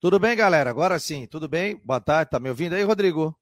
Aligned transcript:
Tudo 0.00 0.20
bem, 0.20 0.36
galera? 0.36 0.70
Agora 0.70 0.96
sim, 1.00 1.26
tudo 1.26 1.48
bem? 1.48 1.74
Boa 1.84 2.00
tarde, 2.00 2.30
tá 2.30 2.38
me 2.38 2.48
ouvindo 2.48 2.74
aí, 2.74 2.84
Rodrigo? 2.84 3.36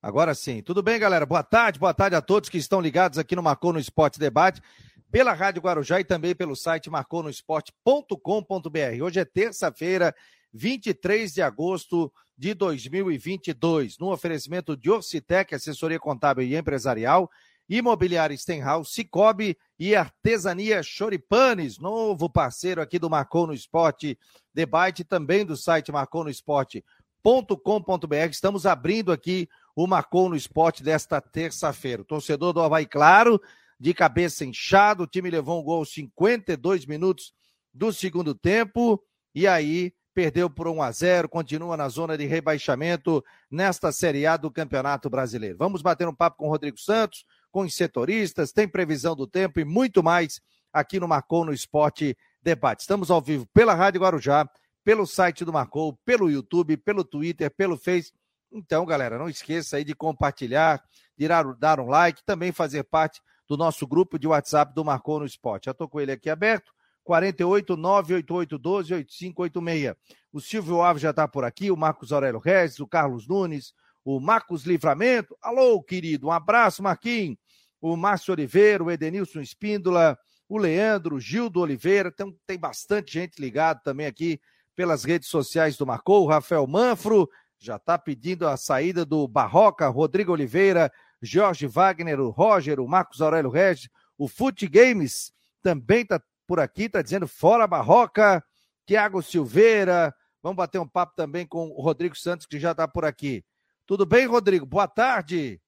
Agora 0.00 0.34
sim. 0.34 0.62
Tudo 0.62 0.82
bem, 0.82 0.98
galera? 0.98 1.26
Boa 1.26 1.42
tarde, 1.42 1.78
boa 1.78 1.92
tarde 1.92 2.16
a 2.16 2.22
todos 2.22 2.48
que 2.48 2.56
estão 2.56 2.80
ligados 2.80 3.18
aqui 3.18 3.36
no 3.36 3.42
Marcou 3.42 3.74
no 3.74 3.78
Esporte 3.78 4.18
Debate, 4.18 4.62
pela 5.10 5.34
Rádio 5.34 5.60
Guarujá 5.60 6.00
e 6.00 6.04
também 6.04 6.34
pelo 6.34 6.56
site 6.56 6.88
marconosport.com.br. 6.88 9.04
Hoje 9.04 9.20
é 9.20 9.26
terça-feira, 9.26 10.14
23 10.54 11.34
de 11.34 11.42
agosto 11.42 12.10
de 12.34 12.54
2022, 12.54 13.98
no 13.98 14.10
oferecimento 14.10 14.74
de 14.74 14.88
Orcitec, 14.88 15.54
assessoria 15.54 16.00
contábil 16.00 16.46
e 16.46 16.56
empresarial, 16.56 17.30
Imobiliária 17.68 18.36
Stenhouse, 18.36 18.92
Cicobi 18.92 19.56
e 19.78 19.94
Artesania 19.94 20.82
Choripanes, 20.82 21.78
novo 21.78 22.30
parceiro 22.30 22.80
aqui 22.80 22.98
do 22.98 23.10
Marcou 23.10 23.46
no 23.46 23.52
Esporte 23.52 24.18
Debate, 24.54 25.04
também 25.04 25.44
do 25.44 25.56
site 25.56 25.92
marconosport.com.br. 25.92 28.30
Estamos 28.30 28.64
abrindo 28.64 29.12
aqui 29.12 29.48
o 29.76 29.86
Marcou 29.86 30.28
no 30.28 30.36
Esporte 30.36 30.82
desta 30.82 31.20
terça-feira. 31.20 32.04
Torcedor 32.04 32.52
do 32.52 32.60
Havaí, 32.60 32.86
claro, 32.86 33.40
de 33.78 33.92
cabeça 33.92 34.44
inchada, 34.44 35.02
o 35.02 35.06
time 35.06 35.30
levou 35.30 35.60
um 35.60 35.64
gol 35.64 35.78
aos 35.78 35.92
52 35.92 36.86
minutos 36.86 37.32
do 37.72 37.92
segundo 37.92 38.34
tempo, 38.34 39.02
e 39.34 39.46
aí 39.46 39.92
perdeu 40.12 40.50
por 40.50 40.66
1 40.66 40.82
a 40.82 40.90
0, 40.90 41.28
continua 41.28 41.76
na 41.76 41.88
zona 41.88 42.18
de 42.18 42.26
rebaixamento 42.26 43.24
nesta 43.48 43.92
Série 43.92 44.26
A 44.26 44.36
do 44.36 44.50
Campeonato 44.50 45.08
Brasileiro. 45.08 45.56
Vamos 45.56 45.80
bater 45.80 46.08
um 46.08 46.14
papo 46.14 46.38
com 46.38 46.46
o 46.46 46.50
Rodrigo 46.50 46.76
Santos, 46.76 47.24
com 47.50 47.62
os 47.62 47.74
setoristas, 47.74 48.52
tem 48.52 48.68
previsão 48.68 49.16
do 49.16 49.26
tempo 49.26 49.60
e 49.60 49.64
muito 49.64 50.02
mais 50.02 50.40
aqui 50.72 51.00
no 51.00 51.08
Marcou 51.08 51.44
no 51.44 51.52
Esporte 51.52 52.16
Debate. 52.42 52.80
Estamos 52.80 53.10
ao 53.10 53.20
vivo 53.20 53.46
pela 53.52 53.74
Rádio 53.74 54.00
Guarujá, 54.00 54.48
pelo 54.84 55.06
site 55.06 55.44
do 55.44 55.52
Marcou, 55.52 55.98
pelo 56.04 56.30
YouTube, 56.30 56.76
pelo 56.76 57.04
Twitter, 57.04 57.50
pelo 57.50 57.76
Face. 57.76 58.12
Então, 58.50 58.86
galera, 58.86 59.18
não 59.18 59.28
esqueça 59.28 59.76
aí 59.76 59.84
de 59.84 59.94
compartilhar, 59.94 60.82
de 61.16 61.28
dar 61.58 61.80
um 61.80 61.88
like, 61.88 62.24
também 62.24 62.52
fazer 62.52 62.84
parte 62.84 63.20
do 63.46 63.56
nosso 63.56 63.86
grupo 63.86 64.18
de 64.18 64.26
WhatsApp 64.26 64.74
do 64.74 64.84
Marcou 64.84 65.20
no 65.20 65.26
Esporte. 65.26 65.66
Já 65.66 65.72
estou 65.72 65.88
com 65.88 66.00
ele 66.00 66.12
aqui 66.12 66.30
aberto, 66.30 66.72
48 67.04 67.76
988 67.76 68.58
12 68.58 68.94
8586. 68.94 69.96
O 70.32 70.40
Silvio 70.40 70.82
Alves 70.82 71.02
já 71.02 71.10
está 71.10 71.26
por 71.26 71.44
aqui, 71.44 71.70
o 71.70 71.76
Marcos 71.76 72.12
Aurélio 72.12 72.38
Regis, 72.38 72.78
o 72.80 72.86
Carlos 72.86 73.26
Nunes, 73.26 73.72
o 74.10 74.18
Marcos 74.18 74.64
Livramento. 74.64 75.36
Alô, 75.42 75.82
querido, 75.82 76.28
um 76.28 76.32
abraço, 76.32 76.82
Marquinhos. 76.82 77.36
O 77.78 77.94
Márcio 77.94 78.32
Oliveira, 78.32 78.82
o 78.82 78.90
Edenilson 78.90 79.40
Espíndola, 79.40 80.18
o 80.48 80.56
Leandro, 80.56 81.16
o 81.16 81.20
Gildo 81.20 81.60
Oliveira. 81.60 82.10
Tem, 82.10 82.34
tem 82.46 82.58
bastante 82.58 83.12
gente 83.12 83.38
ligado 83.38 83.82
também 83.82 84.06
aqui 84.06 84.40
pelas 84.74 85.04
redes 85.04 85.28
sociais 85.28 85.76
do 85.76 85.86
Marcou. 85.86 86.24
O 86.24 86.26
Rafael 86.26 86.66
Manfro 86.66 87.28
já 87.58 87.76
está 87.76 87.98
pedindo 87.98 88.48
a 88.48 88.56
saída 88.56 89.04
do 89.04 89.28
Barroca, 89.28 89.86
Rodrigo 89.88 90.32
Oliveira, 90.32 90.90
Jorge 91.20 91.66
Wagner, 91.66 92.18
o 92.18 92.30
Roger, 92.30 92.80
o 92.80 92.88
Marcos 92.88 93.20
Aurélio 93.20 93.50
Regis, 93.50 93.90
o 94.16 94.26
Fute 94.26 94.66
Games 94.66 95.34
também 95.62 96.00
está 96.00 96.18
por 96.46 96.60
aqui, 96.60 96.84
está 96.84 97.02
dizendo 97.02 97.28
fora 97.28 97.66
Barroca, 97.66 98.42
Tiago 98.86 99.20
Silveira. 99.20 100.14
Vamos 100.42 100.56
bater 100.56 100.78
um 100.78 100.88
papo 100.88 101.12
também 101.14 101.46
com 101.46 101.68
o 101.68 101.82
Rodrigo 101.82 102.16
Santos, 102.16 102.46
que 102.46 102.58
já 102.58 102.70
está 102.70 102.88
por 102.88 103.04
aqui. 103.04 103.44
Tudo 103.88 104.04
bem, 104.04 104.26
Rodrigo? 104.26 104.66
Boa 104.66 104.86
tarde. 104.86 105.58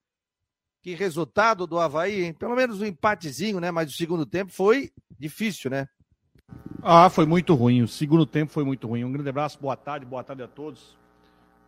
Que 0.82 0.94
resultado 0.94 1.66
do 1.66 1.78
Havaí, 1.78 2.24
hein? 2.24 2.34
Pelo 2.34 2.54
menos 2.54 2.78
um 2.78 2.84
empatezinho, 2.84 3.58
né? 3.58 3.70
Mas 3.70 3.90
o 3.90 3.96
segundo 3.96 4.26
tempo 4.26 4.52
foi 4.52 4.92
difícil, 5.18 5.70
né? 5.70 5.88
Ah, 6.82 7.08
foi 7.08 7.24
muito 7.24 7.54
ruim. 7.54 7.80
O 7.80 7.88
segundo 7.88 8.26
tempo 8.26 8.52
foi 8.52 8.62
muito 8.62 8.86
ruim. 8.86 9.04
Um 9.04 9.12
grande 9.12 9.30
abraço, 9.30 9.58
boa 9.58 9.74
tarde, 9.74 10.04
boa 10.04 10.22
tarde 10.22 10.42
a 10.42 10.46
todos. 10.46 10.98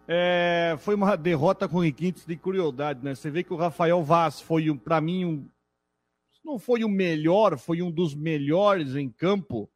É, 0.06 0.76
foi 0.80 0.94
uma 0.94 1.16
derrota 1.16 1.66
com 1.66 1.78
requintes 1.78 2.26
de 2.26 2.36
crueldade, 2.36 3.02
né? 3.02 3.14
Você 3.14 3.30
vê 3.30 3.42
que 3.42 3.54
o 3.54 3.56
Rafael 3.56 4.04
Vaz 4.04 4.38
foi, 4.38 4.76
para 4.76 5.00
mim, 5.00 5.24
um, 5.24 5.48
não 6.44 6.58
foi 6.58 6.84
o 6.84 6.88
melhor, 6.88 7.56
foi 7.56 7.80
um 7.80 7.90
dos 7.90 8.14
melhores 8.14 8.94
em 8.94 9.08
campo 9.08 9.70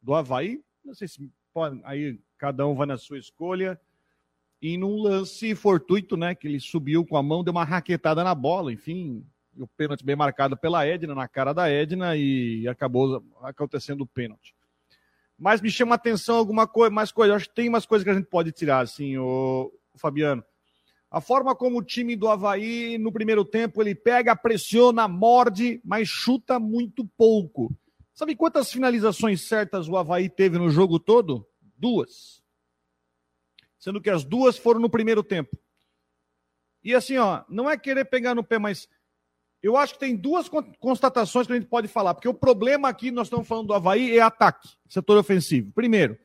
do 0.00 0.14
Havaí. 0.14 0.64
Não 0.82 0.94
sei 0.94 1.08
se 1.08 1.30
pode, 1.52 1.78
aí 1.84 2.18
cada 2.38 2.66
um 2.66 2.74
vai 2.74 2.86
na 2.86 2.96
sua 2.96 3.18
escolha 3.18 3.78
e 4.60 4.76
num 4.78 5.00
lance 5.02 5.54
fortuito, 5.54 6.16
né, 6.16 6.34
que 6.34 6.46
ele 6.46 6.58
subiu 6.58 7.04
com 7.04 7.16
a 7.16 7.22
mão, 7.22 7.44
deu 7.44 7.52
uma 7.52 7.64
raquetada 7.64 8.24
na 8.24 8.34
bola, 8.34 8.72
enfim, 8.72 9.24
o 9.56 9.66
pênalti 9.66 10.04
bem 10.04 10.16
marcado 10.16 10.56
pela 10.56 10.86
Edna, 10.86 11.14
na 11.14 11.28
cara 11.28 11.52
da 11.52 11.70
Edna, 11.70 12.16
e 12.16 12.66
acabou 12.68 13.22
acontecendo 13.42 14.02
o 14.02 14.06
pênalti. 14.06 14.54
Mas 15.38 15.60
me 15.60 15.70
chama 15.70 15.94
a 15.94 15.96
atenção 15.96 16.36
alguma 16.36 16.66
coisa, 16.66 16.90
mais 16.90 17.12
coisa, 17.12 17.34
acho 17.34 17.48
que 17.48 17.54
tem 17.54 17.68
umas 17.68 17.84
coisas 17.84 18.04
que 18.04 18.10
a 18.10 18.14
gente 18.14 18.28
pode 18.28 18.52
tirar, 18.52 18.80
assim, 18.80 19.18
o, 19.18 19.70
o 19.94 19.98
Fabiano. 19.98 20.42
A 21.10 21.20
forma 21.20 21.54
como 21.54 21.78
o 21.78 21.84
time 21.84 22.16
do 22.16 22.28
Havaí, 22.28 22.98
no 22.98 23.12
primeiro 23.12 23.44
tempo, 23.44 23.82
ele 23.82 23.94
pega, 23.94 24.34
pressiona, 24.34 25.06
morde, 25.06 25.80
mas 25.84 26.08
chuta 26.08 26.58
muito 26.58 27.06
pouco. 27.16 27.72
Sabe 28.12 28.34
quantas 28.34 28.72
finalizações 28.72 29.42
certas 29.42 29.88
o 29.88 29.96
Havaí 29.96 30.28
teve 30.28 30.58
no 30.58 30.70
jogo 30.70 30.98
todo? 30.98 31.46
Duas 31.78 32.42
sendo 33.86 34.00
que 34.00 34.10
as 34.10 34.24
duas 34.24 34.58
foram 34.58 34.80
no 34.80 34.90
primeiro 34.90 35.22
tempo. 35.22 35.56
E 36.82 36.92
assim, 36.92 37.18
ó, 37.18 37.44
não 37.48 37.70
é 37.70 37.78
querer 37.78 38.04
pegar 38.04 38.34
no 38.34 38.42
pé, 38.42 38.58
mas 38.58 38.88
eu 39.62 39.76
acho 39.76 39.94
que 39.94 40.00
tem 40.00 40.16
duas 40.16 40.50
constatações 40.80 41.46
que 41.46 41.52
a 41.52 41.56
gente 41.56 41.68
pode 41.68 41.86
falar, 41.86 42.12
porque 42.12 42.26
o 42.26 42.34
problema 42.34 42.88
aqui, 42.88 43.12
nós 43.12 43.28
estamos 43.28 43.46
falando 43.46 43.68
do 43.68 43.74
Havaí, 43.74 44.18
é 44.18 44.20
ataque, 44.20 44.70
setor 44.88 45.16
ofensivo. 45.18 45.70
Primeiro, 45.70 46.18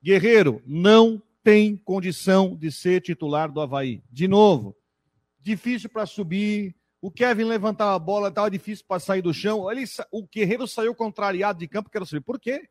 Guerreiro 0.00 0.62
não 0.64 1.20
tem 1.42 1.76
condição 1.76 2.54
de 2.54 2.70
ser 2.70 3.00
titular 3.00 3.50
do 3.50 3.60
Havaí. 3.60 4.00
De 4.08 4.28
novo, 4.28 4.76
difícil 5.40 5.90
para 5.90 6.06
subir. 6.06 6.72
O 7.00 7.10
Kevin 7.10 7.44
levantava 7.44 7.96
a 7.96 7.98
bola, 7.98 8.28
estava 8.28 8.48
difícil 8.48 8.84
para 8.86 9.00
sair 9.00 9.22
do 9.22 9.34
chão. 9.34 9.68
Ele, 9.68 9.82
o 10.12 10.22
Guerreiro 10.22 10.68
saiu 10.68 10.94
contrariado 10.94 11.58
de 11.58 11.66
campo, 11.66 11.90
quero 11.90 12.06
saber 12.06 12.20
por 12.20 12.38
quê. 12.38 12.68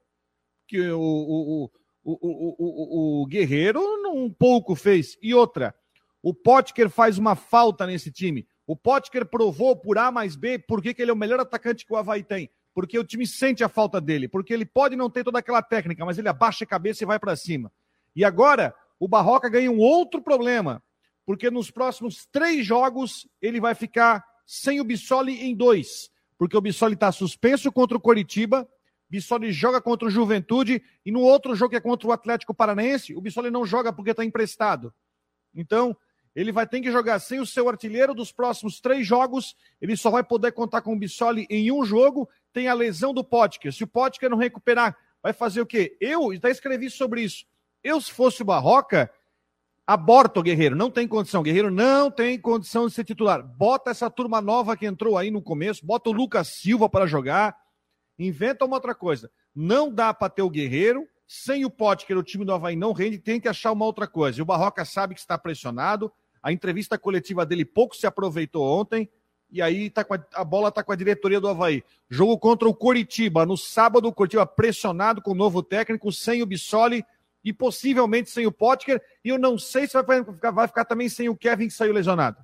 Porque 0.61 0.89
o, 0.89 1.01
o, 1.01 1.65
o, 1.65 1.71
o, 2.11 3.21
o, 3.21 3.21
o 3.21 3.25
Guerreiro 3.25 3.81
um 4.13 4.29
pouco 4.29 4.75
fez. 4.75 5.17
E 5.21 5.33
outra, 5.33 5.75
o 6.23 6.33
Potker 6.33 6.89
faz 6.89 7.17
uma 7.17 7.35
falta 7.35 7.85
nesse 7.85 8.09
time. 8.11 8.47
O 8.65 8.75
Potker 8.75 9.25
provou 9.25 9.75
por 9.75 9.97
A 9.97 10.09
mais 10.09 10.35
B 10.35 10.57
por 10.57 10.81
que 10.81 10.95
ele 10.97 11.11
é 11.11 11.13
o 11.13 11.17
melhor 11.17 11.39
atacante 11.39 11.85
que 11.85 11.91
o 11.91 11.97
Havaí 11.97 12.23
tem. 12.23 12.49
Porque 12.73 12.97
o 12.97 13.03
time 13.03 13.27
sente 13.27 13.63
a 13.63 13.69
falta 13.69 13.99
dele. 13.99 14.27
Porque 14.27 14.53
ele 14.53 14.65
pode 14.65 14.95
não 14.95 15.09
ter 15.09 15.23
toda 15.23 15.39
aquela 15.39 15.61
técnica, 15.61 16.05
mas 16.05 16.17
ele 16.17 16.29
abaixa 16.29 16.63
a 16.63 16.67
cabeça 16.67 17.03
e 17.03 17.07
vai 17.07 17.19
para 17.19 17.35
cima. 17.35 17.71
E 18.15 18.23
agora, 18.23 18.73
o 18.99 19.07
Barroca 19.07 19.49
ganha 19.49 19.71
um 19.71 19.79
outro 19.79 20.21
problema. 20.21 20.81
Porque 21.25 21.51
nos 21.51 21.69
próximos 21.69 22.25
três 22.31 22.65
jogos, 22.65 23.27
ele 23.41 23.59
vai 23.59 23.75
ficar 23.75 24.23
sem 24.45 24.79
o 24.79 24.83
Bissoli 24.83 25.41
em 25.41 25.53
dois. 25.53 26.09
Porque 26.37 26.55
o 26.55 26.61
Bissoli 26.61 26.93
está 26.93 27.11
suspenso 27.11 27.69
contra 27.71 27.97
o 27.97 28.01
Coritiba 28.01 28.67
Bissoli 29.09 29.51
joga 29.51 29.81
contra 29.81 30.07
o 30.07 30.11
Juventude 30.11 30.81
e 31.05 31.11
no 31.11 31.21
outro 31.21 31.55
jogo 31.55 31.71
que 31.71 31.75
é 31.77 31.81
contra 31.81 32.07
o 32.07 32.11
Atlético 32.11 32.53
Paranaense, 32.53 33.15
o 33.15 33.21
Bissoli 33.21 33.49
não 33.49 33.65
joga 33.65 33.93
porque 33.93 34.11
está 34.11 34.23
emprestado. 34.23 34.93
Então, 35.55 35.95
ele 36.35 36.51
vai 36.51 36.67
ter 36.67 36.81
que 36.81 36.91
jogar 36.91 37.17
sem 37.19 37.39
o 37.39 37.45
seu 37.45 37.67
artilheiro 37.67 38.13
dos 38.13 38.31
próximos 38.31 38.79
três 38.79 39.07
jogos. 39.07 39.55
Ele 39.81 39.97
só 39.97 40.11
vai 40.11 40.23
poder 40.23 40.51
contar 40.51 40.81
com 40.81 40.93
o 40.93 40.99
Bissoli 40.99 41.47
em 41.49 41.71
um 41.71 41.83
jogo. 41.83 42.29
Tem 42.53 42.67
a 42.67 42.75
lesão 42.75 43.11
do 43.11 43.23
Potker. 43.23 43.73
Se 43.73 43.83
o 43.83 43.87
Potker 43.87 44.29
não 44.29 44.37
recuperar, 44.37 44.95
vai 45.23 45.33
fazer 45.33 45.61
o 45.61 45.65
quê? 45.65 45.97
Eu 45.99 46.29
já 46.35 46.49
escrevi 46.49 46.91
sobre 46.91 47.21
isso. 47.23 47.43
Eu, 47.83 47.99
se 47.99 48.11
fosse 48.11 48.43
o 48.43 48.45
Barroca, 48.45 49.11
aborta 49.87 50.39
o 50.39 50.43
Guerreiro. 50.43 50.75
Não 50.75 50.91
tem 50.91 51.07
condição. 51.07 51.41
Guerreiro 51.41 51.71
não 51.71 52.11
tem 52.11 52.39
condição 52.39 52.87
de 52.87 52.93
ser 52.93 53.03
titular. 53.03 53.41
Bota 53.41 53.89
essa 53.89 54.07
turma 54.07 54.39
nova 54.39 54.77
que 54.77 54.85
entrou 54.85 55.17
aí 55.17 55.31
no 55.31 55.41
começo. 55.41 55.83
Bota 55.83 56.11
o 56.11 56.13
Lucas 56.13 56.49
Silva 56.49 56.87
para 56.87 57.07
jogar 57.07 57.57
inventa 58.17 58.65
uma 58.65 58.75
outra 58.75 58.95
coisa. 58.95 59.29
Não 59.55 59.91
dá 59.91 60.13
para 60.13 60.29
ter 60.29 60.41
o 60.41 60.49
Guerreiro, 60.49 61.07
sem 61.27 61.65
o 61.65 61.69
Potker, 61.69 62.17
o 62.17 62.23
time 62.23 62.45
do 62.45 62.53
Havaí 62.53 62.75
não 62.75 62.93
rende, 62.93 63.19
tem 63.19 63.39
que 63.39 63.49
achar 63.49 63.71
uma 63.71 63.85
outra 63.85 64.07
coisa. 64.07 64.39
E 64.39 64.41
o 64.41 64.45
Barroca 64.45 64.85
sabe 64.85 65.13
que 65.13 65.19
está 65.19 65.37
pressionado, 65.37 66.11
a 66.41 66.51
entrevista 66.51 66.97
coletiva 66.97 67.45
dele 67.45 67.65
pouco 67.65 67.95
se 67.95 68.07
aproveitou 68.07 68.63
ontem, 68.63 69.09
e 69.49 69.61
aí 69.61 69.89
tá 69.89 70.05
a, 70.09 70.41
a, 70.41 70.43
bola 70.43 70.69
está 70.69 70.83
com 70.83 70.91
a 70.91 70.95
diretoria 70.95 71.39
do 71.39 71.47
Havaí. 71.47 71.83
Jogo 72.09 72.37
contra 72.37 72.67
o 72.67 72.73
Coritiba, 72.73 73.45
no 73.45 73.57
sábado, 73.57 74.07
o 74.07 74.13
Coritiba 74.13 74.45
pressionado 74.45 75.21
com 75.21 75.31
o 75.31 75.35
novo 75.35 75.61
técnico, 75.61 76.11
sem 76.11 76.41
o 76.41 76.45
Bissoli 76.45 77.03
e 77.43 77.53
possivelmente 77.53 78.29
sem 78.29 78.45
o 78.45 78.51
Potker, 78.51 79.01
e 79.23 79.29
eu 79.29 79.37
não 79.37 79.57
sei 79.57 79.87
se 79.87 80.01
vai 80.01 80.21
vai 80.21 80.67
ficar 80.67 80.85
também 80.85 81.07
sem 81.09 81.29
o 81.29 81.35
Kevin 81.35 81.67
que 81.67 81.73
saiu 81.73 81.93
lesionado. 81.93 82.37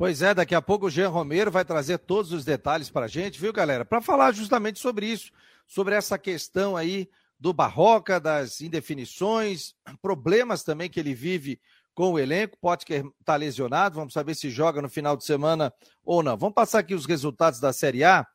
Pois 0.00 0.22
é, 0.22 0.32
daqui 0.32 0.54
a 0.54 0.62
pouco 0.62 0.86
o 0.86 0.90
Jean 0.90 1.10
Romero 1.10 1.50
vai 1.50 1.62
trazer 1.62 1.98
todos 1.98 2.32
os 2.32 2.42
detalhes 2.42 2.88
para 2.88 3.04
a 3.04 3.06
gente, 3.06 3.38
viu, 3.38 3.52
galera? 3.52 3.84
Para 3.84 4.00
falar 4.00 4.32
justamente 4.32 4.78
sobre 4.78 5.04
isso, 5.04 5.30
sobre 5.66 5.94
essa 5.94 6.18
questão 6.18 6.74
aí 6.74 7.06
do 7.38 7.52
Barroca, 7.52 8.18
das 8.18 8.62
indefinições, 8.62 9.74
problemas 10.00 10.62
também 10.62 10.88
que 10.88 10.98
ele 10.98 11.12
vive 11.12 11.60
com 11.94 12.12
o 12.12 12.18
elenco. 12.18 12.56
Potker 12.62 13.04
está 13.20 13.36
lesionado, 13.36 13.96
vamos 13.96 14.14
saber 14.14 14.34
se 14.34 14.48
joga 14.48 14.80
no 14.80 14.88
final 14.88 15.18
de 15.18 15.24
semana 15.26 15.70
ou 16.02 16.22
não. 16.22 16.34
Vamos 16.34 16.54
passar 16.54 16.78
aqui 16.78 16.94
os 16.94 17.04
resultados 17.04 17.60
da 17.60 17.70
Série 17.70 18.02
A 18.02 18.26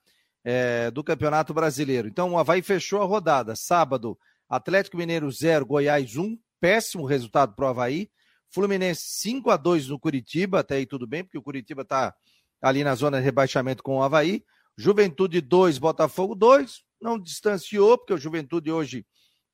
é, 0.44 0.92
do 0.92 1.04
Campeonato 1.04 1.52
Brasileiro. 1.52 2.08
Então, 2.08 2.34
o 2.34 2.38
Havaí 2.38 2.62
fechou 2.62 3.02
a 3.02 3.06
rodada. 3.06 3.56
Sábado, 3.56 4.16
Atlético 4.48 4.98
Mineiro 4.98 5.32
0, 5.32 5.66
Goiás 5.66 6.16
1. 6.16 6.38
Péssimo 6.60 7.06
resultado 7.06 7.56
para 7.56 7.66
o 7.66 7.70
Havaí. 7.70 8.08
Fluminense 8.56 9.02
5 9.02 9.52
a 9.52 9.58
2 9.58 9.90
no 9.90 10.00
Curitiba, 10.00 10.62
até 10.62 10.76
aí 10.76 10.86
tudo 10.86 11.06
bem, 11.06 11.26
porque 11.26 11.38
o 11.38 11.42
Curitiba 11.42 11.82
está 11.82 12.16
ali 12.62 12.86
na 12.86 12.96
zona 12.96 13.18
de 13.18 13.24
rebaixamento 13.26 13.84
com 13.84 13.98
o 13.98 14.02
Havaí. 14.02 14.46
Juventude 14.78 15.42
2, 15.42 15.78
Botafogo 15.78 16.34
2. 16.36 16.82
Não 17.02 17.20
distanciou, 17.20 17.98
porque 17.98 18.14
o 18.14 18.18
Juventude 18.18 18.72
hoje 18.72 19.06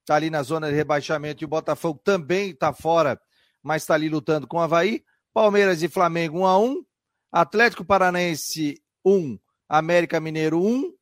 está 0.02 0.16
ali 0.16 0.30
na 0.30 0.44
zona 0.44 0.70
de 0.70 0.76
rebaixamento 0.76 1.44
e 1.44 1.46
o 1.46 1.48
Botafogo 1.48 2.00
também 2.04 2.52
está 2.52 2.72
fora, 2.72 3.20
mas 3.64 3.82
está 3.82 3.96
ali 3.96 4.08
lutando 4.08 4.46
com 4.46 4.58
o 4.58 4.60
Havaí. 4.60 5.04
Palmeiras 5.34 5.82
e 5.82 5.88
Flamengo 5.88 6.42
1 6.42 6.46
a 6.46 6.60
1 6.60 6.86
Atlético 7.32 7.84
Paranaense 7.84 8.84
1, 9.04 9.40
América 9.68 10.20
Mineiro 10.20 10.62
1, 10.62 10.94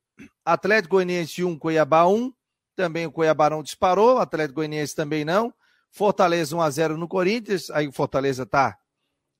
Atlético 0.42 0.94
Goianiense 0.94 1.44
1, 1.44 1.58
Cuiabá 1.58 2.06
1. 2.06 2.32
Também 2.74 3.04
o 3.04 3.12
Cuiabá 3.12 3.50
não 3.50 3.62
disparou, 3.62 4.16
Atlético 4.16 4.54
Goianiense 4.54 4.96
também 4.96 5.22
não. 5.22 5.52
Fortaleza 5.90 6.56
1 6.56 6.60
a 6.60 6.70
0 6.70 6.96
no 6.96 7.08
Corinthians, 7.08 7.70
aí 7.70 7.88
o 7.88 7.92
Fortaleza 7.92 8.44
está 8.44 8.78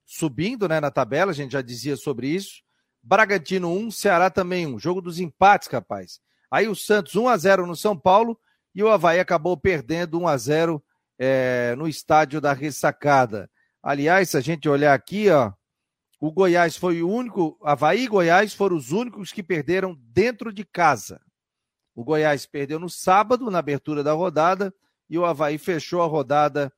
subindo 0.05 0.69
né, 0.69 0.81
na 0.81 0.91
tabela, 0.91 1.31
a 1.31 1.35
gente 1.35 1.53
já 1.53 1.63
dizia 1.63 1.97
sobre 1.97 2.29
isso. 2.29 2.63
Bragantino 3.03 3.73
1, 3.73 3.91
Ceará 3.93 4.29
também 4.29 4.67
1. 4.67 4.79
Jogo 4.79 5.01
dos 5.01 5.19
empates, 5.21 5.69
capaz. 5.69 6.21
Aí 6.51 6.69
o 6.69 6.75
Santos 6.75 7.15
1 7.15 7.29
a 7.29 7.37
0 7.37 7.67
no 7.67 7.77
São 7.77 7.97
Paulo 7.97 8.39
e 8.75 8.83
o 8.83 8.89
Havaí 8.89 9.21
acabou 9.21 9.57
perdendo 9.57 10.19
1 10.19 10.29
a 10.29 10.37
0 10.37 10.85
é, 11.19 11.75
no 11.79 11.87
estádio 11.87 12.41
da 12.41 12.53
Ressacada. 12.53 13.49
Aliás, 13.83 14.31
se 14.31 14.37
a 14.37 14.41
gente 14.41 14.69
olhar 14.69 14.93
aqui, 14.93 15.31
ó, 15.31 15.53
o 16.21 16.31
Goiás 16.31 16.77
foi 16.77 17.03
o 17.03 17.09
único, 17.09 17.59
Havaí 17.63 18.05
e 18.05 18.09
Goiás 18.09 18.53
foram 18.53 18.77
os 18.77 18.91
únicos 18.93 19.33
que 19.33 19.43
perderam 19.43 19.97
dentro 20.01 20.53
de 20.53 20.65
casa. 20.65 21.21
O 21.95 22.05
Goiás 22.05 22.47
perdeu 22.47 22.79
no 22.79 22.91
sábado, 22.91 23.51
na 23.51 23.59
abertura 23.59 24.03
da 24.03 24.13
rodada, 24.13 24.75
e 25.11 25.19
o 25.19 25.25
Havaí 25.25 25.59
fechou 25.59 26.01
a 26.01 26.07
rodada 26.07 26.73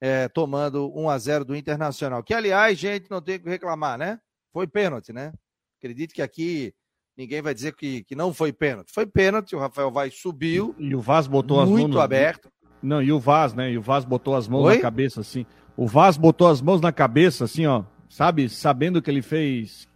é, 0.00 0.28
tomando 0.28 0.92
1 0.94 1.08
a 1.08 1.18
0 1.18 1.44
do 1.44 1.56
Internacional. 1.56 2.22
Que, 2.22 2.34
aliás, 2.34 2.76
gente, 2.76 3.08
não 3.08 3.22
tem 3.22 3.38
que 3.38 3.48
reclamar, 3.48 3.96
né? 3.96 4.18
Foi 4.52 4.66
pênalti, 4.66 5.12
né? 5.12 5.32
Acredito 5.78 6.12
que 6.12 6.20
aqui 6.20 6.74
ninguém 7.16 7.40
vai 7.40 7.54
dizer 7.54 7.74
que, 7.74 8.02
que 8.02 8.16
não 8.16 8.34
foi 8.34 8.52
pênalti. 8.52 8.92
Foi 8.92 9.06
pênalti, 9.06 9.54
o 9.54 9.58
Rafael 9.58 9.90
Vaz 9.90 10.14
subiu. 10.14 10.74
E 10.78 10.94
o 10.94 11.00
Vaz 11.00 11.28
botou 11.28 11.60
as 11.60 11.68
mãos. 11.68 11.80
Muito 11.80 12.00
aberto. 12.00 12.50
Não, 12.82 13.00
e 13.00 13.12
o 13.12 13.20
Vaz, 13.20 13.54
né? 13.54 13.70
E 13.70 13.78
o 13.78 13.82
Vaz 13.82 14.04
botou 14.04 14.34
as 14.34 14.48
mãos 14.48 14.64
Oi? 14.64 14.76
na 14.76 14.82
cabeça, 14.82 15.20
assim. 15.20 15.46
O 15.76 15.86
Vaz 15.86 16.16
botou 16.16 16.48
as 16.48 16.60
mãos 16.60 16.80
na 16.80 16.92
cabeça, 16.92 17.44
assim, 17.44 17.66
ó. 17.66 17.84
Sabe? 18.08 18.48
Sabendo 18.48 19.00
que 19.00 19.10
ele 19.10 19.22
fez. 19.22 19.88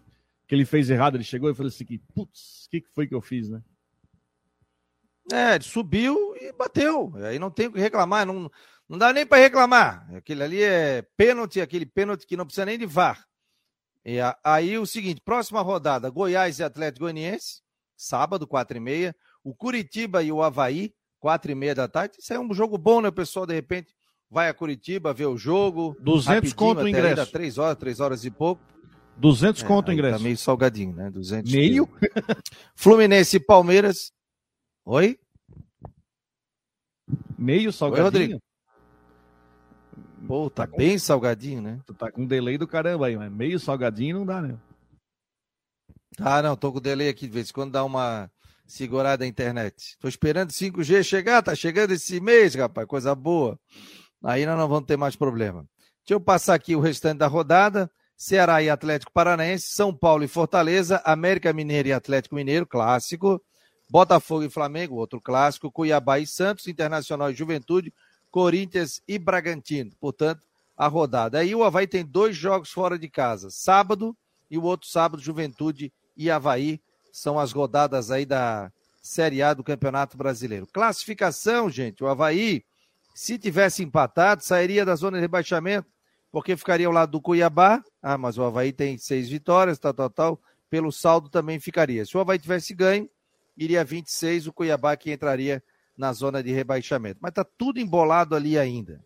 Que 0.46 0.54
ele 0.54 0.64
fez 0.64 0.90
errado, 0.90 1.16
ele 1.16 1.24
chegou 1.24 1.50
e 1.50 1.54
falou 1.54 1.68
assim: 1.68 1.84
putz, 2.14 2.66
o 2.66 2.70
que, 2.70 2.80
que 2.80 2.88
foi 2.92 3.06
que 3.06 3.14
eu 3.14 3.20
fiz, 3.20 3.48
né? 3.48 3.60
É, 5.32 5.60
subiu 5.60 6.34
e 6.40 6.52
bateu. 6.52 7.12
Aí 7.24 7.38
não 7.38 7.50
tem 7.50 7.66
o 7.66 7.72
que 7.72 7.80
reclamar, 7.80 8.26
não, 8.26 8.50
não 8.88 8.98
dá 8.98 9.12
nem 9.12 9.24
para 9.24 9.38
reclamar. 9.38 10.06
Aquele 10.14 10.42
ali 10.42 10.62
é 10.62 11.02
pênalti, 11.16 11.60
aquele 11.60 11.86
pênalti 11.86 12.26
que 12.26 12.36
não 12.36 12.44
precisa 12.44 12.66
nem 12.66 12.78
de 12.78 12.86
VAR. 12.86 13.24
E 14.04 14.18
aí 14.42 14.78
o 14.78 14.86
seguinte, 14.86 15.20
próxima 15.24 15.60
rodada, 15.60 16.08
Goiás 16.08 16.58
e 16.58 16.64
Atlético 16.64 17.04
Goianiense, 17.04 17.60
sábado, 17.96 18.46
quatro 18.46 18.76
e 18.76 18.80
meia. 18.80 19.14
O 19.44 19.54
Curitiba 19.54 20.22
e 20.22 20.32
o 20.32 20.42
Havaí, 20.42 20.92
quatro 21.18 21.52
e 21.52 21.54
meia 21.54 21.74
da 21.74 21.86
tarde. 21.86 22.16
Isso 22.18 22.32
é 22.32 22.40
um 22.40 22.52
jogo 22.52 22.76
bom, 22.76 23.00
né? 23.00 23.08
O 23.08 23.12
pessoal, 23.12 23.46
de 23.46 23.54
repente, 23.54 23.94
vai 24.30 24.48
a 24.48 24.54
Curitiba, 24.54 25.12
vê 25.12 25.26
o 25.26 25.36
jogo. 25.36 25.96
200 26.00 26.52
conto 26.52 26.82
o 26.82 26.88
ingresso. 26.88 27.20
Ainda, 27.20 27.26
três 27.26 27.58
horas, 27.58 27.78
três 27.78 28.00
horas 28.00 28.24
e 28.24 28.30
pouco. 28.30 28.62
200 29.16 29.62
é, 29.62 29.66
conto 29.66 29.88
o 29.90 29.92
ingresso. 29.92 30.18
Tá 30.18 30.24
meio 30.24 30.36
salgadinho, 30.38 30.94
né? 30.94 31.10
200 31.10 31.52
Meio? 31.52 31.88
Fluminense 32.74 33.36
e 33.36 33.40
Palmeiras. 33.40 34.12
Oi? 34.92 35.16
Meio 37.38 37.72
salgadinho? 37.72 38.02
Oi, 38.02 38.10
Rodrigo. 38.10 38.42
Pô, 40.26 40.50
tá, 40.50 40.66
tá 40.66 40.76
bem 40.76 40.98
salgadinho, 40.98 41.62
né? 41.62 41.80
Tu 41.86 41.94
tá 41.94 42.10
com 42.10 42.26
delay 42.26 42.58
do 42.58 42.66
caramba 42.66 43.06
aí, 43.06 43.16
mas 43.16 43.30
meio 43.30 43.60
salgadinho 43.60 44.18
não 44.18 44.26
dá, 44.26 44.42
né? 44.42 44.58
Ah, 46.18 46.42
não, 46.42 46.56
tô 46.56 46.72
com 46.72 46.80
delay 46.80 47.08
aqui, 47.08 47.28
de 47.28 47.32
vez 47.32 47.50
em 47.50 47.52
quando 47.52 47.70
dá 47.70 47.84
uma 47.84 48.28
segurada 48.66 49.22
na 49.22 49.28
internet. 49.28 49.96
Tô 50.00 50.08
esperando 50.08 50.50
5G 50.50 51.04
chegar, 51.04 51.40
tá 51.40 51.54
chegando 51.54 51.92
esse 51.92 52.20
mês, 52.20 52.56
rapaz, 52.56 52.84
coisa 52.88 53.14
boa. 53.14 53.56
Aí 54.24 54.44
nós 54.44 54.58
não 54.58 54.68
vamos 54.68 54.88
ter 54.88 54.96
mais 54.96 55.14
problema. 55.14 55.64
Deixa 56.04 56.14
eu 56.14 56.20
passar 56.20 56.54
aqui 56.54 56.74
o 56.74 56.80
restante 56.80 57.18
da 57.18 57.28
rodada. 57.28 57.88
Ceará 58.16 58.60
e 58.60 58.68
Atlético 58.68 59.12
Paranaense, 59.12 59.68
São 59.68 59.96
Paulo 59.96 60.24
e 60.24 60.28
Fortaleza, 60.28 61.00
América 61.04 61.52
Mineiro 61.52 61.90
e 61.90 61.92
Atlético 61.92 62.34
Mineiro, 62.34 62.66
clássico. 62.66 63.40
Botafogo 63.90 64.44
e 64.44 64.50
Flamengo, 64.50 64.94
outro 64.94 65.20
clássico. 65.20 65.70
Cuiabá 65.70 66.20
e 66.20 66.26
Santos, 66.26 66.68
Internacional 66.68 67.30
e 67.30 67.34
Juventude, 67.34 67.92
Corinthians 68.30 69.02
e 69.08 69.18
Bragantino. 69.18 69.90
Portanto, 70.00 70.42
a 70.76 70.86
rodada. 70.86 71.38
Aí 71.38 71.54
o 71.54 71.64
Havaí 71.64 71.86
tem 71.86 72.06
dois 72.06 72.36
jogos 72.36 72.70
fora 72.70 72.98
de 72.98 73.08
casa. 73.08 73.50
Sábado 73.50 74.16
e 74.50 74.56
o 74.56 74.62
outro 74.62 74.88
sábado, 74.88 75.20
Juventude 75.20 75.92
e 76.16 76.30
Havaí. 76.30 76.80
São 77.12 77.38
as 77.38 77.52
rodadas 77.52 78.10
aí 78.10 78.24
da 78.24 78.72
Série 79.02 79.42
A 79.42 79.52
do 79.52 79.64
Campeonato 79.64 80.16
Brasileiro. 80.16 80.66
Classificação, 80.72 81.68
gente. 81.68 82.04
O 82.04 82.06
Havaí, 82.06 82.64
se 83.14 83.36
tivesse 83.36 83.82
empatado, 83.82 84.44
sairia 84.44 84.84
da 84.84 84.94
zona 84.94 85.16
de 85.16 85.22
rebaixamento, 85.22 85.88
porque 86.30 86.56
ficaria 86.56 86.86
ao 86.86 86.92
lado 86.92 87.10
do 87.10 87.20
Cuiabá. 87.20 87.82
Ah, 88.00 88.16
mas 88.16 88.38
o 88.38 88.44
Havaí 88.44 88.72
tem 88.72 88.96
seis 88.96 89.28
vitórias, 89.28 89.78
tal, 89.78 89.92
tal, 89.92 90.10
tal. 90.10 90.40
Pelo 90.70 90.92
saldo 90.92 91.28
também 91.28 91.58
ficaria. 91.58 92.06
Se 92.06 92.16
o 92.16 92.20
Havaí 92.20 92.38
tivesse 92.38 92.72
ganho, 92.72 93.10
iria 93.56 93.84
26, 93.84 94.46
o 94.46 94.52
Cuiabá 94.52 94.96
que 94.96 95.12
entraria 95.12 95.62
na 95.96 96.12
zona 96.12 96.42
de 96.42 96.52
rebaixamento. 96.52 97.18
Mas 97.20 97.32
tá 97.32 97.44
tudo 97.44 97.78
embolado 97.78 98.34
ali 98.34 98.58
ainda. 98.58 99.04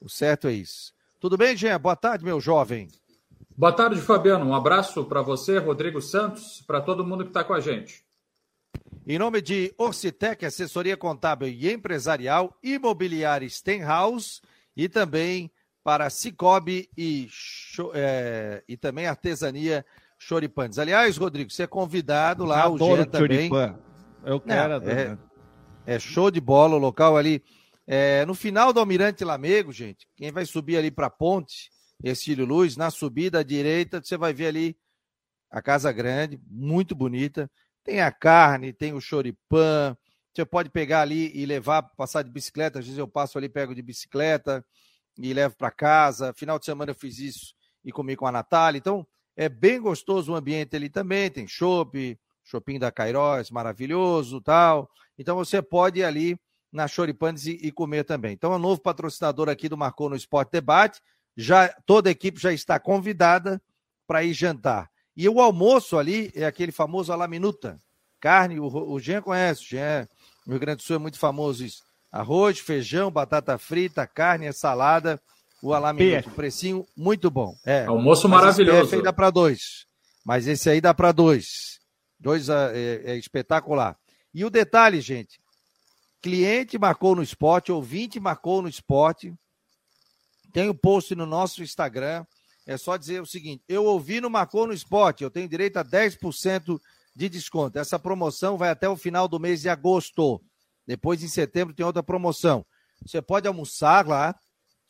O 0.00 0.08
certo 0.08 0.48
é 0.48 0.52
isso. 0.52 0.94
Tudo 1.18 1.36
bem, 1.36 1.56
Jean? 1.56 1.78
Boa 1.78 1.96
tarde, 1.96 2.24
meu 2.24 2.40
jovem. 2.40 2.88
Boa 3.56 3.72
tarde, 3.72 4.00
Fabiano. 4.00 4.46
Um 4.46 4.54
abraço 4.54 5.04
para 5.04 5.20
você, 5.20 5.58
Rodrigo 5.58 6.00
Santos, 6.00 6.62
para 6.66 6.80
todo 6.80 7.04
mundo 7.04 7.24
que 7.24 7.30
está 7.30 7.44
com 7.44 7.52
a 7.52 7.60
gente. 7.60 8.04
Em 9.06 9.18
nome 9.18 9.42
de 9.42 9.74
Orcitec, 9.76 10.46
assessoria 10.46 10.96
contábil 10.96 11.48
e 11.48 11.70
empresarial, 11.70 12.56
imobiliária 12.62 13.48
Stenhouse 13.48 14.40
e 14.76 14.88
também 14.88 15.50
para 15.82 16.08
Cicobi 16.08 16.88
e, 16.96 17.28
é, 17.94 18.62
e 18.68 18.76
também 18.76 19.06
artesania 19.06 19.84
Choripanes. 20.20 20.78
Aliás, 20.78 21.16
Rodrigo, 21.16 21.50
você 21.50 21.62
é 21.62 21.66
convidado 21.66 22.44
lá, 22.44 22.64
Adoro 22.64 22.92
o 22.92 22.96
Jean 22.96 23.04
também. 23.06 23.50
Eu 24.22 24.38
quero. 24.38 24.80
Não, 24.80 24.90
é, 24.90 25.18
é 25.86 25.98
show 25.98 26.30
de 26.30 26.40
bola 26.40 26.76
o 26.76 26.78
local 26.78 27.16
ali. 27.16 27.42
É, 27.86 28.24
no 28.26 28.34
final 28.34 28.72
do 28.72 28.78
Almirante 28.78 29.24
Lamego, 29.24 29.72
gente, 29.72 30.06
quem 30.14 30.30
vai 30.30 30.44
subir 30.44 30.76
ali 30.76 30.90
para 30.90 31.06
a 31.06 31.10
ponte, 31.10 31.70
Ercílio 32.04 32.44
Luz, 32.44 32.76
na 32.76 32.90
subida 32.90 33.40
à 33.40 33.42
direita, 33.42 34.00
você 34.00 34.16
vai 34.16 34.34
ver 34.34 34.48
ali 34.48 34.76
a 35.50 35.62
Casa 35.62 35.90
Grande, 35.90 36.38
muito 36.46 36.94
bonita. 36.94 37.50
Tem 37.82 38.02
a 38.02 38.12
carne, 38.12 38.74
tem 38.74 38.92
o 38.92 39.00
choripã. 39.00 39.96
Você 40.34 40.44
pode 40.44 40.68
pegar 40.68 41.00
ali 41.00 41.32
e 41.34 41.46
levar, 41.46 41.82
passar 41.96 42.22
de 42.22 42.30
bicicleta. 42.30 42.78
Às 42.78 42.84
vezes 42.84 42.98
eu 42.98 43.08
passo 43.08 43.38
ali, 43.38 43.48
pego 43.48 43.74
de 43.74 43.82
bicicleta 43.82 44.64
e 45.18 45.32
levo 45.32 45.56
para 45.56 45.70
casa. 45.70 46.34
Final 46.34 46.58
de 46.58 46.66
semana 46.66 46.90
eu 46.90 46.94
fiz 46.94 47.18
isso 47.18 47.54
e 47.82 47.90
comi 47.90 48.14
com 48.16 48.26
a 48.26 48.32
Natália. 48.32 48.78
Então, 48.78 49.06
é 49.40 49.48
bem 49.48 49.80
gostoso 49.80 50.32
o 50.32 50.36
ambiente 50.36 50.76
ali 50.76 50.90
também. 50.90 51.30
Tem 51.30 51.48
chopp, 51.48 52.20
shopping 52.44 52.78
da 52.78 52.92
Cairós, 52.92 53.50
maravilhoso 53.50 54.38
tal. 54.38 54.86
Então 55.18 55.34
você 55.34 55.62
pode 55.62 56.00
ir 56.00 56.04
ali 56.04 56.38
na 56.70 56.86
Choripanes 56.86 57.46
e, 57.46 57.52
e, 57.52 57.72
comer 57.72 58.04
também. 58.04 58.34
Então 58.34 58.52
é 58.52 58.56
um 58.56 58.58
novo 58.58 58.82
patrocinador 58.82 59.48
aqui 59.48 59.66
do 59.66 59.78
Marcou 59.78 60.10
no 60.10 60.14
Esporte 60.14 60.52
Debate. 60.52 61.00
Já 61.34 61.68
toda 61.86 62.10
a 62.10 62.12
equipe 62.12 62.38
já 62.38 62.52
está 62.52 62.78
convidada 62.78 63.62
para 64.06 64.22
ir 64.22 64.34
jantar. 64.34 64.90
E 65.16 65.26
o 65.26 65.40
almoço 65.40 65.96
ali 65.96 66.30
é 66.34 66.44
aquele 66.44 66.70
famoso 66.70 67.10
a 67.10 67.16
la 67.16 67.26
minuta. 67.26 67.80
Carne, 68.20 68.60
o, 68.60 68.66
o 68.66 69.00
Jean 69.00 69.22
conhece, 69.22 69.62
o 69.62 69.68
Jean, 69.68 70.06
no 70.46 70.52
Rio 70.52 70.60
Grande 70.60 70.76
do 70.76 70.82
Sul 70.82 70.96
é 70.96 70.98
muito 70.98 71.18
famoso 71.18 71.64
isso. 71.64 71.82
Arroz, 72.12 72.58
feijão, 72.58 73.10
batata 73.10 73.56
frita, 73.56 74.06
carne, 74.06 74.52
salada, 74.52 75.18
o 75.62 75.74
alaminuto. 75.74 76.30
Precinho 76.30 76.86
muito 76.96 77.30
bom. 77.30 77.56
É. 77.64 77.84
Almoço 77.86 78.28
maravilhoso. 78.28 78.86
Esse 78.86 78.96
aí 78.96 79.02
dá 79.02 79.12
para 79.12 79.30
dois. 79.30 79.86
Mas 80.24 80.46
esse 80.46 80.68
aí 80.68 80.80
dá 80.80 80.94
para 80.94 81.12
dois. 81.12 81.80
Dois 82.18 82.48
é, 82.48 82.72
é, 82.74 83.12
é 83.12 83.16
espetacular. 83.16 83.96
E 84.32 84.44
o 84.44 84.50
detalhe, 84.50 85.00
gente: 85.00 85.40
cliente 86.22 86.78
marcou 86.78 87.16
no 87.16 87.22
esporte, 87.22 87.72
ouvinte 87.72 88.20
marcou 88.20 88.62
no 88.62 88.68
esporte. 88.68 89.34
Tem 90.52 90.68
o 90.68 90.72
um 90.72 90.76
post 90.76 91.14
no 91.14 91.26
nosso 91.26 91.62
Instagram. 91.62 92.24
É 92.66 92.76
só 92.76 92.96
dizer 92.96 93.20
o 93.20 93.26
seguinte: 93.26 93.62
eu 93.68 93.84
ouvi 93.84 94.20
no 94.20 94.30
Marcou 94.30 94.66
no 94.66 94.72
Esporte, 94.72 95.24
eu 95.24 95.30
tenho 95.30 95.48
direito 95.48 95.76
a 95.78 95.84
10% 95.84 96.80
de 97.14 97.28
desconto. 97.28 97.78
Essa 97.78 97.98
promoção 97.98 98.56
vai 98.56 98.70
até 98.70 98.88
o 98.88 98.96
final 98.96 99.26
do 99.26 99.40
mês 99.40 99.62
de 99.62 99.68
agosto. 99.68 100.40
Depois, 100.86 101.22
em 101.22 101.28
setembro, 101.28 101.74
tem 101.74 101.84
outra 101.84 102.02
promoção. 102.02 102.64
Você 103.04 103.20
pode 103.20 103.48
almoçar 103.48 104.06
lá, 104.06 104.34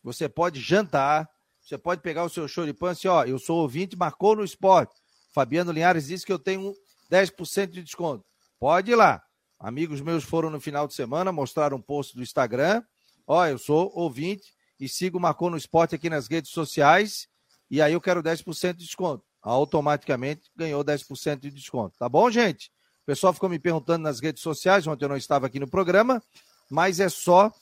você 0.02 0.28
pode 0.28 0.61
jantar, 0.61 1.28
você 1.61 1.76
pode 1.76 2.00
pegar 2.00 2.25
o 2.25 2.28
seu 2.28 2.49
choripan 2.49 2.90
assim, 2.90 3.09
ó, 3.09 3.25
eu 3.25 3.38
sou 3.38 3.59
ouvinte, 3.59 3.97
marcou 3.97 4.35
no 4.35 4.45
esporte. 4.45 4.95
Fabiano 5.33 5.73
Linhares 5.73 6.07
disse 6.07 6.26
que 6.26 6.33
eu 6.33 6.38
tenho 6.38 6.75
10% 7.11 7.71
de 7.71 7.83
desconto. 7.83 8.25
Pode 8.59 8.90
ir 8.90 8.97
lá. 8.97 9.23
Amigos 9.59 10.00
meus 10.00 10.25
foram 10.25 10.50
no 10.50 10.61
final 10.61 10.88
de 10.88 10.95
semana, 10.95 11.30
mostraram 11.30 11.76
um 11.76 11.83
post 11.83 12.16
do 12.16 12.23
Instagram. 12.23 12.83
Ó, 13.26 13.45
eu 13.47 13.59
sou 13.59 13.92
ouvinte 13.95 14.54
e 14.78 14.88
sigo 14.88 15.19
o 15.19 15.21
Marcou 15.21 15.50
no 15.50 15.57
Esporte 15.57 15.95
aqui 15.95 16.09
nas 16.09 16.26
redes 16.28 16.50
sociais. 16.50 17.28
E 17.71 17.80
aí 17.80 17.92
eu 17.92 18.00
quero 18.00 18.23
10% 18.23 18.73
de 18.73 18.85
desconto. 18.85 19.25
Automaticamente 19.42 20.50
ganhou 20.57 20.85
10% 20.85 21.38
de 21.38 21.50
desconto. 21.50 21.97
Tá 21.99 22.09
bom, 22.09 22.30
gente? 22.30 22.73
O 23.02 23.07
pessoal 23.07 23.33
ficou 23.33 23.49
me 23.49 23.59
perguntando 23.59 24.02
nas 24.02 24.21
redes 24.21 24.42
sociais, 24.42 24.87
ontem 24.87 25.04
eu 25.04 25.09
não 25.09 25.16
estava 25.16 25.47
aqui 25.47 25.61
no 25.61 25.69
programa, 25.69 26.23
mas 26.71 27.00
é 27.00 27.09
só 27.09 27.52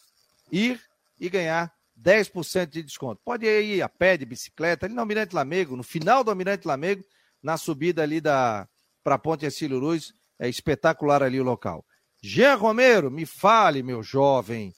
ir 0.51 0.81
e 1.21 1.29
ganhar 1.29 1.73
10% 2.03 2.67
de 2.71 2.83
desconto. 2.83 3.21
Pode 3.25 3.47
ir 3.47 3.83
a 3.83 3.89
pé, 3.89 4.17
de 4.17 4.25
bicicleta, 4.25 4.87
ali 4.87 4.95
no 4.95 5.01
Almirante 5.01 5.35
Lamego, 5.35 5.77
no 5.77 5.83
final 5.83 6.23
do 6.23 6.31
Almirante 6.31 6.67
Lamego, 6.67 7.03
na 7.43 7.57
subida 7.57 8.03
ali 8.03 8.21
da 8.21 8.69
para 9.03 9.15
a 9.15 9.19
Ponte 9.19 9.45
Ercílio 9.45 9.79
Luz, 9.79 10.13
é 10.39 10.49
espetacular 10.49 11.23
ali 11.23 11.41
o 11.41 11.45
local. 11.45 11.85
Jean 12.23 12.57
Romero, 12.57 13.11
me 13.11 13.25
fale, 13.25 13.83
meu 13.83 14.03
jovem, 14.03 14.73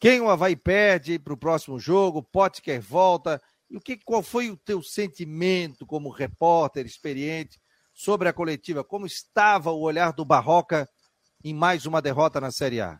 quem 0.00 0.20
o 0.20 0.28
Havaí 0.28 0.56
perde 0.56 1.18
para 1.18 1.34
o 1.34 1.38
próximo 1.38 1.78
jogo, 1.78 2.22
Potker 2.22 2.80
volta, 2.80 3.40
e 3.70 3.76
o 3.76 3.80
que, 3.80 3.96
qual 3.96 4.22
foi 4.22 4.50
o 4.50 4.56
teu 4.56 4.82
sentimento 4.82 5.86
como 5.86 6.10
repórter 6.10 6.86
experiente 6.86 7.60
sobre 7.94 8.28
a 8.28 8.32
coletiva? 8.32 8.82
Como 8.82 9.06
estava 9.06 9.70
o 9.70 9.80
olhar 9.80 10.12
do 10.12 10.24
Barroca 10.24 10.88
em 11.44 11.54
mais 11.54 11.84
uma 11.84 12.00
derrota 12.00 12.40
na 12.40 12.50
Série 12.50 12.80
A? 12.80 12.98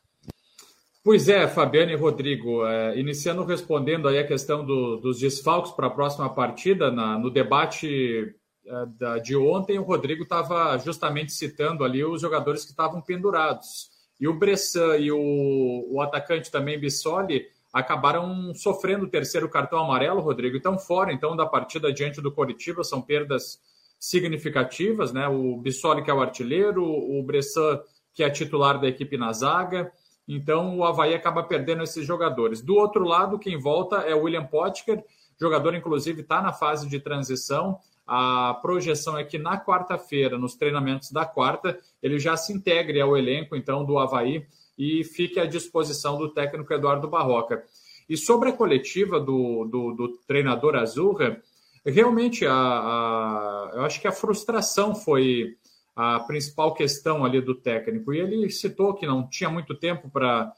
Pois 1.02 1.28
é, 1.28 1.46
Fabiano 1.46 1.92
e 1.92 1.94
Rodrigo, 1.94 2.66
é, 2.66 2.98
iniciando 2.98 3.44
respondendo 3.44 4.08
aí 4.08 4.18
a 4.18 4.26
questão 4.26 4.64
do, 4.64 4.96
dos 4.96 5.18
desfalques 5.18 5.72
para 5.72 5.86
a 5.86 5.90
próxima 5.90 6.28
partida, 6.28 6.90
na, 6.90 7.18
no 7.18 7.30
debate 7.30 8.34
é, 8.66 8.86
da, 8.98 9.18
de 9.18 9.36
ontem, 9.36 9.78
o 9.78 9.84
Rodrigo 9.84 10.24
estava 10.24 10.76
justamente 10.78 11.32
citando 11.32 11.84
ali 11.84 12.04
os 12.04 12.20
jogadores 12.20 12.64
que 12.64 12.70
estavam 12.70 13.00
pendurados. 13.00 13.90
E 14.20 14.26
o 14.26 14.34
Bressan 14.34 14.96
e 14.96 15.12
o, 15.12 15.86
o 15.88 16.00
atacante 16.02 16.50
também, 16.50 16.78
Bissoli, 16.78 17.46
acabaram 17.72 18.52
sofrendo 18.54 19.04
o 19.04 19.10
terceiro 19.10 19.48
cartão 19.48 19.78
amarelo, 19.78 20.20
Rodrigo, 20.20 20.56
e 20.56 20.58
estão 20.58 20.78
fora 20.78 21.12
então 21.12 21.36
da 21.36 21.46
partida 21.46 21.92
diante 21.92 22.20
do 22.20 22.32
Coritiba, 22.32 22.82
são 22.82 23.00
perdas 23.00 23.60
significativas, 23.98 25.12
né? 25.12 25.28
O 25.28 25.56
Bissoli, 25.56 26.02
que 26.02 26.10
é 26.10 26.14
o 26.14 26.20
artilheiro, 26.20 26.84
o 26.84 27.22
Bressan, 27.22 27.80
que 28.12 28.22
é 28.22 28.30
titular 28.30 28.80
da 28.80 28.88
equipe 28.88 29.16
na 29.16 29.32
zaga, 29.32 29.92
então 30.28 30.76
o 30.76 30.84
Havaí 30.84 31.14
acaba 31.14 31.42
perdendo 31.42 31.82
esses 31.82 32.06
jogadores. 32.06 32.60
Do 32.60 32.76
outro 32.76 33.04
lado, 33.04 33.38
quem 33.38 33.58
volta 33.58 33.96
é 33.98 34.14
o 34.14 34.24
William 34.24 34.44
Potker, 34.44 35.02
jogador, 35.40 35.74
inclusive, 35.74 36.20
está 36.20 36.42
na 36.42 36.52
fase 36.52 36.86
de 36.86 37.00
transição. 37.00 37.78
A 38.06 38.58
projeção 38.60 39.16
é 39.16 39.24
que 39.24 39.38
na 39.38 39.58
quarta-feira, 39.58 40.36
nos 40.36 40.54
treinamentos 40.54 41.10
da 41.10 41.24
quarta, 41.24 41.78
ele 42.02 42.18
já 42.18 42.36
se 42.36 42.52
integre 42.52 43.00
ao 43.00 43.16
elenco 43.16 43.56
então 43.56 43.84
do 43.84 43.98
Havaí 43.98 44.46
e 44.76 45.02
fique 45.02 45.40
à 45.40 45.46
disposição 45.46 46.18
do 46.18 46.28
técnico 46.28 46.72
Eduardo 46.72 47.08
Barroca. 47.08 47.64
E 48.08 48.16
sobre 48.16 48.50
a 48.50 48.52
coletiva 48.52 49.18
do, 49.18 49.64
do, 49.64 49.92
do 49.92 50.08
treinador 50.26 50.76
Azurra, 50.76 51.40
realmente 51.84 52.46
a, 52.46 52.52
a, 52.52 53.70
eu 53.74 53.82
acho 53.82 54.00
que 54.00 54.08
a 54.08 54.12
frustração 54.12 54.94
foi 54.94 55.56
a 55.98 56.20
principal 56.20 56.72
questão 56.74 57.24
ali 57.24 57.40
do 57.40 57.56
técnico. 57.56 58.14
E 58.14 58.20
ele 58.20 58.48
citou 58.50 58.94
que 58.94 59.04
não 59.04 59.28
tinha 59.28 59.50
muito 59.50 59.74
tempo 59.74 60.08
para. 60.08 60.52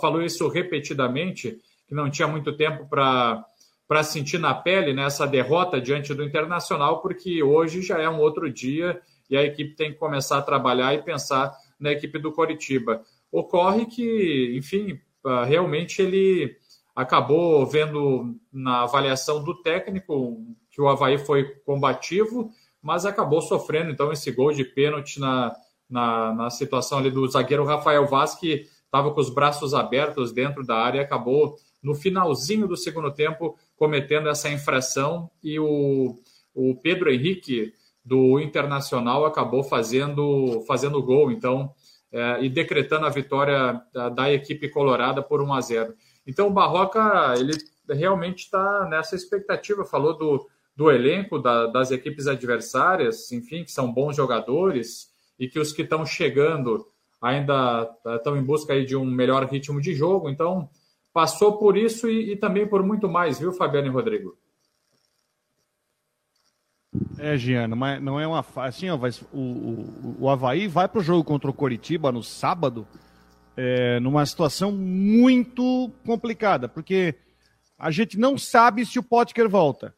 Falou 0.00 0.22
isso 0.22 0.48
repetidamente, 0.48 1.58
que 1.86 1.94
não 1.94 2.08
tinha 2.08 2.26
muito 2.26 2.56
tempo 2.56 2.88
para 2.88 4.02
sentir 4.02 4.38
na 4.38 4.54
pele 4.54 4.94
né, 4.94 5.04
essa 5.04 5.26
derrota 5.26 5.78
diante 5.78 6.14
do 6.14 6.24
Internacional, 6.24 7.02
porque 7.02 7.42
hoje 7.42 7.82
já 7.82 8.00
é 8.00 8.08
um 8.08 8.18
outro 8.18 8.50
dia 8.50 8.98
e 9.28 9.36
a 9.36 9.42
equipe 9.42 9.76
tem 9.76 9.92
que 9.92 9.98
começar 9.98 10.38
a 10.38 10.42
trabalhar 10.42 10.94
e 10.94 11.02
pensar 11.02 11.54
na 11.78 11.92
equipe 11.92 12.18
do 12.18 12.32
Coritiba. 12.32 13.02
Ocorre 13.30 13.84
que, 13.84 14.54
enfim, 14.56 14.98
ah, 15.22 15.44
realmente 15.44 16.00
ele 16.00 16.56
acabou 16.94 17.66
vendo 17.66 18.34
na 18.50 18.84
avaliação 18.84 19.44
do 19.44 19.60
técnico 19.60 20.42
que 20.70 20.80
o 20.80 20.88
Havaí 20.88 21.18
foi 21.18 21.44
combativo, 21.66 22.50
mas 22.86 23.04
acabou 23.04 23.42
sofrendo 23.42 23.90
então 23.90 24.12
esse 24.12 24.30
gol 24.30 24.52
de 24.52 24.64
pênalti 24.64 25.18
na, 25.18 25.52
na, 25.90 26.32
na 26.32 26.50
situação 26.50 26.98
ali 26.98 27.10
do 27.10 27.26
zagueiro 27.26 27.64
Rafael 27.64 28.06
Vaz, 28.06 28.36
que 28.36 28.64
estava 28.84 29.10
com 29.10 29.20
os 29.20 29.28
braços 29.28 29.74
abertos 29.74 30.30
dentro 30.30 30.64
da 30.64 30.76
área 30.76 31.00
e 31.00 31.02
acabou 31.02 31.56
no 31.82 31.96
finalzinho 31.96 32.68
do 32.68 32.76
segundo 32.76 33.12
tempo 33.12 33.58
cometendo 33.74 34.28
essa 34.28 34.48
infração. 34.48 35.28
E 35.42 35.58
o, 35.58 36.16
o 36.54 36.76
Pedro 36.76 37.10
Henrique 37.10 37.72
do 38.04 38.38
Internacional 38.38 39.24
acabou 39.24 39.64
fazendo 39.64 40.62
fazendo 40.68 41.02
gol 41.02 41.32
então 41.32 41.74
é, 42.12 42.44
e 42.44 42.48
decretando 42.48 43.04
a 43.04 43.10
vitória 43.10 43.82
da, 43.92 44.08
da, 44.08 44.32
equipe 44.32 44.68
colorada 44.68 45.20
por 45.24 45.42
1 45.42 45.52
a 45.52 45.60
0 45.60 45.94
então 46.24 46.46
o 46.46 46.52
Barroca 46.52 47.34
ele 47.36 47.52
realmente 47.90 48.44
está 48.44 48.86
nessa 48.88 49.16
expectativa 49.16 49.84
falou 49.84 50.16
do 50.16 50.46
do 50.76 50.90
elenco 50.90 51.38
da, 51.38 51.66
das 51.66 51.90
equipes 51.90 52.26
adversárias, 52.26 53.32
enfim, 53.32 53.64
que 53.64 53.72
são 53.72 53.90
bons 53.90 54.14
jogadores 54.14 55.10
e 55.38 55.48
que 55.48 55.58
os 55.58 55.72
que 55.72 55.82
estão 55.82 56.04
chegando 56.04 56.86
ainda 57.20 57.90
estão 58.16 58.36
em 58.36 58.42
busca 58.42 58.74
aí 58.74 58.84
de 58.84 58.94
um 58.94 59.04
melhor 59.04 59.44
ritmo 59.46 59.80
de 59.80 59.94
jogo. 59.94 60.28
Então, 60.28 60.68
passou 61.14 61.56
por 61.56 61.78
isso 61.78 62.10
e, 62.10 62.32
e 62.32 62.36
também 62.36 62.68
por 62.68 62.82
muito 62.82 63.08
mais, 63.08 63.38
viu, 63.38 63.52
Fabiano 63.52 63.86
e 63.86 63.90
Rodrigo? 63.90 64.36
É, 67.18 67.36
Giano, 67.36 67.74
mas 67.74 68.00
não 68.02 68.20
é 68.20 68.26
uma 68.26 68.44
assim, 68.56 68.88
ó, 68.90 68.98
o, 69.32 69.38
o, 69.38 70.16
o 70.20 70.30
Havaí 70.30 70.68
vai 70.68 70.88
para 70.88 71.00
o 71.00 71.02
jogo 71.02 71.24
contra 71.24 71.50
o 71.50 71.54
Coritiba 71.54 72.12
no 72.12 72.22
sábado, 72.22 72.86
é, 73.56 73.98
numa 74.00 74.24
situação 74.24 74.72
muito 74.72 75.90
complicada, 76.04 76.68
porque 76.68 77.14
a 77.78 77.90
gente 77.90 78.18
não 78.18 78.36
sabe 78.36 78.84
se 78.84 78.98
o 78.98 79.02
Potker 79.02 79.48
volta 79.48 79.94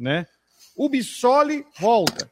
né? 0.00 0.26
O 0.74 0.88
Bissoli 0.88 1.64
volta. 1.78 2.30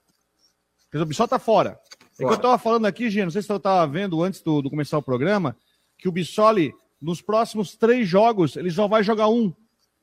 O 0.95 1.05
Bissoli 1.05 1.29
tá 1.29 1.39
fora. 1.39 1.79
É 2.19 2.25
que 2.25 2.25
eu 2.25 2.35
estava 2.35 2.59
falando 2.59 2.87
aqui, 2.87 3.11
Gino, 3.11 3.27
não 3.27 3.31
sei 3.31 3.43
se 3.43 3.49
você 3.49 3.57
estava 3.57 3.87
vendo 3.87 4.21
antes 4.23 4.41
do, 4.41 4.61
do, 4.61 4.71
começar 4.71 4.99
o 4.99 5.03
programa, 5.03 5.57
que 5.97 6.09
o 6.09 6.13
Bissoli, 6.13 6.75
nos 7.01 7.21
próximos 7.21 7.77
três 7.77 8.09
jogos, 8.09 8.57
ele 8.57 8.71
só 8.71 8.89
vai 8.89 9.05
jogar 9.05 9.29
um, 9.29 9.53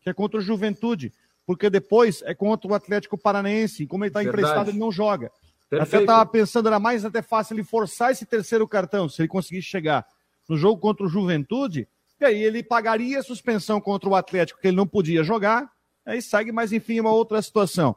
que 0.01 0.09
é 0.09 0.13
contra 0.13 0.39
o 0.39 0.41
Juventude, 0.41 1.11
porque 1.45 1.69
depois 1.69 2.21
é 2.21 2.33
contra 2.33 2.69
o 2.69 2.73
Atlético 2.73 3.17
Paranaense, 3.17 3.85
como 3.85 4.05
ele 4.05 4.09
está 4.09 4.23
emprestado, 4.23 4.69
ele 4.69 4.79
não 4.79 4.91
joga. 4.91 5.29
Perfeito. 5.69 5.95
Até 5.95 6.01
estava 6.03 6.25
pensando, 6.25 6.67
era 6.67 6.79
mais 6.79 7.03
até 7.03 7.21
fácil 7.21 7.55
ele 7.55 7.63
forçar 7.63 8.11
esse 8.11 8.25
terceiro 8.25 8.67
cartão, 8.67 9.09
se 9.09 9.21
ele 9.21 9.27
conseguisse 9.27 9.67
chegar 9.67 10.05
no 10.47 10.55
jogo 10.55 10.79
contra 10.79 11.05
o 11.05 11.09
Juventude, 11.09 11.87
e 12.19 12.23
aí 12.23 12.41
ele 12.41 12.63
pagaria 12.63 13.19
a 13.19 13.23
suspensão 13.23 13.81
contra 13.81 14.07
o 14.07 14.15
Atlético, 14.15 14.61
que 14.61 14.67
ele 14.67 14.77
não 14.77 14.87
podia 14.87 15.23
jogar, 15.23 15.69
Aí 16.05 16.21
segue, 16.21 16.51
mas 16.51 16.71
enfim, 16.71 16.99
uma 16.99 17.11
outra 17.11 17.41
situação. 17.41 17.95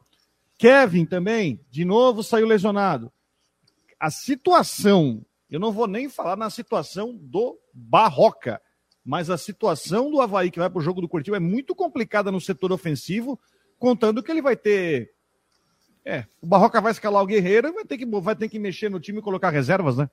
Kevin 0.57 1.05
também, 1.05 1.61
de 1.71 1.85
novo, 1.85 2.23
saiu 2.23 2.47
lesionado. 2.47 3.13
A 4.01 4.11
situação, 4.11 5.25
eu 5.51 5.61
não 5.61 5.73
vou 5.73 5.87
nem 5.87 6.09
falar 6.09 6.37
na 6.37 6.51
situação 6.51 7.15
do 7.15 7.59
Barroca, 7.73 8.61
mas 9.05 9.31
a 9.31 9.39
situação 9.39 10.11
do 10.11 10.21
Havaí 10.21 10.51
que 10.51 10.59
vai 10.59 10.69
para 10.69 10.79
o 10.79 10.83
jogo 10.83 11.01
do 11.01 11.09
Curitiba 11.09 11.37
é 11.37 11.41
muito 11.41 11.75
complicada 11.75 12.33
no 12.33 12.41
setor 12.41 12.73
ofensivo, 12.73 13.39
contando 13.79 14.23
que 14.23 14.31
ele 14.31 14.43
vai 14.43 14.57
ter. 14.57 15.13
É, 16.05 16.25
o 16.41 16.47
Barroca 16.47 16.81
vai 16.81 16.93
escalar 16.93 17.23
o 17.23 17.27
Guerreiro 17.27 17.69
e 17.69 17.73
vai 17.73 17.85
ter 17.85 17.99
que, 17.99 18.07
vai 18.07 18.35
ter 18.35 18.49
que 18.49 18.59
mexer 18.59 18.89
no 18.89 19.01
time 19.01 19.19
e 19.19 19.23
colocar 19.23 19.51
reservas, 19.51 19.97
né? 19.97 20.09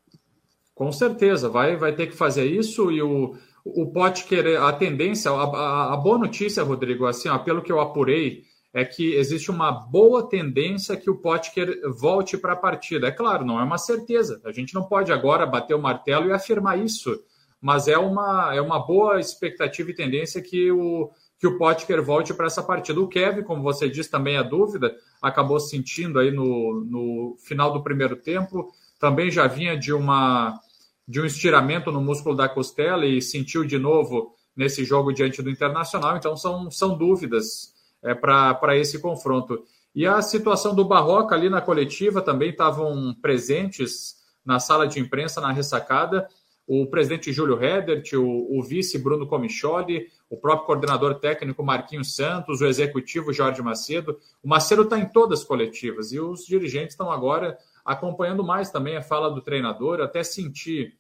Com 0.74 0.92
certeza, 0.92 1.48
vai, 1.50 1.78
vai 1.78 1.96
ter 1.96 2.08
que 2.08 2.16
fazer 2.16 2.46
isso 2.46 2.92
e 2.92 3.02
o, 3.02 3.38
o 3.66 3.88
Potker, 3.92 4.62
a 4.62 4.72
tendência, 4.72 5.32
a, 5.32 5.44
a, 5.44 5.94
a, 5.94 5.98
boa 5.98 6.20
notícia, 6.20 6.64
Rodrigo, 6.64 7.08
assim, 7.08 7.28
ó, 7.28 7.40
pelo 7.40 7.64
que 7.64 7.72
eu 7.72 7.80
apurei, 7.80 8.44
é 8.72 8.86
que 8.86 9.16
existe 9.16 9.50
uma 9.50 9.72
boa 9.72 10.30
tendência 10.30 10.96
que 10.96 11.10
o 11.10 11.16
Potker 11.16 11.82
volte 11.98 12.38
para 12.38 12.54
a 12.54 12.58
partida. 12.58 13.08
É 13.08 13.12
claro, 13.12 13.44
não 13.44 13.60
é 13.60 13.64
uma 13.64 13.80
certeza. 13.80 14.40
A 14.46 14.52
gente 14.52 14.76
não 14.76 14.84
pode 14.84 15.12
agora 15.12 15.46
bater 15.48 15.74
o 15.74 15.82
martelo 15.82 16.28
e 16.28 16.32
afirmar 16.34 16.78
isso, 16.78 17.20
mas 17.60 17.88
é 17.88 17.98
uma, 17.98 18.54
é 18.54 18.62
uma 18.62 18.86
boa 18.86 19.20
expectativa 19.20 19.90
e 19.90 19.96
tendência 19.96 20.42
que 20.42 20.72
o, 20.72 21.10
que 21.40 21.48
o 21.48 21.58
Potker 21.58 22.04
volte 22.04 22.34
para 22.34 22.46
essa 22.46 22.62
partida. 22.62 23.00
O 23.00 23.08
Kevin, 23.08 23.44
como 23.44 23.64
você 23.64 23.90
disse, 23.90 24.12
também 24.12 24.36
é 24.36 24.44
dúvida, 24.44 24.96
acabou 25.22 25.60
sentindo 25.60 26.20
aí 26.20 26.30
no, 26.30 26.86
no 26.86 27.36
final 27.40 27.74
do 27.74 27.82
primeiro 27.82 28.16
tempo, 28.16 28.72
também 29.00 29.32
já 29.32 29.48
vinha 29.48 29.76
de 29.76 29.92
uma 29.92 30.60
de 31.08 31.22
um 31.22 31.26
estiramento 31.26 31.92
no 31.92 32.02
músculo 32.02 32.36
da 32.36 32.50
costela 32.50 33.06
e 33.06 33.22
sentiu 33.22 33.64
de 33.64 33.78
novo 33.78 34.34
nesse 34.56 34.84
jogo 34.84 35.12
diante 35.12 35.42
do 35.42 35.50
Internacional. 35.50 36.18
Então, 36.18 36.36
são, 36.36 36.72
são 36.72 36.98
dúvidas 36.98 37.74
é, 38.04 38.14
para 38.14 38.78
esse 38.78 39.00
confronto. 39.00 39.64
E 39.94 40.06
a 40.06 40.22
situação 40.22 40.76
do 40.76 40.86
Barroca 40.86 41.36
ali 41.36 41.50
na 41.50 41.62
coletiva 41.62 42.22
também 42.22 42.50
estavam 42.50 43.16
presentes 43.22 44.16
na 44.46 44.60
sala 44.60 44.88
de 44.88 45.00
imprensa, 45.00 45.42
na 45.42 45.52
ressacada, 45.52 46.28
o 46.68 46.88
presidente 46.88 47.32
Júlio 47.32 47.56
Redert, 47.56 48.14
o, 48.14 48.58
o 48.58 48.64
vice 48.64 48.98
Bruno 48.98 49.28
Comicholi, 49.28 50.08
o 50.30 50.36
próprio 50.36 50.66
coordenador 50.66 51.16
técnico 51.16 51.64
Marquinhos 51.64 52.16
Santos, 52.16 52.60
o 52.60 52.66
executivo 52.66 53.32
Jorge 53.32 53.62
Macedo. 53.62 54.18
O 54.44 54.48
Macedo 54.48 54.82
está 54.82 55.00
em 55.00 55.06
todas 55.06 55.42
as 55.42 55.46
coletivas 55.46 56.12
e 56.12 56.20
os 56.20 56.46
dirigentes 56.46 56.94
estão 56.94 57.12
agora 57.12 57.58
acompanhando 57.86 58.44
mais 58.44 58.72
também 58.72 58.98
a 58.98 59.04
fala 59.04 59.30
do 59.30 59.42
treinador, 59.42 60.02
até 60.02 60.24
sentir 60.24 60.98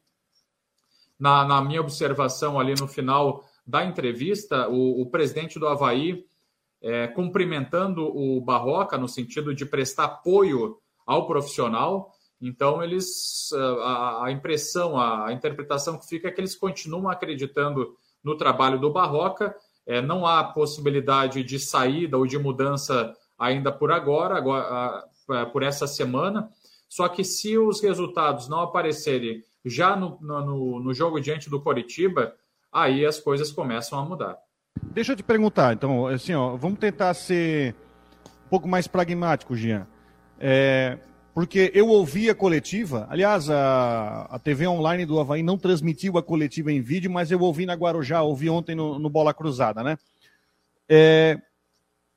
na, 1.19 1.43
na 1.43 1.61
minha 1.61 1.81
observação 1.81 2.59
ali 2.59 2.75
no 2.79 2.87
final 2.87 3.43
da 3.65 3.83
entrevista, 3.83 4.69
o, 4.69 5.01
o 5.01 5.09
presidente 5.09 5.57
do 5.57 5.67
Havaí 5.67 6.23
é, 6.81 7.07
cumprimentando 7.07 8.05
o 8.05 8.39
Barroca 8.39 8.97
no 8.97 9.07
sentido 9.07 9.55
de 9.55 9.65
prestar 9.65 10.05
apoio 10.05 10.77
ao 11.05 11.25
profissional. 11.25 12.11
Então, 12.39 12.83
eles 12.83 13.51
a, 13.53 14.25
a 14.25 14.31
impressão, 14.31 14.97
a, 14.97 15.27
a, 15.27 15.33
interpretação 15.33 15.97
que 15.97 16.07
fica 16.07 16.27
é 16.27 16.31
que 16.31 16.39
eles 16.39 16.55
continuam 16.55 17.09
acreditando 17.09 17.95
no 18.23 18.37
trabalho 18.37 18.79
do 18.79 18.91
Barroca. 18.91 19.55
É, 19.87 20.01
não 20.01 20.27
há 20.27 20.43
possibilidade 20.43 21.43
de 21.43 21.57
saída 21.57 22.17
ou 22.17 22.27
de 22.27 22.37
mudança 22.37 23.13
ainda 23.37 23.71
por 23.71 23.91
agora, 23.91 24.37
agora 24.37 25.07
a, 25.29 25.45
por 25.47 25.63
essa 25.63 25.87
semana. 25.87 26.51
Só 26.87 27.07
que 27.07 27.23
se 27.23 27.57
os 27.57 27.81
resultados 27.81 28.47
não 28.47 28.61
aparecerem 28.61 29.43
já 29.65 29.95
no, 29.95 30.17
no, 30.21 30.79
no 30.79 30.93
jogo 30.93 31.19
diante 31.19 31.49
do 31.49 31.61
Coritiba, 31.61 32.35
aí 32.71 33.05
as 33.05 33.19
coisas 33.19 33.51
começam 33.51 33.97
a 33.97 34.05
mudar. 34.05 34.37
Deixa 34.83 35.13
eu 35.13 35.15
te 35.15 35.23
perguntar, 35.23 35.73
então, 35.73 36.07
assim, 36.07 36.33
ó, 36.33 36.55
vamos 36.55 36.79
tentar 36.79 37.13
ser 37.13 37.73
um 38.45 38.49
pouco 38.49 38.67
mais 38.67 38.87
pragmático, 38.87 39.55
Jean. 39.55 39.87
É, 40.39 40.99
porque 41.33 41.71
eu 41.73 41.87
ouvi 41.87 42.29
a 42.29 42.35
coletiva, 42.35 43.07
aliás, 43.09 43.49
a, 43.49 44.27
a 44.29 44.39
TV 44.39 44.67
online 44.67 45.05
do 45.05 45.19
Havaí 45.19 45.41
não 45.43 45.57
transmitiu 45.57 46.17
a 46.17 46.23
coletiva 46.23 46.71
em 46.71 46.81
vídeo, 46.81 47.09
mas 47.09 47.31
eu 47.31 47.39
ouvi 47.39 47.65
na 47.65 47.73
Guarujá, 47.73 48.21
ouvi 48.21 48.49
ontem 48.49 48.75
no, 48.75 48.99
no 48.99 49.09
Bola 49.09 49.33
Cruzada, 49.33 49.83
né? 49.83 49.97
É, 50.87 51.37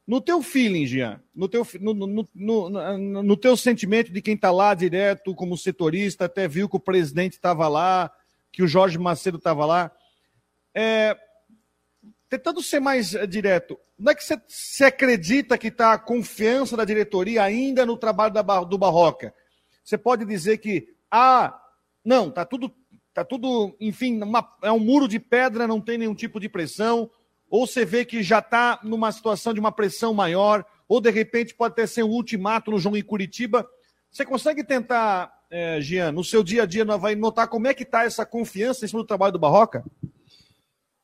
no 0.09 0.23
teu 0.23 0.41
feeling, 0.41 0.87
Jean, 0.87 1.21
no 1.35 1.47
teu, 1.51 1.67
no, 1.79 1.93
no, 1.93 2.29
no, 2.35 3.23
no 3.23 3.37
teu 3.37 3.55
sentimento 3.59 4.11
de 4.11 4.23
quem 4.23 4.37
está 4.37 4.51
lá 4.51 4.73
direto 4.73 5.35
como 5.35 5.55
setorista, 5.55 6.25
até 6.25 6.49
viu 6.49 6.67
que 6.67 6.77
o 6.77 6.81
presidente 6.81 7.35
estava 7.35 7.69
lá, 7.69 8.11
que 8.51 8.63
o 8.63 8.67
Jorge 8.67 8.97
Macedo 8.97 9.37
estava 9.37 9.67
lá, 9.67 9.93
é, 10.75 11.15
tentando 12.27 12.63
ser 12.63 12.81
mais 12.81 13.15
eh, 13.15 13.27
direto, 13.27 13.79
não 13.99 14.13
é 14.13 14.15
que 14.15 14.25
você, 14.25 14.85
acredita 14.85 15.59
que 15.59 15.69
está 15.69 15.93
a 15.93 15.99
confiança 15.99 16.75
da 16.75 16.87
diretoria 16.87 17.43
ainda 17.43 17.85
no 17.85 17.99
trabalho 17.99 18.33
da, 18.33 18.43
do 18.65 18.79
Barroca? 18.79 19.35
Você 19.85 19.99
pode 19.99 20.25
dizer 20.25 20.57
que, 20.57 20.89
ah, 21.11 21.61
não, 22.03 22.29
está 22.29 22.47
tudo, 22.47 22.75
tá 23.13 23.27
tudo, 23.27 23.77
enfim, 23.79 24.23
uma, 24.23 24.57
é 24.63 24.73
um 24.73 24.81
muro 24.81 25.07
de 25.07 25.19
pedra, 25.19 25.67
não 25.67 25.83
tem 25.83 25.99
nenhum 25.99 26.15
tipo 26.15 26.41
de 26.41 26.49
pressão, 26.49 27.11
ou 27.51 27.67
você 27.67 27.85
vê 27.85 28.05
que 28.05 28.23
já 28.23 28.39
está 28.39 28.79
numa 28.83 29.11
situação 29.13 29.55
de 29.55 29.61
uma 29.61 29.73
pressão 29.73 30.13
maior, 30.13 30.65
ou 30.89 31.01
de 31.01 31.11
repente 31.11 31.55
pode 31.55 31.73
até 31.73 31.87
ser 31.87 32.03
um 32.03 32.11
ultimato 32.11 32.71
no 32.71 32.79
jogo 32.79 32.97
em 32.97 33.03
Curitiba. 33.03 33.69
Você 34.11 34.25
consegue 34.25 34.65
tentar, 34.65 35.33
é, 35.51 35.81
Gian, 35.81 36.13
no 36.13 36.25
seu 36.25 36.43
dia 36.43 36.63
a 36.63 36.67
dia, 36.67 36.85
vai 36.85 37.15
notar 37.15 37.49
como 37.49 37.67
é 37.67 37.75
que 37.75 37.83
está 37.83 38.05
essa 38.05 38.25
confiança 38.25 38.85
em 38.85 38.89
cima 38.89 39.03
do 39.03 39.07
trabalho 39.07 39.33
do 39.33 39.39
Barroca? 39.39 39.85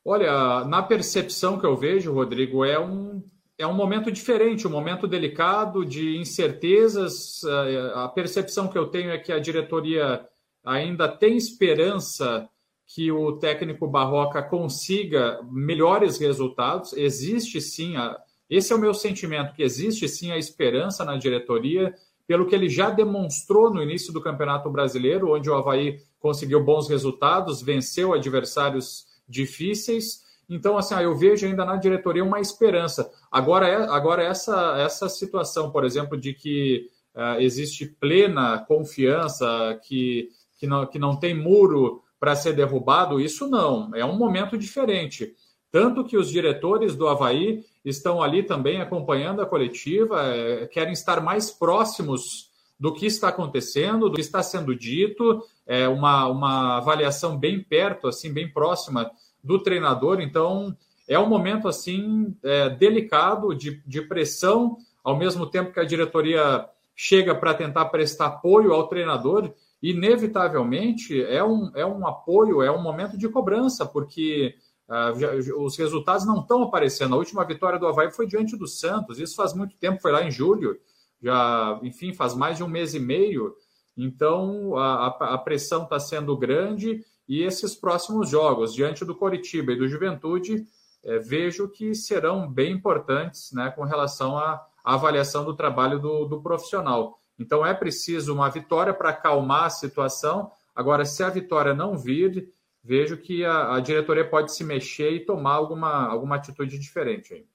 Olha, 0.03 0.63
na 0.65 0.83
percepção 0.83 1.59
que 1.59 1.65
eu 1.65 1.75
vejo, 1.75 2.13
Rodrigo, 2.13 2.63
é 2.63 2.79
um, 2.79 3.23
é 3.57 3.65
um 3.65 3.73
momento 3.73 4.11
diferente, 4.11 4.67
um 4.67 4.71
momento 4.71 5.07
delicado 5.07 5.83
de 5.83 6.17
incertezas. 6.17 7.43
É, 7.43 7.91
a 7.95 8.07
percepção 8.07 8.67
que 8.67 8.77
eu 8.77 8.87
tenho 8.87 9.11
é 9.11 9.17
que 9.17 9.31
a 9.31 9.39
diretoria 9.39 10.27
ainda 10.63 11.07
tem 11.07 11.37
esperança 11.37 12.47
que 12.87 13.11
o 13.11 13.33
técnico 13.33 13.87
Barroca 13.87 14.41
consiga 14.43 15.39
melhores 15.51 16.17
resultados. 16.17 16.93
Existe 16.93 17.59
sim, 17.59 17.95
a, 17.95 18.17
esse 18.49 18.71
é 18.71 18.75
o 18.75 18.79
meu 18.79 18.93
sentimento, 18.93 19.53
que 19.53 19.63
existe 19.63 20.07
sim 20.07 20.31
a 20.31 20.37
esperança 20.37 21.03
na 21.03 21.17
diretoria, 21.17 21.93
pelo 22.27 22.45
que 22.47 22.55
ele 22.55 22.69
já 22.69 22.89
demonstrou 22.89 23.71
no 23.73 23.81
início 23.81 24.13
do 24.13 24.21
Campeonato 24.21 24.69
Brasileiro, 24.69 25.33
onde 25.33 25.49
o 25.49 25.53
Havaí 25.53 25.99
conseguiu 26.19 26.63
bons 26.63 26.87
resultados, 26.87 27.61
venceu 27.61 28.13
adversários 28.13 29.05
difíceis. 29.27 30.23
Então, 30.49 30.77
assim, 30.77 30.95
eu 30.95 31.15
vejo 31.15 31.45
ainda 31.45 31.65
na 31.65 31.75
diretoria 31.75 32.23
uma 32.23 32.39
esperança. 32.39 33.09
Agora, 33.31 33.67
é, 33.67 33.75
agora 33.75 34.23
essa, 34.23 34.75
essa 34.77 35.09
situação, 35.09 35.71
por 35.71 35.83
exemplo, 35.83 36.17
de 36.17 36.33
que 36.33 36.87
uh, 37.15 37.39
existe 37.39 37.85
plena 37.85 38.59
confiança, 38.59 39.79
que, 39.83 40.29
que, 40.57 40.67
não, 40.67 40.85
que 40.85 40.99
não 40.99 41.15
tem 41.15 41.33
muro 41.33 42.03
para 42.25 42.35
ser 42.35 42.53
derrubado, 42.53 43.21
isso 43.21 43.47
não, 43.47 43.91
é 43.93 44.03
um 44.03 44.17
momento 44.17 44.57
diferente. 44.57 45.35
Tanto 45.71 46.03
que 46.03 46.17
os 46.17 46.27
diretores 46.27 46.95
do 46.95 47.07
Havaí 47.07 47.63
estão 47.83 48.19
ali 48.19 48.41
também 48.41 48.81
acompanhando 48.81 49.43
a 49.43 49.45
coletiva, 49.45 50.23
é, 50.23 50.65
querem 50.65 50.93
estar 50.93 51.21
mais 51.21 51.51
próximos 51.51 52.49
do 52.79 52.91
que 52.91 53.05
está 53.05 53.27
acontecendo, 53.27 54.09
do 54.09 54.15
que 54.15 54.21
está 54.21 54.41
sendo 54.41 54.75
dito, 54.75 55.43
é 55.67 55.87
uma, 55.87 56.25
uma 56.25 56.77
avaliação 56.77 57.37
bem 57.37 57.61
perto, 57.61 58.07
assim, 58.07 58.33
bem 58.33 58.51
próxima 58.51 59.11
do 59.43 59.61
treinador. 59.61 60.19
Então, 60.19 60.75
é 61.07 61.19
um 61.19 61.29
momento 61.29 61.67
assim 61.67 62.35
é, 62.41 62.71
delicado 62.71 63.53
de, 63.53 63.83
de 63.85 64.01
pressão, 64.01 64.77
ao 65.03 65.15
mesmo 65.15 65.45
tempo 65.45 65.71
que 65.71 65.79
a 65.79 65.85
diretoria 65.85 66.67
chega 66.95 67.35
para 67.35 67.53
tentar 67.53 67.85
prestar 67.85 68.25
apoio 68.25 68.73
ao 68.73 68.87
treinador 68.87 69.53
inevitavelmente 69.81 71.21
é 71.23 71.43
um, 71.43 71.71
é 71.75 71.85
um 71.85 72.07
apoio, 72.07 72.61
é 72.61 72.71
um 72.71 72.81
momento 72.81 73.17
de 73.17 73.29
cobrança, 73.29 73.85
porque 73.85 74.55
uh, 74.87 75.19
já, 75.19 75.33
os 75.57 75.77
resultados 75.77 76.25
não 76.25 76.41
estão 76.41 76.63
aparecendo. 76.63 77.13
A 77.13 77.17
última 77.17 77.45
vitória 77.45 77.79
do 77.79 77.87
Havaí 77.87 78.11
foi 78.11 78.27
diante 78.27 78.57
do 78.57 78.67
Santos, 78.67 79.19
isso 79.19 79.35
faz 79.35 79.53
muito 79.53 79.77
tempo, 79.77 80.01
foi 80.01 80.11
lá 80.11 80.23
em 80.23 80.31
julho, 80.31 80.79
já, 81.21 81.79
enfim, 81.83 82.13
faz 82.13 82.33
mais 82.35 82.57
de 82.57 82.63
um 82.63 82.67
mês 82.67 82.93
e 82.93 82.99
meio. 82.99 83.55
Então 83.97 84.75
a, 84.77 85.07
a 85.07 85.37
pressão 85.37 85.83
está 85.83 85.99
sendo 85.99 86.35
grande 86.37 87.03
e 87.27 87.41
esses 87.41 87.75
próximos 87.75 88.29
jogos, 88.29 88.73
diante 88.73 89.03
do 89.03 89.15
Coritiba 89.15 89.71
e 89.71 89.77
do 89.77 89.87
Juventude, 89.87 90.65
é, 91.03 91.19
vejo 91.19 91.69
que 91.69 91.93
serão 91.93 92.47
bem 92.47 92.73
importantes 92.73 93.51
né, 93.51 93.71
com 93.71 93.83
relação 93.83 94.37
à, 94.37 94.65
avaliação 94.83 95.43
do 95.43 95.55
trabalho 95.55 95.99
do, 95.99 96.25
do 96.25 96.41
profissional. 96.41 97.19
Então 97.37 97.65
é 97.65 97.73
preciso 97.73 98.33
uma 98.33 98.49
vitória 98.49 98.93
para 98.93 99.09
acalmar 99.09 99.65
a 99.65 99.69
situação. 99.69 100.51
Agora, 100.75 101.05
se 101.05 101.23
a 101.23 101.29
vitória 101.29 101.73
não 101.73 101.97
vir, 101.97 102.53
vejo 102.83 103.17
que 103.17 103.43
a, 103.43 103.75
a 103.75 103.79
diretoria 103.79 104.27
pode 104.27 104.53
se 104.53 104.63
mexer 104.63 105.11
e 105.11 105.25
tomar 105.25 105.53
alguma, 105.53 106.07
alguma 106.07 106.35
atitude 106.35 106.77
diferente. 106.77 107.45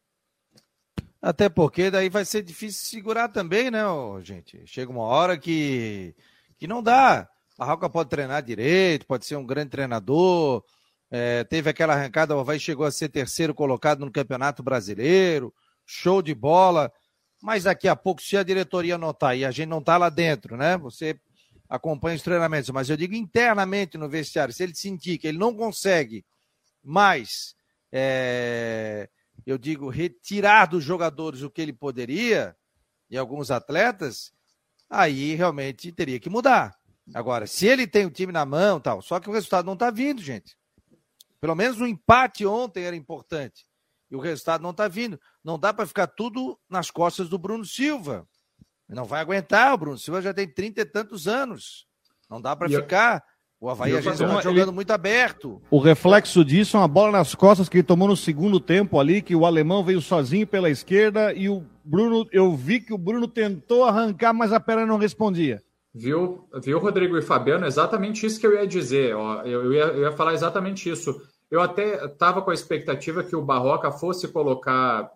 Até 1.23 1.49
porque 1.49 1.91
daí 1.91 2.09
vai 2.09 2.25
ser 2.25 2.43
difícil 2.43 2.87
segurar 2.87 3.29
também, 3.29 3.71
né, 3.71 3.83
gente? 4.23 4.63
Chega 4.67 4.91
uma 4.91 5.05
hora 5.05 5.37
que, 5.37 6.15
que 6.59 6.67
não 6.67 6.83
dá. 6.83 7.29
A 7.59 7.65
Barroca 7.65 7.91
pode 7.91 8.09
treinar 8.09 8.43
direito, 8.43 9.07
pode 9.07 9.27
ser 9.27 9.37
um 9.37 9.45
grande 9.45 9.71
treinador. 9.71 10.65
É, 11.11 11.45
teve 11.45 11.69
aquela 11.69 11.93
arrancada, 11.93 12.35
o 12.35 12.41
Havaí 12.41 12.59
chegou 12.59 12.87
a 12.87 12.91
ser 12.91 13.11
terceiro 13.11 13.55
colocado 13.55 14.01
no 14.01 14.11
Campeonato 14.11 14.63
Brasileiro. 14.63 15.53
Show 15.85 16.23
de 16.23 16.35
bola 16.35 16.91
mas 17.43 17.65
daqui 17.65 17.89
a 17.89 17.97
pouco, 17.97 18.23
se 18.23 18.37
a 18.37 18.43
diretoria 18.43 18.99
notar 18.99 19.37
e 19.37 19.45
a 19.45 19.51
gente 19.51 19.69
não 19.69 19.79
está 19.79 19.97
lá 19.97 20.09
dentro, 20.09 20.57
né? 20.57 20.77
Você 20.79 21.19
acompanha 21.69 22.17
os 22.17 22.23
treinamentos, 22.23 22.71
mas 22.71 22.91
eu 22.91 22.97
digo 22.97 23.15
internamente 23.15 23.97
no 23.97 24.09
vestiário, 24.09 24.53
se 24.53 24.63
ele 24.63 24.75
sentir 24.75 25.19
que 25.19 25.29
ele 25.29 25.39
não 25.39 25.55
consegue 25.55 26.25
mais, 26.83 27.55
é, 27.93 29.09
eu 29.47 29.57
digo, 29.57 29.89
retirar 29.89 30.67
dos 30.67 30.83
jogadores 30.83 31.43
o 31.43 31.51
que 31.51 31.63
ele 31.63 31.73
poderia, 31.73 32.57
e 33.09 33.17
alguns 33.17 33.51
atletas, 33.51 34.33
aí 34.89 35.35
realmente 35.35 35.93
teria 35.93 36.21
que 36.21 36.29
mudar. 36.29 36.77
Agora, 37.15 37.47
se 37.47 37.67
ele 37.67 37.87
tem 37.87 38.07
o 38.07 38.11
time 38.11 38.33
na 38.33 38.45
mão, 38.45 38.81
tal, 38.81 39.03
só 39.03 39.19
que 39.19 39.29
o 39.29 39.33
resultado 39.33 39.67
não 39.67 39.75
está 39.75 39.91
vindo, 39.91 40.23
gente. 40.23 40.57
Pelo 41.41 41.55
menos 41.55 41.81
o 41.81 41.87
empate 41.87 42.45
ontem 42.45 42.85
era 42.85 42.95
importante 42.95 43.67
e 44.11 44.17
o 44.17 44.21
resultado 44.21 44.63
não 44.63 44.71
está 44.71 44.87
vindo. 44.89 45.19
Não 45.45 45.59
dá 45.59 45.73
para 45.73 45.87
ficar 45.87 46.07
tudo 46.07 46.59
nas 46.69 46.91
costas 46.91 47.29
do 47.29 47.39
Bruno 47.39 47.65
Silva. 47.65 48.27
Não 48.89 49.05
vai 49.05 49.21
aguentar, 49.21 49.75
o 49.75 49.79
Bruno 49.79 49.99
Silva 49.99 50.21
já 50.21 50.35
tem 50.35 50.49
trinta 50.49 50.81
e 50.81 50.85
tantos 50.85 51.29
anos. 51.29 51.87
Não 52.29 52.41
dá 52.41 52.55
para 52.55 52.69
ficar. 52.69 53.23
O 53.61 53.69
Havaí 53.69 53.95
a 53.95 54.01
gente 54.01 54.15
está 54.15 54.41
jogando 54.41 54.69
ele... 54.69 54.71
muito 54.71 54.91
aberto. 54.91 55.61
O 55.71 55.79
reflexo 55.79 56.43
disso 56.43 56.79
é 56.79 56.81
uma 56.81 56.89
bola 56.89 57.13
nas 57.13 57.35
costas 57.35 57.69
que 57.69 57.77
ele 57.77 57.83
tomou 57.83 58.09
no 58.09 58.17
segundo 58.17 58.59
tempo 58.59 58.99
ali, 58.99 59.21
que 59.21 59.37
o 59.37 59.45
alemão 59.45 59.85
veio 59.85 60.01
sozinho 60.01 60.47
pela 60.47 60.71
esquerda 60.71 61.35
e 61.35 61.49
o 61.49 61.65
Bruno, 61.85 62.27
eu 62.33 62.57
vi 62.57 62.81
que 62.81 62.95
o 62.95 62.99
Bruno 62.99 63.29
tentou 63.29 63.85
arrancar, 63.85 64.33
mas 64.33 64.53
a 64.53 64.59
perna 64.59 64.87
não 64.87 64.97
respondia. 64.97 65.63
Viu, 65.95 66.49
viu 66.63 66.79
Rodrigo 66.79 67.19
e 67.19 67.23
Fabiano? 67.23 67.67
Exatamente 67.67 68.25
isso 68.25 68.41
que 68.41 68.47
eu 68.47 68.55
ia 68.55 68.67
dizer. 68.67 69.15
Ó, 69.15 69.43
eu, 69.43 69.73
ia, 69.73 69.85
eu 69.85 70.03
ia 70.03 70.13
falar 70.13 70.33
exatamente 70.33 70.89
isso. 70.89 71.21
Eu 71.51 71.61
até 71.61 72.05
estava 72.05 72.41
com 72.41 72.51
a 72.51 72.55
expectativa 72.55 73.25
que 73.25 73.35
o 73.35 73.43
Barroca 73.43 73.91
fosse 73.91 74.29
colocar 74.29 75.13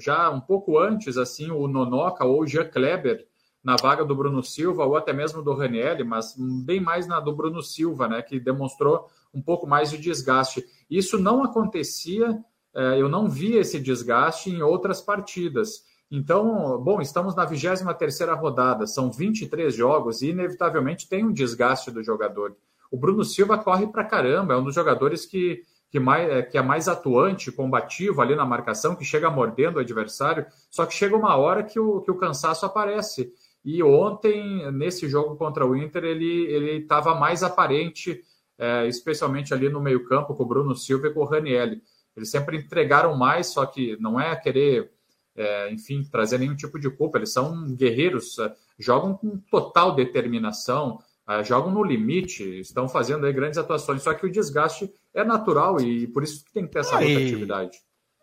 já 0.00 0.28
um 0.28 0.40
pouco 0.40 0.76
antes 0.76 1.16
assim 1.16 1.50
o 1.52 1.68
Nonoca 1.68 2.24
ou 2.24 2.42
o 2.42 2.46
Jean 2.46 2.68
Kleber 2.68 3.24
na 3.62 3.76
vaga 3.76 4.04
do 4.04 4.16
Bruno 4.16 4.42
Silva 4.42 4.84
ou 4.84 4.96
até 4.96 5.12
mesmo 5.12 5.40
do 5.40 5.54
Ranielli, 5.54 6.02
mas 6.02 6.34
bem 6.36 6.80
mais 6.80 7.06
na 7.06 7.20
do 7.20 7.32
Bruno 7.32 7.62
Silva, 7.62 8.08
né, 8.08 8.20
que 8.20 8.40
demonstrou 8.40 9.08
um 9.32 9.40
pouco 9.40 9.66
mais 9.66 9.88
de 9.88 9.98
desgaste. 9.98 10.64
Isso 10.90 11.16
não 11.16 11.44
acontecia, 11.44 12.42
é, 12.74 13.00
eu 13.00 13.08
não 13.08 13.28
vi 13.28 13.54
esse 13.54 13.78
desgaste 13.78 14.50
em 14.50 14.62
outras 14.62 15.00
partidas. 15.00 15.84
Então, 16.10 16.76
bom, 16.82 17.00
estamos 17.00 17.36
na 17.36 17.46
23ª 17.46 18.36
rodada, 18.36 18.86
são 18.86 19.12
23 19.12 19.72
jogos 19.74 20.22
e 20.22 20.30
inevitavelmente 20.30 21.08
tem 21.08 21.24
um 21.24 21.32
desgaste 21.32 21.90
do 21.90 22.02
jogador. 22.02 22.56
O 22.92 22.98
Bruno 22.98 23.24
Silva 23.24 23.56
corre 23.56 23.86
para 23.86 24.04
caramba, 24.04 24.52
é 24.52 24.56
um 24.58 24.64
dos 24.64 24.74
jogadores 24.74 25.24
que, 25.24 25.62
que, 25.90 25.98
mais, 25.98 26.28
é, 26.30 26.42
que 26.42 26.58
é 26.58 26.62
mais 26.62 26.88
atuante, 26.88 27.50
combativo 27.50 28.20
ali 28.20 28.36
na 28.36 28.44
marcação, 28.44 28.94
que 28.94 29.02
chega 29.02 29.30
mordendo 29.30 29.76
o 29.76 29.80
adversário, 29.80 30.44
só 30.70 30.84
que 30.84 30.92
chega 30.92 31.16
uma 31.16 31.34
hora 31.36 31.62
que 31.62 31.80
o, 31.80 32.02
que 32.02 32.10
o 32.10 32.18
cansaço 32.18 32.66
aparece. 32.66 33.32
E 33.64 33.82
ontem, 33.82 34.70
nesse 34.72 35.08
jogo 35.08 35.36
contra 35.36 35.66
o 35.66 35.74
Inter, 35.74 36.04
ele 36.04 36.82
estava 36.82 37.14
mais 37.14 37.42
aparente, 37.42 38.22
é, 38.58 38.86
especialmente 38.86 39.54
ali 39.54 39.70
no 39.70 39.80
meio-campo, 39.80 40.34
com 40.34 40.42
o 40.42 40.46
Bruno 40.46 40.76
Silva 40.76 41.06
e 41.06 41.14
com 41.14 41.20
o 41.20 41.24
Ranielli. 41.24 41.80
Eles 42.14 42.30
sempre 42.30 42.58
entregaram 42.58 43.16
mais, 43.16 43.46
só 43.46 43.64
que 43.64 43.96
não 43.98 44.20
é 44.20 44.36
querer, 44.36 44.92
é, 45.34 45.72
enfim, 45.72 46.02
trazer 46.02 46.36
nenhum 46.36 46.56
tipo 46.56 46.78
de 46.78 46.90
culpa. 46.90 47.16
Eles 47.16 47.32
são 47.32 47.74
guerreiros, 47.74 48.38
é, 48.38 48.52
jogam 48.78 49.14
com 49.14 49.38
total 49.50 49.94
determinação, 49.94 50.98
é, 51.28 51.44
jogam 51.44 51.70
no 51.72 51.84
limite, 51.84 52.42
estão 52.60 52.88
fazendo 52.88 53.26
aí 53.26 53.32
grandes 53.32 53.58
atuações. 53.58 54.02
Só 54.02 54.12
que 54.14 54.26
o 54.26 54.30
desgaste 54.30 54.92
é 55.14 55.22
natural 55.24 55.80
e 55.80 56.06
por 56.06 56.22
isso 56.22 56.44
que 56.44 56.52
tem 56.52 56.64
que 56.66 56.72
ter 56.72 56.80
essa 56.80 56.96
Aí- 56.98 57.14
rotatividade. 57.14 57.78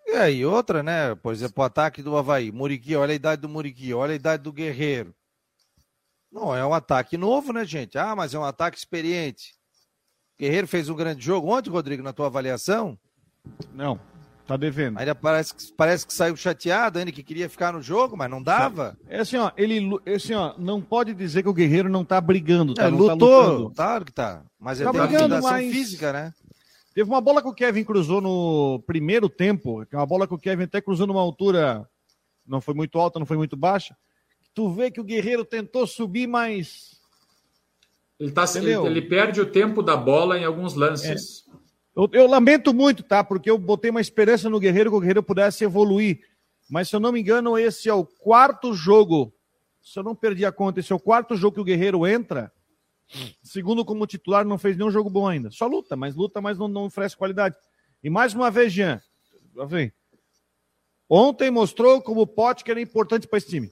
É, 0.07 0.31
e 0.31 0.43
outra, 0.43 0.81
né? 0.81 1.13
Por 1.15 1.31
exemplo, 1.31 1.61
o 1.61 1.65
ataque 1.65 2.01
do 2.01 2.17
Havaí. 2.17 2.51
Muriqui, 2.51 2.95
olha 2.95 3.11
a 3.11 3.15
idade 3.15 3.43
do 3.43 3.49
Muriqui, 3.49 3.93
olha 3.93 4.13
a 4.13 4.15
idade 4.15 4.41
do 4.41 4.51
Guerreiro. 4.51 5.13
Não, 6.31 6.55
é 6.55 6.65
um 6.65 6.73
ataque 6.73 7.15
novo, 7.15 7.53
né, 7.53 7.63
gente? 7.63 7.97
Ah, 7.97 8.15
mas 8.15 8.33
é 8.33 8.39
um 8.39 8.43
ataque 8.43 8.77
experiente. 8.77 9.53
Guerreiro 10.39 10.67
fez 10.67 10.89
um 10.89 10.95
grande 10.95 11.23
jogo 11.23 11.49
ontem, 11.49 11.69
Rodrigo, 11.69 12.01
na 12.01 12.13
tua 12.13 12.25
avaliação. 12.27 12.97
Não, 13.73 13.99
tá 14.49 14.57
devendo. 14.57 14.97
Ainda 14.99 15.13
parece 15.15 15.53
que, 15.53 15.71
parece 15.73 16.05
que 16.07 16.13
saiu 16.13 16.35
chateado, 16.35 16.99
ainda 16.99 17.11
que 17.11 17.23
queria 17.23 17.47
ficar 17.47 17.71
no 17.71 17.81
jogo, 17.81 18.17
mas 18.17 18.29
não 18.29 18.41
dava. 18.43 18.97
É 19.07 19.19
assim, 19.19 19.37
ó, 19.37 19.51
ele, 19.55 19.79
é 20.05 20.15
assim, 20.15 20.33
ó, 20.33 20.53
não 20.57 20.81
pode 20.81 21.13
dizer 21.13 21.43
que 21.43 21.49
o 21.49 21.53
Guerreiro 21.53 21.87
não 21.87 22.03
tá 22.03 22.19
brigando, 22.19 22.73
tá? 22.73 22.85
É, 22.87 22.91
Não 22.91 22.97
tá 23.05 23.13
lutou, 23.13 23.41
lutando. 23.51 23.71
claro 23.75 24.05
que 24.05 24.11
tá. 24.11 24.41
Mas 24.59 24.79
Tá 24.79 24.83
ele 24.85 24.91
tem 24.91 25.01
brigando, 25.01 25.27
limitação 25.35 25.51
mas- 25.51 25.71
física, 25.71 26.11
né? 26.11 26.33
Teve 26.93 27.09
uma 27.09 27.21
bola 27.21 27.41
que 27.41 27.47
o 27.47 27.53
Kevin 27.53 27.83
cruzou 27.83 28.19
no 28.19 28.81
primeiro 28.85 29.29
tempo, 29.29 29.85
que 29.85 29.95
é 29.95 29.97
uma 29.99 30.05
bola 30.07 30.27
que 30.27 30.33
o 30.33 30.37
Kevin 30.39 30.63
até 30.63 30.81
cruzou 30.81 31.05
numa 31.07 31.21
altura, 31.21 31.87
não 32.45 32.59
foi 32.59 32.73
muito 32.73 32.97
alta, 32.99 33.19
não 33.19 33.25
foi 33.27 33.37
muito 33.37 33.55
baixa. 33.55 33.95
Tu 34.53 34.69
vê 34.73 34.89
que 34.91 34.99
o 34.99 35.03
Guerreiro 35.03 35.45
tentou 35.45 35.85
subir, 35.85 36.25
mas 36.27 36.99
Ele, 38.19 38.31
tá, 38.31 38.43
ele, 38.55 38.71
ele 38.73 39.01
perde 39.03 39.39
o 39.39 39.45
tempo 39.45 39.81
da 39.83 39.95
bola 39.95 40.37
em 40.37 40.43
alguns 40.43 40.73
lances. 40.73 41.45
Eu, 41.99 42.09
eu 42.13 42.27
lamento 42.27 42.73
muito, 42.73 43.03
tá? 43.03 43.23
Porque 43.25 43.49
eu 43.49 43.57
botei 43.57 43.91
uma 43.91 43.99
esperança 43.99 44.49
no 44.49 44.57
Guerreiro 44.59 44.89
que 44.89 44.95
o 44.95 44.99
Guerreiro 45.01 45.21
pudesse 45.21 45.65
evoluir. 45.65 46.21
Mas 46.69 46.87
se 46.87 46.95
eu 46.95 46.99
não 46.99 47.11
me 47.11 47.19
engano, 47.19 47.57
esse 47.57 47.89
é 47.89 47.93
o 47.93 48.05
quarto 48.05 48.73
jogo. 48.73 49.33
Se 49.81 49.99
eu 49.99 50.03
não 50.03 50.15
perdi 50.15 50.45
a 50.45 50.51
conta, 50.51 50.79
esse 50.79 50.93
é 50.93 50.95
o 50.95 50.99
quarto 50.99 51.35
jogo 51.35 51.55
que 51.55 51.61
o 51.61 51.65
Guerreiro 51.65 52.07
entra. 52.07 52.51
Segundo 53.43 53.83
como 53.83 54.07
titular, 54.07 54.45
não 54.45 54.57
fez 54.57 54.77
nenhum 54.77 54.91
jogo 54.91 55.09
bom 55.09 55.27
ainda. 55.27 55.51
Só 55.51 55.67
luta, 55.67 55.95
mas 55.97 56.15
luta, 56.15 56.39
mas 56.39 56.57
não, 56.57 56.67
não 56.69 56.85
oferece 56.85 57.17
qualidade. 57.17 57.55
E 58.01 58.09
mais 58.09 58.33
uma 58.33 58.49
vez, 58.49 58.71
Jean. 58.71 59.01
Assim, 59.57 59.91
ontem 61.09 61.51
mostrou 61.51 62.01
como 62.01 62.21
o 62.21 62.27
Potker 62.27 62.71
era 62.73 62.81
importante 62.81 63.27
para 63.27 63.39
esse 63.39 63.47
time. 63.49 63.71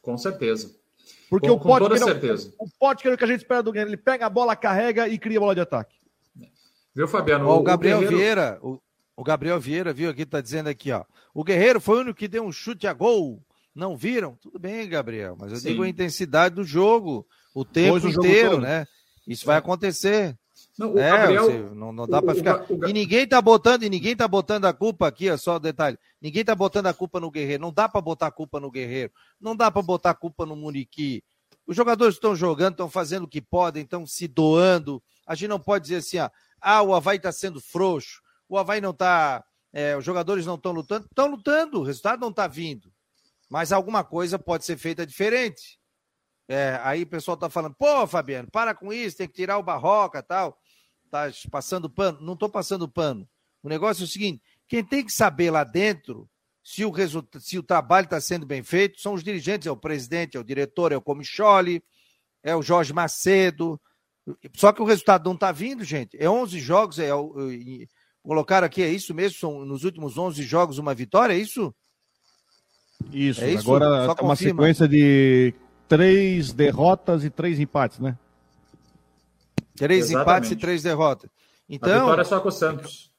Com 0.00 0.16
certeza. 0.16 0.74
Porque 1.28 1.48
Com- 1.48 1.54
o 1.54 1.58
com 1.58 1.68
toda 1.78 1.88
Potker, 1.96 2.00
é 2.00 2.04
o- 2.04 2.08
certeza. 2.08 2.54
o 2.58 2.66
Potker 2.78 3.10
é 3.10 3.14
o 3.14 3.18
que 3.18 3.24
a 3.24 3.26
gente 3.26 3.40
espera 3.40 3.62
do 3.62 3.72
Guerreiro. 3.72 3.90
Ele 3.90 3.96
pega 3.96 4.24
a 4.24 4.30
bola, 4.30 4.56
carrega 4.56 5.08
e 5.08 5.18
cria 5.18 5.40
bola 5.40 5.54
de 5.54 5.60
ataque. 5.60 5.97
Viu, 6.98 7.06
Fabiano? 7.06 7.46
Ó, 7.48 7.60
o 7.60 7.62
Gabriel 7.62 8.00
Guerreiro- 8.00 8.16
Vieira, 8.18 8.58
o, 8.60 8.80
o 9.16 9.22
Gabriel 9.22 9.60
Vieira, 9.60 9.92
viu 9.92 10.10
aqui, 10.10 10.26
tá 10.26 10.40
dizendo 10.40 10.66
aqui, 10.68 10.90
ó. 10.90 11.04
O 11.32 11.44
Guerreiro 11.44 11.80
foi 11.80 11.98
o 11.98 12.00
único 12.00 12.18
que 12.18 12.26
deu 12.26 12.42
um 12.44 12.50
chute 12.50 12.88
a 12.88 12.92
gol. 12.92 13.40
Não 13.72 13.96
viram? 13.96 14.34
Tudo 14.42 14.58
bem, 14.58 14.88
Gabriel, 14.88 15.36
mas 15.38 15.52
eu 15.52 15.58
Sim. 15.58 15.68
digo 15.68 15.84
a 15.84 15.88
intensidade 15.88 16.56
do 16.56 16.64
jogo, 16.64 17.24
o 17.54 17.64
tempo 17.64 17.94
o 17.98 18.00
jogo 18.00 18.26
inteiro, 18.26 18.50
todo. 18.52 18.62
né? 18.62 18.84
Isso 19.28 19.46
vai 19.46 19.56
acontecer. 19.58 20.36
Não, 20.76 20.94
o 20.94 20.98
É, 20.98 21.08
Gabriel, 21.08 21.44
você- 21.44 21.74
não, 21.76 21.92
não 21.92 22.08
dá 22.08 22.18
o- 22.18 22.22
para 22.22 22.32
o 22.32 22.34
ficar. 22.36 22.66
O 22.68 22.76
Ga- 22.76 22.88
E 22.88 22.92
ninguém 22.92 23.28
tá 23.28 23.40
botando, 23.40 23.84
e 23.84 23.88
ninguém 23.88 24.16
tá 24.16 24.26
botando 24.26 24.64
a 24.64 24.72
culpa 24.72 25.06
aqui, 25.06 25.30
ó, 25.30 25.36
só 25.36 25.54
o 25.54 25.60
detalhe. 25.60 25.96
Ninguém 26.20 26.44
tá 26.44 26.56
botando 26.56 26.88
a 26.88 26.92
culpa 26.94 27.20
no 27.20 27.30
Guerreiro. 27.30 27.62
Não 27.62 27.72
dá 27.72 27.88
para 27.88 28.00
botar 28.00 28.26
a 28.26 28.32
culpa 28.32 28.58
no 28.58 28.72
Guerreiro. 28.72 29.12
Não 29.40 29.54
dá 29.54 29.70
para 29.70 29.82
botar 29.82 30.10
a 30.10 30.14
culpa 30.14 30.44
no 30.44 30.56
Muriqui. 30.56 31.22
Os 31.64 31.76
jogadores 31.76 32.16
estão 32.16 32.34
jogando, 32.34 32.72
estão 32.72 32.90
fazendo 32.90 33.22
o 33.24 33.28
que 33.28 33.40
podem, 33.40 33.84
estão 33.84 34.04
se 34.04 34.26
doando. 34.26 35.00
A 35.24 35.36
gente 35.36 35.48
não 35.50 35.60
pode 35.60 35.84
dizer 35.84 35.96
assim, 35.96 36.18
ó, 36.18 36.28
ah, 36.60 36.82
o 36.82 36.94
Havaí 36.94 37.16
está 37.16 37.32
sendo 37.32 37.60
frouxo, 37.60 38.20
o 38.48 38.58
Havaí 38.58 38.80
não 38.80 38.90
está. 38.90 39.44
os 39.98 40.04
jogadores 40.04 40.46
não 40.46 40.54
estão 40.54 40.72
lutando. 40.72 41.06
Estão 41.06 41.26
lutando, 41.26 41.80
o 41.80 41.82
resultado 41.84 42.20
não 42.20 42.30
está 42.30 42.46
vindo. 42.46 42.92
Mas 43.48 43.72
alguma 43.72 44.04
coisa 44.04 44.38
pode 44.38 44.64
ser 44.64 44.76
feita 44.76 45.06
diferente. 45.06 45.78
É, 46.48 46.80
aí 46.82 47.02
o 47.02 47.06
pessoal 47.06 47.34
está 47.34 47.50
falando, 47.50 47.74
pô, 47.74 48.06
Fabiano, 48.06 48.50
para 48.50 48.74
com 48.74 48.92
isso, 48.92 49.18
tem 49.18 49.28
que 49.28 49.34
tirar 49.34 49.58
o 49.58 49.62
Barroca 49.62 50.22
tal. 50.22 50.58
Tá 51.10 51.30
passando 51.50 51.88
pano. 51.88 52.20
Não 52.20 52.34
estou 52.34 52.48
passando 52.48 52.88
pano. 52.88 53.28
O 53.62 53.68
negócio 53.68 54.02
é 54.02 54.04
o 54.04 54.08
seguinte: 54.08 54.42
quem 54.66 54.84
tem 54.84 55.04
que 55.04 55.12
saber 55.12 55.50
lá 55.50 55.64
dentro 55.64 56.28
se 56.62 56.84
o, 56.84 56.92
se 57.40 57.58
o 57.58 57.62
trabalho 57.62 58.04
está 58.04 58.20
sendo 58.20 58.44
bem 58.44 58.62
feito 58.62 59.00
são 59.00 59.14
os 59.14 59.24
dirigentes, 59.24 59.66
é 59.66 59.70
o 59.70 59.76
presidente, 59.76 60.36
é 60.36 60.40
o 60.40 60.44
diretor, 60.44 60.92
é 60.92 60.96
o 60.96 61.02
Comicholi, 61.02 61.82
é 62.42 62.54
o 62.54 62.62
Jorge 62.62 62.92
Macedo. 62.92 63.80
Só 64.54 64.72
que 64.72 64.82
o 64.82 64.84
resultado 64.84 65.24
não 65.24 65.34
está 65.34 65.50
vindo, 65.52 65.84
gente. 65.84 66.16
É 66.20 66.28
11 66.28 66.58
jogos, 66.60 66.98
é, 66.98 67.14
o- 67.14 67.50
e- 67.50 67.88
colocaram 68.22 68.66
aqui, 68.66 68.82
é 68.82 68.88
isso 68.90 69.14
mesmo? 69.14 69.38
São 69.38 69.64
nos 69.64 69.84
últimos 69.84 70.18
11 70.18 70.42
jogos 70.42 70.78
uma 70.78 70.94
vitória, 70.94 71.32
é 71.34 71.38
isso? 71.38 71.74
Isso, 73.12 73.42
É 73.42 73.50
isso? 73.52 73.62
agora 73.62 74.06
Só 74.06 74.14
tá 74.14 74.22
uma 74.22 74.30
confirma. 74.34 74.62
sequência 74.62 74.88
de 74.88 75.54
três 75.88 76.52
derrotas 76.52 77.24
e 77.24 77.30
três 77.30 77.58
empates, 77.60 77.98
né? 78.00 78.18
Três 79.76 80.06
Exatamente. 80.06 80.22
empates 80.30 80.50
e 80.50 80.56
três 80.56 80.82
derrotas. 80.82 81.30
a 81.30 81.34
Então, 81.68 82.00
vitória 82.00 82.22
é 82.22 82.24
só 82.24 82.40
com 82.40 82.48
o 82.48 82.52
Santos. 82.52 83.10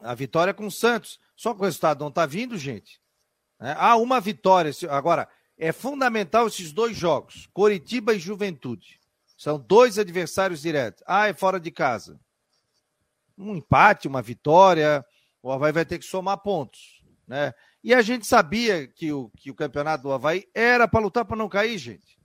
A 0.00 0.14
vitória 0.14 0.50
é 0.50 0.54
com 0.54 0.66
o 0.66 0.70
Santos. 0.70 1.18
Só 1.34 1.54
que 1.54 1.60
o 1.60 1.64
resultado 1.64 2.00
não 2.00 2.08
está 2.08 2.26
vindo, 2.26 2.56
gente. 2.58 3.00
É, 3.60 3.72
Há 3.78 3.96
uma 3.96 4.20
vitória. 4.20 4.70
Agora, 4.90 5.26
é 5.58 5.72
fundamental 5.72 6.46
esses 6.46 6.72
dois 6.72 6.96
jogos: 6.96 7.48
Coritiba 7.52 8.14
e 8.14 8.18
Juventude. 8.18 9.00
São 9.36 9.58
dois 9.58 9.98
adversários 9.98 10.62
diretos. 10.62 11.02
Ah, 11.06 11.28
é 11.28 11.34
fora 11.34 11.60
de 11.60 11.70
casa. 11.70 12.18
Um 13.36 13.54
empate, 13.54 14.08
uma 14.08 14.22
vitória. 14.22 15.04
O 15.42 15.52
Havaí 15.52 15.72
vai 15.72 15.84
ter 15.84 15.98
que 15.98 16.04
somar 16.04 16.38
pontos. 16.38 17.02
Né? 17.26 17.52
E 17.82 17.92
a 17.92 18.02
gente 18.02 18.26
sabia 18.26 18.86
que 18.86 19.12
o, 19.12 19.30
que 19.36 19.50
o 19.50 19.54
campeonato 19.54 20.04
do 20.04 20.12
Havaí 20.12 20.48
era 20.54 20.88
para 20.88 21.00
lutar 21.00 21.24
para 21.24 21.36
não 21.36 21.48
cair, 21.48 21.76
gente. 21.78 22.18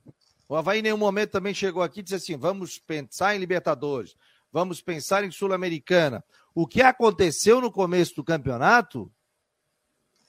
O 0.48 0.56
Havaí 0.56 0.80
em 0.80 0.82
nenhum 0.82 0.98
momento 0.98 1.30
também 1.30 1.54
chegou 1.54 1.82
aqui 1.82 2.00
e 2.00 2.02
disse 2.02 2.14
assim: 2.14 2.36
vamos 2.36 2.78
pensar 2.78 3.34
em 3.34 3.38
Libertadores, 3.38 4.14
vamos 4.52 4.80
pensar 4.80 5.24
em 5.24 5.30
Sul-Americana. 5.30 6.24
O 6.54 6.66
que 6.66 6.82
aconteceu 6.82 7.60
no 7.60 7.72
começo 7.72 8.14
do 8.16 8.24
campeonato 8.24 9.10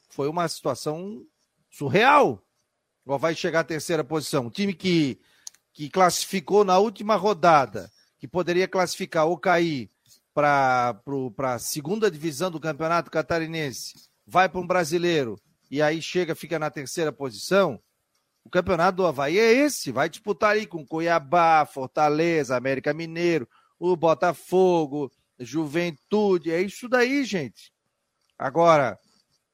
foi 0.09 0.27
uma 0.29 0.47
situação 0.47 1.25
surreal. 1.69 2.41
O 3.05 3.13
Havaí 3.13 3.35
chegar 3.35 3.61
à 3.61 3.63
terceira 3.65 4.03
posição. 4.03 4.45
Um 4.45 4.49
time 4.49 4.73
que, 4.73 5.19
que 5.73 5.89
classificou 5.89 6.63
na 6.63 6.77
última 6.77 7.15
rodada, 7.15 7.91
que 8.19 8.27
poderia 8.27 8.67
classificar 8.67 9.25
ou 9.25 9.37
cair 9.37 9.89
para 10.33 10.95
a 11.39 11.59
segunda 11.59 12.09
divisão 12.09 12.49
do 12.49 12.59
campeonato 12.59 13.11
catarinense, 13.11 13.93
vai 14.25 14.47
para 14.47 14.59
um 14.59 14.67
brasileiro 14.67 15.39
e 15.69 15.81
aí 15.81 16.01
chega, 16.01 16.35
fica 16.35 16.59
na 16.59 16.69
terceira 16.69 17.11
posição. 17.11 17.79
O 18.45 18.49
campeonato 18.49 18.97
do 18.97 19.07
Havaí 19.07 19.39
é 19.39 19.51
esse, 19.51 19.91
vai 19.91 20.09
disputar 20.09 20.51
aí 20.51 20.65
com 20.65 20.85
Cuiabá, 20.85 21.65
Fortaleza, 21.65 22.55
América 22.55 22.93
Mineiro, 22.93 23.47
o 23.79 23.95
Botafogo, 23.95 25.11
Juventude, 25.39 26.51
é 26.51 26.61
isso 26.61 26.87
daí, 26.87 27.23
gente. 27.23 27.71
Agora, 28.37 28.99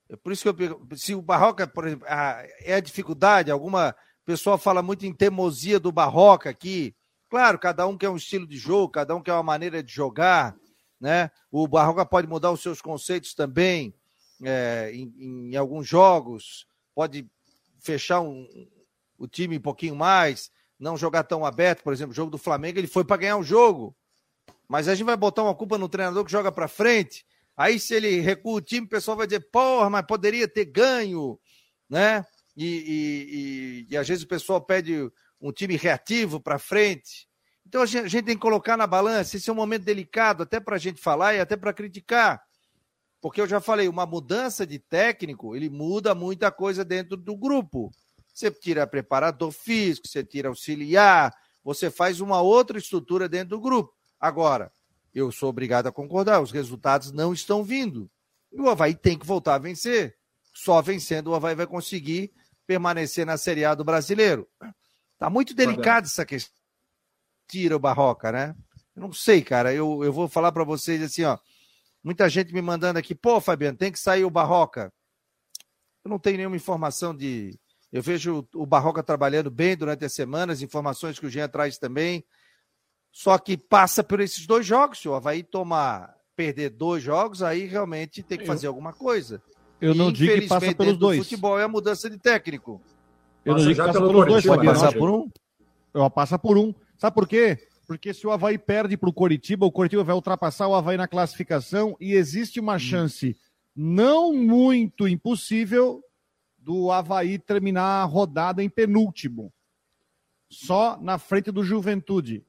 é 0.10 0.16
por 0.16 0.34
isso 0.34 0.54
que 0.54 0.64
eu 0.64 0.98
se 0.98 1.14
o 1.14 1.22
Barroca, 1.22 1.68
por 1.68 1.88
exemplo, 1.88 2.06
é 2.08 2.74
a 2.74 2.80
dificuldade, 2.80 3.52
alguma 3.52 3.96
pessoa 4.30 4.60
fala 4.60 4.84
muito 4.84 5.08
em 5.08 5.12
teimosia 5.12 5.80
do 5.80 5.92
Barroca 5.92 6.52
aqui. 6.52 6.96
Claro, 7.32 7.58
cada 7.58 7.88
um 7.88 7.98
quer 7.98 8.10
um 8.10 8.16
estilo 8.16 8.46
de 8.46 8.58
jogo, 8.58 8.92
cada 8.92 9.16
um 9.16 9.24
quer 9.24 9.34
uma 9.34 9.42
maneira 9.42 9.82
de 9.82 9.92
jogar, 9.92 10.56
né? 11.02 11.32
O 11.52 11.68
Barroca 11.68 12.06
pode 12.06 12.28
mudar 12.28 12.52
os 12.52 12.62
seus 12.62 12.80
conceitos 12.80 13.34
também 13.34 13.92
é, 14.44 14.92
em, 14.94 15.50
em 15.52 15.56
alguns 15.56 15.88
jogos, 15.88 16.68
pode 16.94 17.28
fechar 17.80 18.22
um, 18.22 18.48
o 19.18 19.28
time 19.28 19.58
um 19.58 19.62
pouquinho 19.62 19.96
mais, 19.96 20.52
não 20.80 20.96
jogar 20.96 21.24
tão 21.24 21.44
aberto, 21.44 21.82
por 21.82 21.92
exemplo, 21.92 22.12
o 22.12 22.16
jogo 22.16 22.30
do 22.30 22.38
Flamengo, 22.38 22.78
ele 22.78 22.86
foi 22.86 23.04
para 23.04 23.18
ganhar 23.18 23.38
o 23.38 23.44
jogo. 23.44 23.96
Mas 24.68 24.88
a 24.88 24.94
gente 24.94 25.08
vai 25.08 25.18
botar 25.18 25.42
uma 25.42 25.56
culpa 25.56 25.76
no 25.76 25.90
treinador 25.90 26.24
que 26.24 26.32
joga 26.32 26.52
para 26.52 26.68
frente. 26.68 27.26
Aí, 27.58 27.80
se 27.80 27.96
ele 27.96 28.20
recua 28.20 28.58
o 28.58 28.62
time, 28.62 28.86
o 28.86 28.90
pessoal 28.90 29.18
vai 29.18 29.26
dizer, 29.26 29.50
porra, 29.52 29.90
mas 29.90 30.06
poderia 30.06 30.48
ter 30.48 30.66
ganho, 30.66 31.40
né? 31.90 32.24
E, 32.56 33.86
e, 33.88 33.94
e, 33.94 33.98
às 33.98 34.08
vezes 34.08 34.24
o 34.24 34.28
pessoal 34.28 34.62
pede 34.62 35.10
um 35.40 35.52
time 35.52 35.76
reativo 35.76 36.40
para 36.40 36.60
frente. 36.60 37.28
Então 37.66 37.82
a 37.82 37.86
gente, 37.86 38.06
a 38.06 38.08
gente, 38.08 38.26
tem 38.26 38.36
que 38.36 38.42
colocar 38.42 38.76
na 38.76 38.88
balança. 38.88 39.38
Esse 39.38 39.50
é 39.50 39.54
um 39.54 39.56
momento 39.56 39.84
delicado, 39.84 40.44
até 40.44 40.60
para 40.60 40.76
a 40.76 40.80
gente 40.80 41.00
falar 41.00 41.36
e 41.36 41.40
até 41.40 41.56
para 41.56 41.74
criticar. 41.74 42.42
Porque 43.22 43.42
eu 43.42 43.48
já 43.48 43.60
falei, 43.60 43.88
uma 43.88 44.06
mudança 44.06 44.66
de 44.66 44.80
técnico, 44.80 45.56
ele 45.56 45.70
muda 45.70 46.16
muita 46.16 46.52
coisa 46.52 46.84
dentro 46.86 47.18
do 47.18 47.36
grupo. 47.36 47.92
Você 48.34 48.50
tira 48.50 48.88
preparador 48.88 49.52
físico, 49.52 50.08
você 50.08 50.24
tira 50.24 50.48
auxiliar, 50.48 51.34
você 51.64 51.92
faz 51.92 52.22
uma 52.22 52.42
outra 52.42 52.78
estrutura 52.78 53.28
dentro 53.28 53.50
do 53.50 53.62
grupo. 53.62 53.94
Agora, 54.20 54.72
eu 55.14 55.32
sou 55.32 55.50
obrigado 55.50 55.88
a 55.88 55.92
concordar, 55.92 56.42
os 56.42 56.52
resultados 56.52 57.12
não 57.12 57.34
estão 57.34 57.64
vindo. 57.64 58.10
E 58.52 58.60
o 58.60 58.70
Havaí 58.70 58.96
tem 58.96 59.18
que 59.18 59.26
voltar 59.26 59.56
a 59.56 59.60
vencer. 59.60 60.19
Só 60.54 60.82
vencendo 60.82 61.28
o 61.28 61.36
Havaí 61.36 61.56
vai 61.56 61.68
conseguir 61.68 62.32
permanecer 62.66 63.26
na 63.26 63.38
Série 63.38 63.66
A 63.66 63.74
do 63.74 63.84
brasileiro. 63.84 64.48
Tá 65.18 65.30
muito 65.30 65.54
delicado 65.54 66.06
essa 66.06 66.26
questão. 66.26 66.54
Tira 67.48 67.76
o 67.76 67.80
Barroca, 67.80 68.32
né? 68.32 68.56
Eu 68.96 69.02
não 69.02 69.12
sei, 69.12 69.42
cara. 69.42 69.74
Eu, 69.74 70.04
eu 70.04 70.14
vou 70.14 70.28
falar 70.28 70.52
para 70.52 70.64
vocês 70.64 71.02
assim, 71.02 71.24
ó. 71.24 71.38
Muita 72.04 72.30
gente 72.30 72.54
me 72.54 72.62
mandando 72.62 73.00
aqui, 73.00 73.14
pô, 73.14 73.42
Fabiano, 73.42 73.78
tem 73.78 73.92
que 73.92 74.00
sair 74.00 74.24
o 74.24 74.30
Barroca. 74.30 74.94
Eu 76.04 76.10
não 76.10 76.20
tenho 76.20 76.38
nenhuma 76.38 76.56
informação 76.56 77.16
de. 77.16 77.60
Eu 77.92 78.02
vejo 78.02 78.48
o 78.54 78.66
Barroca 78.66 79.02
trabalhando 79.02 79.50
bem 79.50 79.76
durante 79.76 80.06
as 80.06 80.14
semanas, 80.14 80.62
informações 80.62 81.20
que 81.20 81.26
o 81.26 81.30
Jean 81.30 81.50
traz 81.50 81.78
também. 81.78 82.24
Só 83.12 83.38
que 83.38 83.58
passa 83.58 84.04
por 84.04 84.20
esses 84.20 84.46
dois 84.46 84.66
jogos. 84.66 85.00
Se 85.00 85.10
o 85.10 85.16
Havaí 85.16 85.44
tomar, 85.44 86.16
perder 86.36 86.70
dois 86.70 87.04
jogos, 87.04 87.42
aí 87.42 87.66
realmente 87.66 88.24
tem 88.24 88.38
que 88.38 88.46
fazer 88.46 88.68
eu, 88.68 88.72
alguma 88.72 88.94
coisa. 88.94 89.42
Eu 89.82 89.96
não 89.96 90.12
digo 90.12 90.34
que 90.34 90.48
passa 90.48 90.76
pelos 90.76 90.98
dois. 90.98 91.20
O 91.20 91.24
futebol 91.24 91.60
é 91.60 91.64
a 91.64 91.68
mudança 91.68 92.10
de 92.10 92.18
técnico. 92.18 92.82
Eu 93.46 93.56
não 93.56 93.62
digo 93.62 93.76
que 93.76 93.88
passa 93.88 94.00
pelos 94.00 94.26
dois, 94.26 94.46
Fabiano. 94.46 94.80
Passar 94.80 94.94
por 94.98 95.10
um? 95.10 95.30
Eu 95.94 96.10
passa 96.10 96.40
por 96.40 96.58
um. 96.58 96.74
Sabe 96.98 97.14
por 97.14 97.28
quê? 97.28 97.58
Porque 97.88 98.14
se 98.14 98.28
o 98.28 98.32
Havaí 98.32 98.58
perde 98.58 98.96
para 98.96 99.10
o 99.10 99.14
Coritiba, 99.14 99.66
o 99.66 99.72
Coritiba 99.72 100.04
vai 100.04 100.14
ultrapassar 100.14 100.68
o 100.68 100.76
Havaí 100.76 100.98
na 100.98 101.08
classificação 101.08 101.96
e 102.00 102.14
existe 102.14 102.60
uma 102.60 102.76
hum. 102.76 102.80
chance 102.80 103.36
não 103.76 104.34
muito 104.34 105.08
impossível 105.08 106.04
do 106.58 106.92
Havaí 106.92 107.40
terminar 107.40 108.02
a 108.02 108.04
rodada 108.04 108.62
em 108.62 108.70
penúltimo. 108.70 109.52
Só 110.52 111.00
na 111.02 111.18
frente 111.18 111.52
do 111.52 111.64
Juventude. 111.64 112.46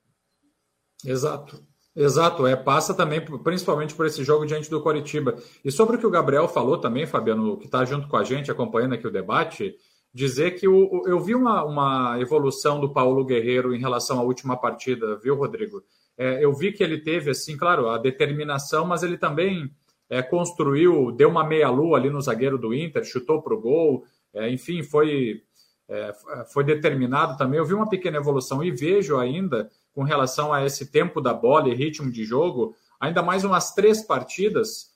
Exato. 1.04 1.64
Exato, 1.94 2.46
é, 2.46 2.54
passa 2.54 2.94
também 2.94 3.20
principalmente 3.42 3.94
por 3.94 4.06
esse 4.06 4.22
jogo 4.22 4.46
diante 4.46 4.70
do 4.70 4.80
Coritiba. 4.80 5.34
E 5.64 5.72
sobre 5.72 5.96
o 5.96 5.98
que 5.98 6.06
o 6.06 6.10
Gabriel 6.10 6.46
falou 6.46 6.78
também, 6.78 7.04
Fabiano, 7.04 7.58
que 7.58 7.66
está 7.66 7.84
junto 7.84 8.06
com 8.06 8.16
a 8.16 8.22
gente, 8.22 8.50
acompanhando 8.50 8.94
aqui 8.94 9.06
o 9.06 9.10
debate, 9.10 9.74
dizer 10.14 10.52
que 10.52 10.68
o, 10.68 11.02
eu 11.06 11.20
vi 11.20 11.34
uma, 11.34 11.64
uma 11.64 12.20
evolução 12.20 12.80
do 12.80 12.92
Paulo 12.92 13.24
Guerreiro 13.24 13.74
em 13.74 13.80
relação 13.80 14.18
à 14.20 14.22
última 14.22 14.56
partida, 14.56 15.16
viu, 15.16 15.34
Rodrigo? 15.34 15.82
É, 16.16 16.44
eu 16.44 16.52
vi 16.52 16.72
que 16.72 16.82
ele 16.82 16.98
teve, 16.98 17.30
assim, 17.30 17.56
claro, 17.56 17.88
a 17.88 17.98
determinação, 17.98 18.86
mas 18.86 19.02
ele 19.02 19.16
também 19.18 19.70
é, 20.08 20.22
construiu, 20.22 21.10
deu 21.12 21.28
uma 21.28 21.44
meia-lua 21.44 21.96
ali 21.96 22.10
no 22.10 22.20
zagueiro 22.20 22.58
do 22.58 22.74
Inter, 22.74 23.04
chutou 23.04 23.40
para 23.42 23.54
o 23.54 23.60
gol, 23.60 24.04
é, 24.34 24.50
enfim, 24.50 24.82
foi, 24.82 25.42
é, 25.88 26.12
foi 26.52 26.62
determinado 26.62 27.36
também. 27.36 27.58
Eu 27.58 27.64
vi 27.64 27.74
uma 27.74 27.88
pequena 27.88 28.18
evolução 28.18 28.62
e 28.62 28.70
vejo 28.70 29.16
ainda, 29.16 29.70
com 29.94 30.02
relação 30.02 30.52
a 30.52 30.64
esse 30.64 30.90
tempo 30.90 31.20
da 31.20 31.34
bola 31.34 31.68
e 31.68 31.74
ritmo 31.74 32.10
de 32.10 32.24
jogo, 32.24 32.74
ainda 32.98 33.22
mais 33.22 33.44
umas 33.44 33.74
três 33.74 34.02
partidas 34.02 34.90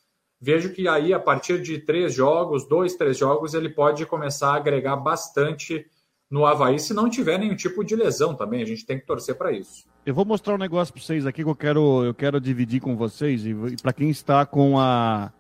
vejo 0.45 0.75
que 0.75 0.87
aí, 0.87 1.15
a 1.15 1.19
partir 1.19 1.63
de 1.63 1.79
três 1.79 2.13
jogos, 2.13 2.69
dois, 2.69 2.95
três 2.95 3.17
jogos, 3.17 3.55
ele 3.55 3.71
pode 3.71 4.05
começar 4.05 4.53
a 4.53 4.57
agregar 4.57 4.97
bastante 4.97 5.87
no 6.31 6.45
Havaí, 6.45 6.79
se 6.79 6.93
não 6.93 7.09
tiver 7.09 7.39
nenhum 7.39 7.57
tipo 7.57 7.83
de 7.83 7.97
lesão 7.97 8.35
também. 8.35 8.61
A 8.61 8.67
gente 8.67 8.85
tem 8.85 8.99
que 8.99 9.07
torcer 9.07 9.37
para 9.37 9.53
isso. 9.53 9.87
Eu 10.05 10.15
vou 10.15 10.25
mostrar 10.25 10.55
um 10.55 10.59
negócio 10.59 10.93
para 10.93 11.03
vocês 11.03 11.27
aqui 11.27 11.43
que 11.43 11.49
eu 11.49 11.57
quero, 11.57 12.05
eu 12.05 12.13
quero 12.13 12.39
dividir 12.39 12.81
com 12.81 12.95
vocês 12.95 13.47
e, 13.47 13.55
para 13.81 13.93
quem 13.93 14.11
está 14.11 14.45
com 14.45 14.79
a 14.79 15.33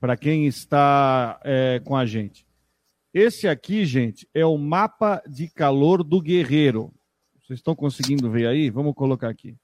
para 0.00 0.16
quem 0.16 0.48
está 0.48 1.38
é, 1.44 1.80
com 1.84 1.96
a 1.96 2.04
gente. 2.04 2.44
Esse 3.14 3.46
aqui, 3.46 3.84
gente, 3.84 4.26
é 4.34 4.44
o 4.44 4.58
mapa 4.58 5.22
de 5.28 5.46
calor 5.48 6.02
do 6.02 6.20
guerreiro. 6.20 6.92
Vocês 7.42 7.58
estão 7.58 7.74
conseguindo 7.74 8.30
ver 8.30 8.46
aí? 8.46 8.70
Vamos 8.70 8.94
colocar 8.94 9.28
aqui. 9.28 9.56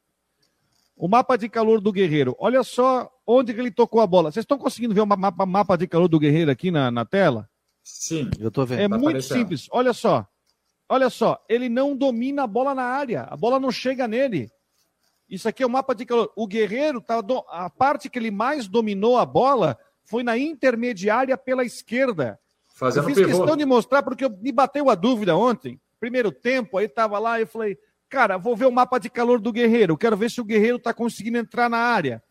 O 0.96 1.06
mapa 1.06 1.36
de 1.36 1.48
calor 1.48 1.80
do 1.80 1.92
guerreiro. 1.92 2.34
Olha 2.40 2.64
só 2.64 3.08
onde 3.24 3.54
que 3.54 3.60
ele 3.60 3.70
tocou 3.70 4.00
a 4.00 4.06
bola. 4.06 4.32
Vocês 4.32 4.42
estão 4.42 4.58
conseguindo 4.58 4.94
ver 4.94 5.00
o 5.00 5.06
mapa, 5.06 5.46
mapa 5.46 5.76
de 5.76 5.86
calor 5.86 6.08
do 6.08 6.18
Guerreiro 6.18 6.50
aqui 6.50 6.70
na, 6.70 6.90
na 6.90 7.04
tela? 7.04 7.48
Sim, 7.84 8.28
eu 8.40 8.48
estou 8.48 8.66
vendo. 8.66 8.80
É 8.80 8.88
tá 8.88 8.96
muito 8.96 9.08
aparecendo. 9.10 9.38
simples. 9.38 9.68
Olha 9.70 9.92
só. 9.92 10.26
Olha 10.88 11.08
só. 11.08 11.42
Ele 11.48 11.68
não 11.68 11.96
domina 11.96 12.42
a 12.42 12.46
bola 12.46 12.74
na 12.74 12.82
área. 12.82 13.22
A 13.22 13.36
bola 13.36 13.60
não 13.60 13.70
chega 13.70 14.08
nele. 14.08 14.50
Isso 15.28 15.48
aqui 15.48 15.62
é 15.62 15.66
o 15.66 15.70
mapa 15.70 15.94
de 15.94 16.04
calor. 16.04 16.32
O 16.34 16.46
Guerreiro, 16.46 17.00
tá, 17.00 17.22
a 17.50 17.70
parte 17.70 18.08
que 18.08 18.18
ele 18.18 18.30
mais 18.30 18.66
dominou 18.66 19.18
a 19.18 19.24
bola 19.24 19.78
foi 20.04 20.22
na 20.22 20.36
intermediária 20.36 21.36
pela 21.36 21.64
esquerda. 21.64 22.40
Fazendo 22.74 23.04
eu 23.04 23.14
fiz 23.14 23.18
pivô. 23.18 23.38
questão 23.38 23.56
de 23.56 23.64
mostrar 23.64 24.02
porque 24.02 24.28
me 24.28 24.50
bateu 24.50 24.90
a 24.90 24.94
dúvida 24.94 25.36
ontem. 25.36 25.80
Primeiro 26.00 26.30
tempo, 26.30 26.78
aí 26.78 26.86
estava 26.86 27.18
lá 27.18 27.40
e 27.40 27.46
falei, 27.46 27.76
cara, 28.08 28.36
vou 28.36 28.56
ver 28.56 28.66
o 28.66 28.72
mapa 28.72 28.98
de 28.98 29.10
calor 29.10 29.40
do 29.40 29.52
Guerreiro. 29.52 29.96
Quero 29.96 30.16
ver 30.16 30.30
se 30.30 30.40
o 30.40 30.44
Guerreiro 30.44 30.76
está 30.76 30.94
conseguindo 30.94 31.38
entrar 31.38 31.68
na 31.68 31.78
área 31.78 32.22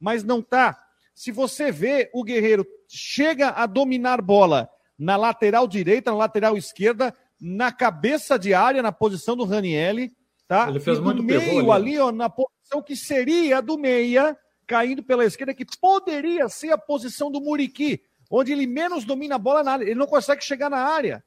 mas 0.00 0.22
não 0.22 0.42
tá. 0.42 0.78
Se 1.14 1.32
você 1.32 1.72
vê, 1.72 2.10
o 2.12 2.22
Guerreiro 2.22 2.66
chega 2.88 3.50
a 3.50 3.66
dominar 3.66 4.20
bola 4.20 4.68
na 4.98 5.16
lateral 5.16 5.66
direita, 5.66 6.10
na 6.10 6.16
lateral 6.16 6.56
esquerda, 6.56 7.14
na 7.40 7.72
cabeça 7.72 8.38
de 8.38 8.54
área, 8.54 8.82
na 8.82 8.92
posição 8.92 9.36
do 9.36 9.44
Ranielli, 9.44 10.12
tá? 10.46 10.68
Ele 10.68 10.80
fez 10.80 10.98
e 10.98 11.00
muito 11.00 11.22
meio 11.22 11.72
ali, 11.72 11.98
ó, 11.98 12.12
na 12.12 12.30
posição 12.30 12.82
que 12.82 12.96
seria 12.96 13.60
do 13.60 13.78
meia, 13.78 14.36
caindo 14.66 15.02
pela 15.02 15.24
esquerda, 15.24 15.54
que 15.54 15.66
poderia 15.80 16.48
ser 16.48 16.70
a 16.70 16.78
posição 16.78 17.30
do 17.30 17.40
Muriqui, 17.40 18.02
onde 18.30 18.52
ele 18.52 18.66
menos 18.66 19.04
domina 19.04 19.36
a 19.36 19.38
bola 19.38 19.62
na 19.62 19.72
área, 19.72 19.84
ele 19.84 19.94
não 19.94 20.06
consegue 20.06 20.44
chegar 20.44 20.70
na 20.70 20.78
área. 20.78 21.24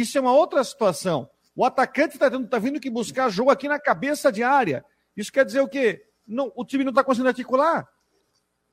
Isso 0.00 0.18
é 0.18 0.20
uma 0.20 0.32
outra 0.32 0.62
situação. 0.62 1.28
O 1.54 1.64
atacante 1.64 2.16
está 2.16 2.30
tá 2.30 2.58
vindo 2.58 2.80
que 2.80 2.90
buscar 2.90 3.30
jogo 3.30 3.50
aqui 3.50 3.66
na 3.68 3.78
cabeça 3.78 4.30
de 4.30 4.42
área. 4.42 4.84
Isso 5.16 5.32
quer 5.32 5.44
dizer 5.44 5.60
o 5.60 5.68
quê? 5.68 6.06
não, 6.26 6.52
o 6.56 6.64
time 6.64 6.82
não 6.82 6.90
está 6.90 7.04
conseguindo 7.04 7.28
articular. 7.28 7.88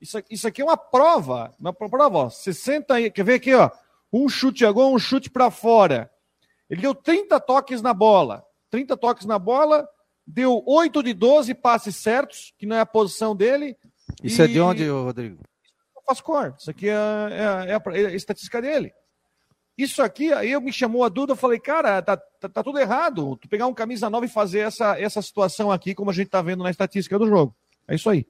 Isso, 0.00 0.18
isso 0.28 0.48
aqui 0.48 0.60
é 0.60 0.64
uma 0.64 0.76
prova. 0.76 1.54
Uma 1.58 1.72
prova, 1.72 2.18
ó. 2.18 2.30
60, 2.30 3.10
quer 3.10 3.24
ver 3.24 3.34
aqui, 3.34 3.54
ó? 3.54 3.70
Um 4.12 4.28
chute 4.28 4.66
a 4.66 4.72
gol, 4.72 4.94
um 4.94 4.98
chute 4.98 5.30
para 5.30 5.50
fora. 5.50 6.10
Ele 6.68 6.82
deu 6.82 6.94
30 6.94 7.38
toques 7.40 7.80
na 7.80 7.94
bola. 7.94 8.44
30 8.70 8.96
toques 8.96 9.24
na 9.24 9.38
bola, 9.38 9.88
deu 10.26 10.62
8 10.66 11.02
de 11.02 11.14
12 11.14 11.54
passes 11.54 11.94
certos, 11.96 12.52
que 12.58 12.66
não 12.66 12.76
é 12.76 12.80
a 12.80 12.86
posição 12.86 13.36
dele. 13.36 13.76
Isso 14.22 14.42
e... 14.42 14.44
é 14.44 14.48
de 14.48 14.60
onde, 14.60 14.88
Rodrigo? 14.88 15.38
Faz 16.06 16.20
cor. 16.20 16.54
Isso 16.58 16.70
aqui 16.70 16.88
é, 16.88 16.92
é, 16.92 17.70
é, 17.70 17.74
a, 17.74 17.96
é, 17.96 18.06
a, 18.06 18.14
estatística 18.14 18.60
dele. 18.60 18.92
Isso 19.76 20.02
aqui, 20.02 20.32
aí 20.32 20.52
eu 20.52 20.60
me 20.60 20.72
chamou 20.72 21.02
a 21.02 21.08
dúvida, 21.08 21.32
eu 21.32 21.36
falei, 21.36 21.58
cara, 21.58 22.00
tá, 22.00 22.16
tá, 22.16 22.48
tá, 22.48 22.62
tudo 22.62 22.78
errado. 22.78 23.36
Tu 23.36 23.48
pegar 23.48 23.66
um 23.66 23.74
camisa 23.74 24.08
nova 24.08 24.24
e 24.24 24.28
fazer 24.28 24.60
essa, 24.60 24.98
essa 24.98 25.20
situação 25.20 25.70
aqui, 25.72 25.94
como 25.94 26.10
a 26.10 26.14
gente 26.14 26.28
tá 26.28 26.40
vendo 26.40 26.62
na 26.62 26.70
estatística 26.70 27.18
do 27.18 27.26
jogo. 27.26 27.54
É 27.88 27.96
isso 27.96 28.08
aí. 28.08 28.24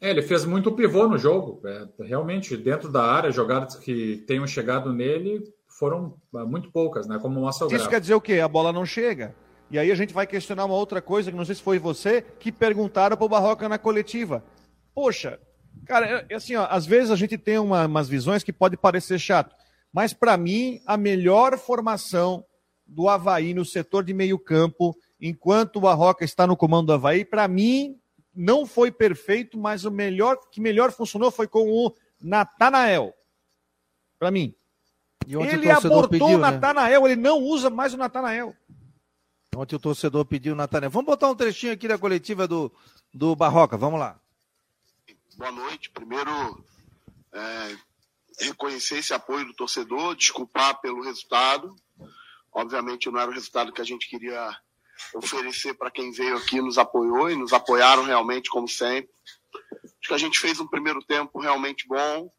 É, 0.00 0.10
ele 0.10 0.22
fez 0.22 0.44
muito 0.44 0.70
pivô 0.70 1.08
no 1.08 1.18
jogo. 1.18 1.60
É, 1.66 2.04
realmente, 2.04 2.56
dentro 2.56 2.90
da 2.90 3.02
área, 3.02 3.32
jogadas 3.32 3.74
que 3.76 4.22
tenham 4.26 4.46
chegado 4.46 4.92
nele 4.92 5.42
foram 5.66 6.14
é, 6.36 6.44
muito 6.44 6.70
poucas, 6.70 7.06
né? 7.06 7.18
Como 7.18 7.40
mostra 7.40 7.66
o 7.66 7.74
Isso 7.74 7.88
quer 7.88 8.00
dizer 8.00 8.14
o 8.14 8.20
quê? 8.20 8.38
A 8.38 8.46
bola 8.48 8.72
não 8.72 8.86
chega. 8.86 9.34
E 9.70 9.78
aí 9.78 9.90
a 9.90 9.94
gente 9.94 10.14
vai 10.14 10.26
questionar 10.26 10.66
uma 10.66 10.74
outra 10.74 11.02
coisa, 11.02 11.30
que 11.30 11.36
não 11.36 11.44
sei 11.44 11.54
se 11.56 11.62
foi 11.62 11.78
você, 11.78 12.22
que 12.38 12.52
perguntaram 12.52 13.16
pro 13.16 13.28
Barroca 13.28 13.68
na 13.68 13.78
coletiva. 13.78 14.44
Poxa, 14.94 15.40
cara, 15.84 16.26
é, 16.28 16.34
assim, 16.34 16.54
ó, 16.54 16.66
às 16.70 16.86
vezes 16.86 17.10
a 17.10 17.16
gente 17.16 17.36
tem 17.36 17.58
uma, 17.58 17.86
umas 17.86 18.08
visões 18.08 18.44
que 18.44 18.52
pode 18.52 18.76
parecer 18.76 19.18
chato. 19.18 19.56
Mas, 19.94 20.12
para 20.12 20.36
mim, 20.36 20.82
a 20.84 20.96
melhor 20.96 21.56
formação 21.56 22.44
do 22.84 23.08
Havaí 23.08 23.54
no 23.54 23.64
setor 23.64 24.02
de 24.02 24.12
meio-campo, 24.12 24.92
enquanto 25.20 25.76
o 25.76 25.80
Barroca 25.82 26.24
está 26.24 26.48
no 26.48 26.56
comando 26.56 26.88
do 26.88 26.94
Havaí, 26.94 27.24
para 27.24 27.46
mim, 27.46 27.96
não 28.34 28.66
foi 28.66 28.90
perfeito, 28.90 29.56
mas 29.56 29.84
o 29.84 29.92
melhor 29.92 30.36
que 30.50 30.60
melhor 30.60 30.90
funcionou 30.90 31.30
foi 31.30 31.46
com 31.46 31.70
o 31.70 31.94
Natanael. 32.20 33.14
Para 34.18 34.32
mim. 34.32 34.52
ele 35.28 35.70
abortou 35.70 36.30
o 36.30 36.38
né? 36.38 36.50
Natanael, 36.50 37.02
né? 37.02 37.12
ele 37.12 37.20
não 37.22 37.38
usa 37.38 37.70
mais 37.70 37.94
o 37.94 37.96
Natanael. 37.96 38.52
Ontem 39.56 39.76
o 39.76 39.78
torcedor 39.78 40.24
pediu 40.24 40.54
o 40.54 40.56
Natanael. 40.56 40.90
Vamos 40.90 41.06
botar 41.06 41.30
um 41.30 41.36
trechinho 41.36 41.72
aqui 41.72 41.86
da 41.86 41.96
coletiva 41.96 42.48
do, 42.48 42.72
do 43.12 43.36
Barroca, 43.36 43.76
vamos 43.76 44.00
lá. 44.00 44.18
Boa 45.36 45.52
noite. 45.52 45.88
Primeiro, 45.90 46.64
é, 47.32 47.76
reconhecer 48.40 48.98
esse 48.98 49.14
apoio 49.14 49.46
do 49.46 49.54
torcedor, 49.54 50.14
desculpar 50.14 50.80
pelo 50.80 51.02
resultado. 51.02 51.74
Obviamente 52.52 53.10
não 53.10 53.20
era 53.20 53.30
o 53.30 53.34
resultado 53.34 53.72
que 53.72 53.80
a 53.80 53.84
gente 53.84 54.08
queria 54.08 54.56
oferecer 55.14 55.74
para 55.74 55.90
quem 55.90 56.12
veio 56.12 56.36
aqui 56.36 56.60
nos 56.60 56.78
apoiou 56.78 57.30
e 57.30 57.36
nos 57.36 57.52
apoiaram 57.52 58.04
realmente, 58.04 58.50
como 58.50 58.68
sempre. 58.68 59.10
Acho 59.84 60.08
que 60.08 60.14
a 60.14 60.18
gente 60.18 60.38
fez 60.38 60.60
um 60.60 60.66
primeiro 60.66 61.02
tempo 61.04 61.40
realmente 61.40 61.86
bom. 61.86 62.30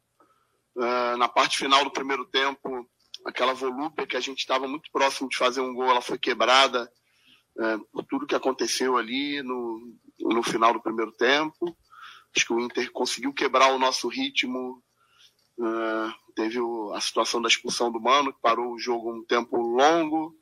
Uh, 0.74 1.16
na 1.16 1.28
parte 1.28 1.58
final 1.58 1.84
do 1.84 1.90
primeiro 1.90 2.24
tempo, 2.26 2.88
aquela 3.24 3.54
volúpia 3.54 4.06
que 4.06 4.16
a 4.16 4.20
gente 4.20 4.38
estava 4.38 4.68
muito 4.68 4.90
próximo 4.90 5.28
de 5.28 5.36
fazer 5.36 5.60
um 5.60 5.74
gol, 5.74 5.88
ela 5.88 6.02
foi 6.02 6.18
quebrada 6.18 6.90
uh, 7.58 7.84
por 7.92 8.04
tudo 8.04 8.26
que 8.26 8.34
aconteceu 8.34 8.96
ali 8.96 9.42
no, 9.42 9.94
no 10.20 10.42
final 10.42 10.72
do 10.72 10.82
primeiro 10.82 11.12
tempo. 11.12 11.76
Acho 12.34 12.46
que 12.46 12.52
o 12.52 12.60
Inter 12.60 12.90
conseguiu 12.92 13.32
quebrar 13.32 13.72
o 13.72 13.78
nosso 13.78 14.08
ritmo 14.08 14.82
Uh, 15.58 16.12
teve 16.34 16.60
o, 16.60 16.92
a 16.92 17.00
situação 17.00 17.40
da 17.40 17.48
expulsão 17.48 17.90
do 17.90 18.00
Mano, 18.00 18.32
que 18.32 18.40
parou 18.40 18.72
o 18.72 18.78
jogo 18.78 19.12
um 19.12 19.24
tempo 19.24 19.56
longo. 19.56 20.36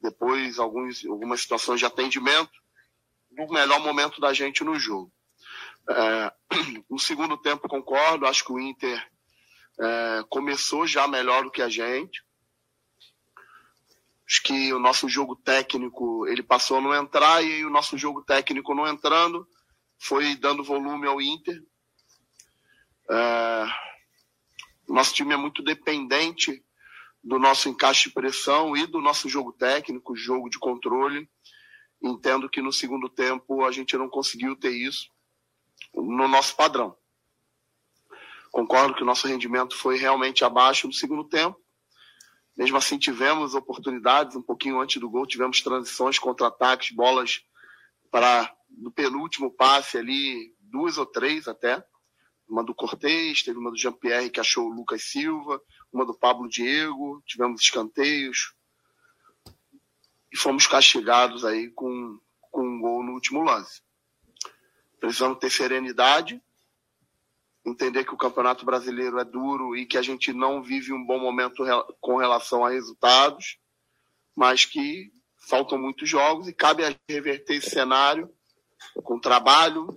Depois, 0.00 0.58
alguns, 0.58 1.04
algumas 1.06 1.40
situações 1.40 1.80
de 1.80 1.86
atendimento. 1.86 2.52
do 3.30 3.46
melhor 3.52 3.80
momento 3.80 4.20
da 4.20 4.32
gente 4.32 4.62
no 4.62 4.78
jogo. 4.78 5.12
No 6.88 6.98
segundo 6.98 7.36
tempo, 7.36 7.68
concordo, 7.68 8.26
acho 8.26 8.44
que 8.44 8.52
o 8.52 8.60
Inter 8.60 9.04
é, 9.80 10.24
começou 10.28 10.86
já 10.86 11.08
melhor 11.08 11.44
do 11.44 11.50
que 11.50 11.60
a 11.62 11.68
gente. 11.68 12.22
Acho 14.26 14.42
que 14.42 14.72
o 14.72 14.78
nosso 14.78 15.08
jogo 15.08 15.36
técnico 15.36 16.26
ele 16.26 16.42
passou 16.42 16.78
a 16.78 16.80
não 16.80 16.94
entrar 16.94 17.42
e 17.42 17.64
o 17.64 17.70
nosso 17.70 17.98
jogo 17.98 18.22
técnico 18.22 18.74
não 18.74 18.86
entrando 18.86 19.46
foi 19.98 20.34
dando 20.36 20.64
volume 20.64 21.06
ao 21.06 21.20
Inter. 21.20 21.62
É, 23.10 23.66
nosso 24.92 25.14
time 25.14 25.32
é 25.32 25.36
muito 25.36 25.62
dependente 25.62 26.64
do 27.22 27.38
nosso 27.38 27.68
encaixe 27.68 28.08
de 28.08 28.14
pressão 28.14 28.76
e 28.76 28.86
do 28.86 29.00
nosso 29.00 29.28
jogo 29.28 29.52
técnico, 29.52 30.14
jogo 30.14 30.50
de 30.50 30.58
controle. 30.58 31.28
Entendo 32.02 32.50
que 32.50 32.60
no 32.60 32.72
segundo 32.72 33.08
tempo 33.08 33.64
a 33.64 33.72
gente 33.72 33.96
não 33.96 34.08
conseguiu 34.08 34.54
ter 34.54 34.72
isso 34.72 35.08
no 35.94 36.28
nosso 36.28 36.54
padrão. 36.54 36.96
Concordo 38.52 38.94
que 38.94 39.02
o 39.02 39.06
nosso 39.06 39.26
rendimento 39.26 39.76
foi 39.76 39.96
realmente 39.96 40.44
abaixo 40.44 40.86
no 40.86 40.92
segundo 40.92 41.24
tempo. 41.24 41.58
Mesmo 42.56 42.76
assim, 42.76 42.98
tivemos 42.98 43.54
oportunidades, 43.54 44.36
um 44.36 44.42
pouquinho 44.42 44.80
antes 44.80 45.00
do 45.00 45.10
gol, 45.10 45.26
tivemos 45.26 45.60
transições, 45.60 46.18
contra-ataques, 46.18 46.94
bolas 46.94 47.42
para 48.10 48.54
no 48.70 48.92
penúltimo 48.92 49.50
passe 49.50 49.98
ali, 49.98 50.54
duas 50.60 50.98
ou 50.98 51.06
três 51.06 51.48
até. 51.48 51.84
Uma 52.48 52.62
do 52.62 52.74
Cortez, 52.74 53.42
teve 53.42 53.58
uma 53.58 53.70
do 53.70 53.76
Jean-Pierre 53.76 54.30
que 54.30 54.40
achou 54.40 54.66
o 54.66 54.74
Lucas 54.74 55.02
Silva, 55.04 55.60
uma 55.92 56.04
do 56.04 56.14
Pablo 56.14 56.48
Diego, 56.48 57.22
tivemos 57.26 57.60
escanteios. 57.60 58.54
E 60.32 60.36
fomos 60.36 60.66
castigados 60.66 61.44
aí 61.44 61.70
com, 61.70 62.18
com 62.50 62.66
um 62.66 62.80
gol 62.80 63.02
no 63.02 63.12
último 63.12 63.42
lance. 63.42 63.82
Precisamos 65.00 65.38
ter 65.38 65.50
serenidade, 65.50 66.42
entender 67.64 68.04
que 68.04 68.14
o 68.14 68.18
Campeonato 68.18 68.64
Brasileiro 68.64 69.18
é 69.18 69.24
duro 69.24 69.76
e 69.76 69.86
que 69.86 69.96
a 69.96 70.02
gente 70.02 70.32
não 70.32 70.62
vive 70.62 70.92
um 70.92 71.04
bom 71.04 71.18
momento 71.18 71.64
com 72.00 72.16
relação 72.16 72.64
a 72.64 72.70
resultados, 72.70 73.58
mas 74.34 74.64
que 74.64 75.12
faltam 75.38 75.78
muitos 75.78 76.08
jogos 76.08 76.48
e 76.48 76.52
cabe 76.52 76.84
a 76.84 76.94
reverter 77.08 77.56
esse 77.56 77.70
cenário 77.70 78.30
com 79.02 79.18
trabalho, 79.18 79.88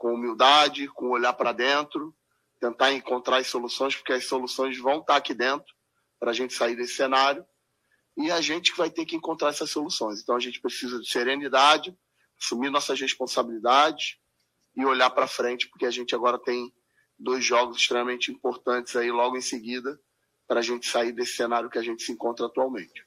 com 0.00 0.14
humildade, 0.14 0.88
com 0.88 1.10
olhar 1.10 1.34
para 1.34 1.52
dentro, 1.52 2.16
tentar 2.58 2.90
encontrar 2.90 3.36
as 3.36 3.48
soluções, 3.48 3.94
porque 3.94 4.14
as 4.14 4.24
soluções 4.24 4.78
vão 4.78 5.00
estar 5.00 5.16
aqui 5.16 5.34
dentro 5.34 5.74
para 6.18 6.30
a 6.30 6.32
gente 6.32 6.54
sair 6.54 6.74
desse 6.74 6.94
cenário 6.94 7.44
e 8.16 8.30
a 8.32 8.40
gente 8.40 8.74
vai 8.74 8.88
ter 8.88 9.04
que 9.04 9.14
encontrar 9.14 9.50
essas 9.50 9.70
soluções. 9.70 10.22
Então 10.22 10.34
a 10.34 10.40
gente 10.40 10.58
precisa 10.58 10.98
de 10.98 11.06
serenidade, 11.06 11.94
assumir 12.40 12.70
nossas 12.70 12.98
responsabilidades 12.98 14.16
e 14.74 14.86
olhar 14.86 15.10
para 15.10 15.26
frente, 15.26 15.68
porque 15.68 15.84
a 15.84 15.90
gente 15.90 16.14
agora 16.14 16.38
tem 16.38 16.72
dois 17.18 17.44
jogos 17.44 17.76
extremamente 17.76 18.32
importantes 18.32 18.96
aí 18.96 19.10
logo 19.10 19.36
em 19.36 19.42
seguida 19.42 20.00
para 20.48 20.60
a 20.60 20.62
gente 20.62 20.86
sair 20.86 21.12
desse 21.12 21.36
cenário 21.36 21.68
que 21.68 21.78
a 21.78 21.82
gente 21.82 22.02
se 22.02 22.10
encontra 22.10 22.46
atualmente. 22.46 23.04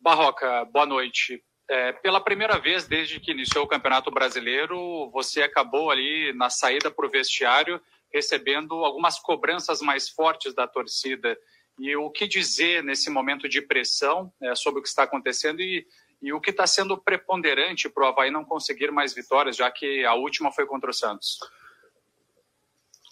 Barroca, 0.00 0.64
boa 0.64 0.86
noite. 0.86 1.43
É, 1.68 1.92
pela 1.92 2.20
primeira 2.20 2.58
vez 2.58 2.86
desde 2.86 3.18
que 3.18 3.32
iniciou 3.32 3.64
o 3.64 3.68
Campeonato 3.68 4.10
Brasileiro, 4.10 5.10
você 5.10 5.42
acabou 5.42 5.90
ali 5.90 6.32
na 6.34 6.50
saída 6.50 6.90
para 6.90 7.06
o 7.06 7.10
vestiário 7.10 7.80
recebendo 8.12 8.84
algumas 8.84 9.18
cobranças 9.18 9.80
mais 9.80 10.08
fortes 10.08 10.54
da 10.54 10.68
torcida. 10.68 11.36
E 11.78 11.96
o 11.96 12.10
que 12.10 12.28
dizer 12.28 12.84
nesse 12.84 13.10
momento 13.10 13.48
de 13.48 13.60
pressão 13.60 14.32
é, 14.40 14.54
sobre 14.54 14.78
o 14.80 14.82
que 14.82 14.88
está 14.88 15.02
acontecendo 15.02 15.60
e 15.60 15.86
e 16.24 16.32
o 16.32 16.40
que 16.40 16.48
está 16.48 16.66
sendo 16.66 16.96
preponderante 16.96 17.86
para 17.86 18.04
o 18.04 18.06
Havaí 18.06 18.30
não 18.30 18.46
conseguir 18.46 18.90
mais 18.90 19.12
vitórias, 19.12 19.56
já 19.56 19.70
que 19.70 20.06
a 20.06 20.14
última 20.14 20.50
foi 20.50 20.64
contra 20.64 20.88
o 20.88 20.94
Santos? 20.94 21.38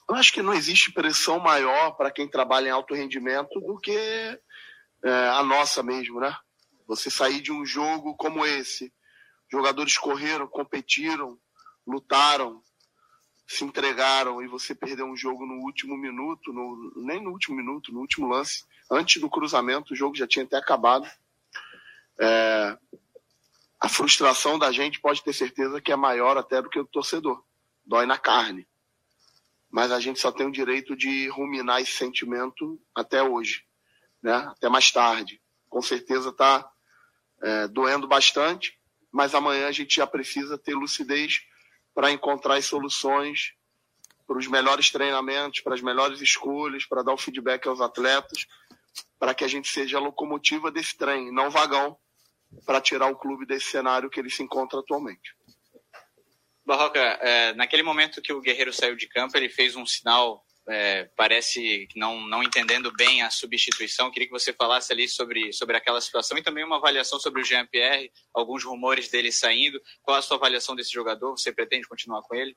Eu 0.09 0.15
acho 0.15 0.33
que 0.33 0.41
não 0.41 0.55
existe 0.55 0.91
pressão 0.91 1.38
maior 1.38 1.91
para 1.91 2.11
quem 2.11 2.27
trabalha 2.27 2.69
em 2.69 2.71
alto 2.71 2.95
rendimento 2.95 3.61
do 3.61 3.79
que 3.79 3.95
é, 3.95 5.29
a 5.29 5.43
nossa 5.43 5.83
mesmo, 5.83 6.21
né? 6.21 6.35
Você 6.93 7.09
sair 7.11 7.41
de 7.41 7.51
um 7.51 7.65
jogo 7.65 8.15
como 8.17 8.45
esse, 8.45 8.93
jogadores 9.51 9.97
correram, 9.97 10.47
competiram, 10.47 11.39
lutaram, 11.87 12.63
se 13.47 13.65
entregaram 13.65 14.43
e 14.43 14.47
você 14.47 14.75
perdeu 14.75 15.07
um 15.07 15.17
jogo 15.17 15.47
no 15.47 15.55
último 15.65 15.97
minuto, 15.97 16.53
no, 16.53 16.93
nem 16.97 17.23
no 17.23 17.31
último 17.31 17.57
minuto, 17.57 17.91
no 17.91 18.01
último 18.01 18.29
lance, 18.29 18.65
antes 18.91 19.23
do 19.23 19.31
cruzamento, 19.31 19.95
o 19.95 19.97
jogo 19.97 20.15
já 20.15 20.27
tinha 20.27 20.45
até 20.45 20.59
acabado. 20.59 21.11
É, 22.21 22.77
a 23.81 23.89
frustração 23.89 24.59
da 24.59 24.71
gente 24.71 25.01
pode 25.01 25.25
ter 25.25 25.33
certeza 25.33 25.81
que 25.81 25.93
é 25.93 25.97
maior 25.97 26.37
até 26.37 26.61
do 26.61 26.69
que 26.69 26.79
o 26.79 26.85
torcedor. 26.85 27.43
Dói 27.87 28.05
na 28.05 28.19
carne. 28.19 28.69
Mas 29.71 29.91
a 29.91 29.99
gente 29.99 30.21
só 30.21 30.31
tem 30.31 30.47
o 30.47 30.53
direito 30.53 30.95
de 30.95 31.27
ruminar 31.29 31.81
esse 31.81 31.93
sentimento 31.93 32.79
até 32.95 33.23
hoje, 33.23 33.65
né? 34.23 34.35
até 34.35 34.69
mais 34.69 34.93
tarde. 34.93 35.41
Com 35.71 35.81
certeza 35.81 36.29
está 36.29 36.71
é, 37.43 37.69
doendo 37.69 38.07
bastante, 38.07 38.79
mas 39.11 39.35
amanhã 39.35 39.67
a 39.67 39.73
gente 39.73 39.97
já 39.97 40.07
precisa 40.07 40.57
ter 40.57 40.75
lucidez 40.75 41.41
para 41.95 42.11
encontrar 42.11 42.57
as 42.57 42.65
soluções 42.65 43.55
para 44.27 44.39
os 44.39 44.47
melhores 44.47 44.91
treinamentos, 44.91 45.61
para 45.61 45.75
as 45.75 45.83
melhores 45.83 46.21
escolhas, 46.21 46.87
para 46.87 47.03
dar 47.03 47.13
o 47.13 47.19
feedback 47.19 47.67
aos 47.67 47.81
atletas, 47.81 48.47
para 49.19 49.35
que 49.35 49.45
a 49.45 49.49
gente 49.49 49.69
seja 49.69 49.99
a 49.99 50.01
locomotiva 50.01 50.71
desse 50.71 50.97
trem, 50.97 51.33
não 51.33 51.51
vagão, 51.51 51.99
para 52.65 52.81
tirar 52.81 53.11
o 53.11 53.17
clube 53.17 53.47
desse 53.47 53.67
cenário 53.67 54.11
que 54.11 54.21
ele 54.21 54.31
se 54.31 54.43
encontra 54.43 54.81
atualmente. 54.81 55.35
Barroca, 56.65 56.99
é, 57.01 57.53
naquele 57.55 57.83
momento 57.83 58.23
que 58.23 58.33
o 58.33 58.41
Guerreiro 58.41 58.73
saiu 58.73 58.95
de 58.95 59.09
campo, 59.09 59.37
ele 59.37 59.49
fez 59.49 59.75
um 59.75 59.85
sinal, 59.85 60.45
é, 60.68 61.05
parece 61.16 61.88
não, 61.96 62.20
não 62.20 62.42
entendendo 62.42 62.92
bem 62.92 63.22
a 63.22 63.31
substituição. 63.31 64.11
Queria 64.11 64.29
que 64.29 64.33
você 64.33 64.53
falasse 64.53 64.92
ali 64.92 65.09
sobre, 65.09 65.53
sobre 65.53 65.77
aquela 65.77 66.01
situação 66.01 66.38
e 66.38 66.42
também 66.42 66.64
uma 66.64 66.77
avaliação 66.77 67.18
sobre 67.18 67.42
o 67.42 67.44
Jean-Pierre, 67.44 68.12
alguns 68.33 68.64
rumores 68.64 69.09
dele 69.09 69.33
saindo. 69.33 69.81
Qual 70.03 70.16
a 70.16 70.22
sua 70.22 70.37
avaliação 70.37 70.77
desse 70.77 70.92
jogador? 70.92 71.33
Você 71.33 71.53
pretende 71.53 71.88
continuar 71.88 72.22
com 72.22 72.35
ele? 72.35 72.57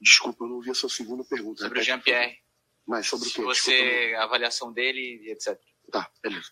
Desculpa, 0.00 0.44
eu 0.44 0.48
não 0.48 0.56
ouvi 0.56 0.70
a 0.70 0.74
sua 0.74 0.90
segunda 0.90 1.24
pergunta. 1.24 1.62
Sobre 1.62 1.80
o 1.80 1.82
Jean-Pierre. 1.82 2.38
Mas 2.86 3.08
sobre 3.08 3.28
o 3.28 3.32
quê? 3.32 3.42
Você, 3.42 4.14
a 4.16 4.24
avaliação 4.24 4.72
dele, 4.72 5.30
etc. 5.30 5.58
Tá, 5.90 6.08
beleza. 6.22 6.50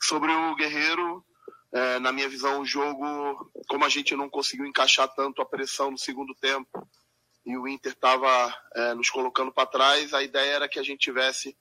Sobre 0.00 0.32
o 0.32 0.56
Guerreiro, 0.56 1.24
é, 1.72 1.98
na 2.00 2.10
minha 2.10 2.28
visão, 2.28 2.60
o 2.60 2.64
jogo, 2.64 3.52
como 3.68 3.84
a 3.84 3.88
gente 3.88 4.16
não 4.16 4.28
conseguiu 4.28 4.66
encaixar 4.66 5.06
tanto 5.14 5.40
a 5.40 5.46
pressão 5.46 5.92
no 5.92 5.98
segundo 5.98 6.34
tempo 6.34 6.88
e 7.48 7.56
o 7.56 7.66
Inter 7.66 7.92
estava 7.92 8.54
é, 8.74 8.92
nos 8.92 9.08
colocando 9.08 9.50
para 9.50 9.66
trás, 9.66 10.12
a 10.12 10.22
ideia 10.22 10.56
era 10.56 10.68
que 10.68 10.78
a 10.78 10.82
gente 10.82 11.00
tivesse 11.00 11.56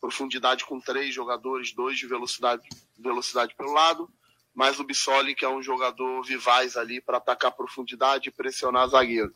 profundidade 0.00 0.64
com 0.64 0.80
três 0.80 1.12
jogadores, 1.12 1.74
dois 1.74 1.98
de 1.98 2.06
velocidade, 2.06 2.62
velocidade 2.96 3.52
pelo 3.56 3.72
lado, 3.72 4.08
mais 4.54 4.78
o 4.78 4.84
Bissoli, 4.84 5.34
que 5.34 5.44
é 5.44 5.48
um 5.48 5.60
jogador 5.60 6.22
vivaz 6.22 6.76
ali 6.76 7.00
para 7.00 7.16
atacar 7.16 7.50
profundidade 7.50 8.28
e 8.28 8.32
pressionar 8.32 8.86
zagueiro. 8.86 9.34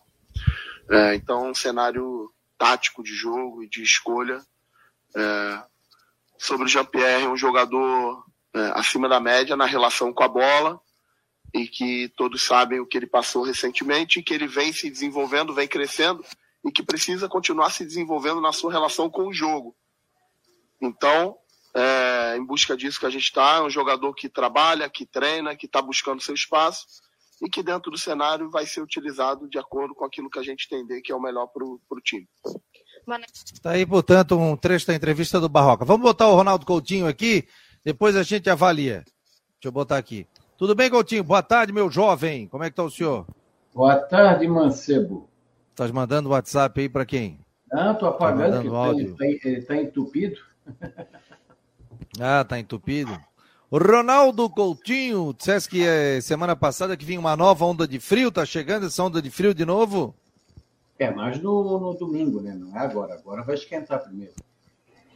É, 0.88 1.16
então, 1.16 1.50
um 1.50 1.54
cenário 1.54 2.32
tático 2.56 3.02
de 3.02 3.12
jogo 3.12 3.64
e 3.64 3.68
de 3.68 3.82
escolha. 3.82 4.40
É, 5.16 5.64
sobre 6.38 6.66
o 6.66 6.68
Jean-Pierre, 6.68 7.26
um 7.26 7.36
jogador 7.36 8.24
é, 8.54 8.60
acima 8.76 9.08
da 9.08 9.18
média 9.18 9.56
na 9.56 9.66
relação 9.66 10.12
com 10.12 10.22
a 10.22 10.28
bola 10.28 10.80
e 11.56 11.66
que 11.66 12.08
todos 12.16 12.42
sabem 12.42 12.80
o 12.80 12.86
que 12.86 12.96
ele 12.96 13.06
passou 13.06 13.42
recentemente 13.42 14.20
e 14.20 14.22
que 14.22 14.34
ele 14.34 14.46
vem 14.46 14.72
se 14.72 14.90
desenvolvendo, 14.90 15.54
vem 15.54 15.66
crescendo 15.66 16.22
e 16.64 16.70
que 16.70 16.82
precisa 16.82 17.28
continuar 17.28 17.70
se 17.70 17.84
desenvolvendo 17.84 18.40
na 18.40 18.52
sua 18.52 18.70
relação 18.70 19.08
com 19.08 19.28
o 19.28 19.32
jogo. 19.32 19.74
Então, 20.80 21.36
é, 21.74 22.36
em 22.36 22.44
busca 22.44 22.76
disso 22.76 23.00
que 23.00 23.06
a 23.06 23.10
gente 23.10 23.24
está, 23.24 23.56
é 23.56 23.62
um 23.62 23.70
jogador 23.70 24.12
que 24.14 24.28
trabalha, 24.28 24.90
que 24.90 25.06
treina, 25.06 25.56
que 25.56 25.66
está 25.66 25.80
buscando 25.80 26.22
seu 26.22 26.34
espaço 26.34 26.86
e 27.42 27.48
que 27.48 27.62
dentro 27.62 27.90
do 27.90 27.98
cenário 27.98 28.50
vai 28.50 28.66
ser 28.66 28.82
utilizado 28.82 29.48
de 29.48 29.58
acordo 29.58 29.94
com 29.94 30.04
aquilo 30.04 30.28
que 30.28 30.38
a 30.38 30.42
gente 30.42 30.66
entender 30.66 31.00
que 31.00 31.12
é 31.12 31.16
o 31.16 31.20
melhor 31.20 31.46
para 31.46 31.64
o 31.64 32.00
time. 32.02 32.28
Está 33.32 33.70
aí, 33.70 33.86
portanto, 33.86 34.38
um 34.38 34.56
trecho 34.56 34.86
da 34.86 34.94
entrevista 34.94 35.40
do 35.40 35.48
Barroca. 35.48 35.84
Vamos 35.84 36.02
botar 36.02 36.28
o 36.28 36.34
Ronaldo 36.34 36.66
Coutinho 36.66 37.06
aqui 37.06 37.46
depois 37.86 38.16
a 38.16 38.24
gente 38.24 38.50
avalia. 38.50 39.04
Deixa 39.04 39.66
eu 39.66 39.70
botar 39.70 39.96
aqui. 39.96 40.26
Tudo 40.58 40.74
bem, 40.74 40.88
Coutinho? 40.88 41.22
Boa 41.22 41.42
tarde, 41.42 41.70
meu 41.70 41.90
jovem. 41.90 42.48
Como 42.48 42.64
é 42.64 42.68
que 42.68 42.72
está 42.72 42.82
o 42.82 42.90
senhor? 42.90 43.26
Boa 43.74 43.96
tarde, 43.96 44.48
Mancebo. 44.48 45.28
Estás 45.70 45.90
mandando 45.90 46.30
WhatsApp 46.30 46.80
aí 46.80 46.88
para 46.88 47.04
quem? 47.04 47.38
Não, 47.70 47.92
estou 47.92 48.10
tá 48.10 48.14
apagando, 48.14 48.70
tá 48.70 48.94
que 49.18 49.48
ele 49.48 49.58
está 49.58 49.74
tá 49.74 49.82
entupido. 49.82 50.40
ah, 52.18 52.40
está 52.40 52.58
entupido. 52.58 53.14
Ronaldo 53.70 54.48
Coutinho, 54.48 55.34
disseste 55.36 55.68
que 55.68 55.86
é 55.86 56.22
semana 56.22 56.56
passada 56.56 56.96
que 56.96 57.04
vinha 57.04 57.20
uma 57.20 57.36
nova 57.36 57.66
onda 57.66 57.86
de 57.86 58.00
frio, 58.00 58.32
tá 58.32 58.46
chegando 58.46 58.86
essa 58.86 59.02
onda 59.02 59.20
de 59.20 59.28
frio 59.28 59.52
de 59.52 59.66
novo? 59.66 60.14
É, 60.98 61.10
mas 61.10 61.38
no, 61.38 61.78
no 61.78 61.92
domingo, 61.92 62.40
né? 62.40 62.54
Não 62.54 62.74
é 62.74 62.80
agora. 62.80 63.12
Agora 63.12 63.42
vai 63.42 63.56
esquentar 63.56 64.02
primeiro. 64.02 64.32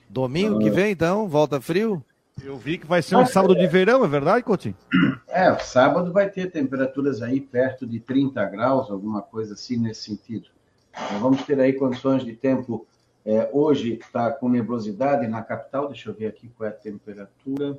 Domingo 0.06 0.58
que 0.58 0.68
vem, 0.68 0.92
então? 0.92 1.26
Volta 1.26 1.62
frio? 1.62 2.04
Eu 2.42 2.56
vi 2.56 2.78
que 2.78 2.86
vai 2.86 3.02
ser 3.02 3.16
um 3.16 3.26
sábado 3.26 3.54
de 3.54 3.66
verão, 3.66 4.04
é 4.04 4.08
verdade, 4.08 4.44
Coutinho? 4.44 4.76
É, 5.32 5.56
sábado 5.58 6.12
vai 6.12 6.28
ter 6.28 6.50
temperaturas 6.50 7.22
aí 7.22 7.40
perto 7.40 7.86
de 7.86 8.00
30 8.00 8.44
graus, 8.46 8.90
alguma 8.90 9.22
coisa 9.22 9.54
assim 9.54 9.76
nesse 9.76 10.02
sentido. 10.02 10.48
Então, 10.92 11.20
vamos 11.20 11.44
ter 11.44 11.58
aí 11.60 11.72
condições 11.72 12.24
de 12.24 12.34
tempo. 12.34 12.84
É, 13.24 13.48
hoje 13.52 13.94
está 13.94 14.32
com 14.32 14.48
nebulosidade 14.48 15.28
na 15.28 15.40
capital, 15.40 15.86
deixa 15.86 16.10
eu 16.10 16.14
ver 16.14 16.26
aqui 16.26 16.48
qual 16.48 16.68
é 16.68 16.72
a 16.72 16.74
temperatura. 16.74 17.78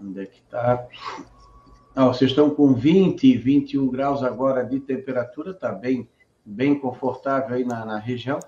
Onde 0.00 0.22
é 0.22 0.26
que 0.26 0.38
está? 0.38 0.86
Ah, 1.94 2.06
vocês 2.06 2.30
estão 2.30 2.48
com 2.48 2.72
20, 2.72 3.36
21 3.36 3.88
graus 3.88 4.22
agora 4.22 4.64
de 4.64 4.78
temperatura, 4.78 5.50
está 5.50 5.72
bem, 5.72 6.08
bem 6.44 6.78
confortável 6.78 7.56
aí 7.56 7.64
na, 7.64 7.84
na 7.84 7.98
região. 7.98 8.38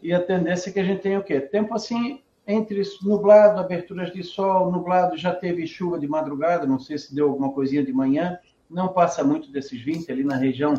E 0.00 0.14
a 0.14 0.22
tendência 0.22 0.70
é 0.70 0.72
que 0.72 0.80
a 0.80 0.84
gente 0.84 1.02
tenha 1.02 1.18
o 1.18 1.24
quê? 1.24 1.40
Tempo 1.40 1.74
assim 1.74 2.22
entre 2.48 2.82
nublado, 3.02 3.60
aberturas 3.60 4.10
de 4.10 4.22
sol, 4.22 4.72
nublado, 4.72 5.18
já 5.18 5.34
teve 5.34 5.66
chuva 5.66 5.98
de 5.98 6.08
madrugada, 6.08 6.66
não 6.66 6.78
sei 6.78 6.96
se 6.96 7.14
deu 7.14 7.28
alguma 7.28 7.52
coisinha 7.52 7.84
de 7.84 7.92
manhã, 7.92 8.38
não 8.70 8.88
passa 8.88 9.22
muito 9.22 9.52
desses 9.52 9.78
20 9.82 10.10
ali 10.10 10.24
na 10.24 10.34
região 10.34 10.72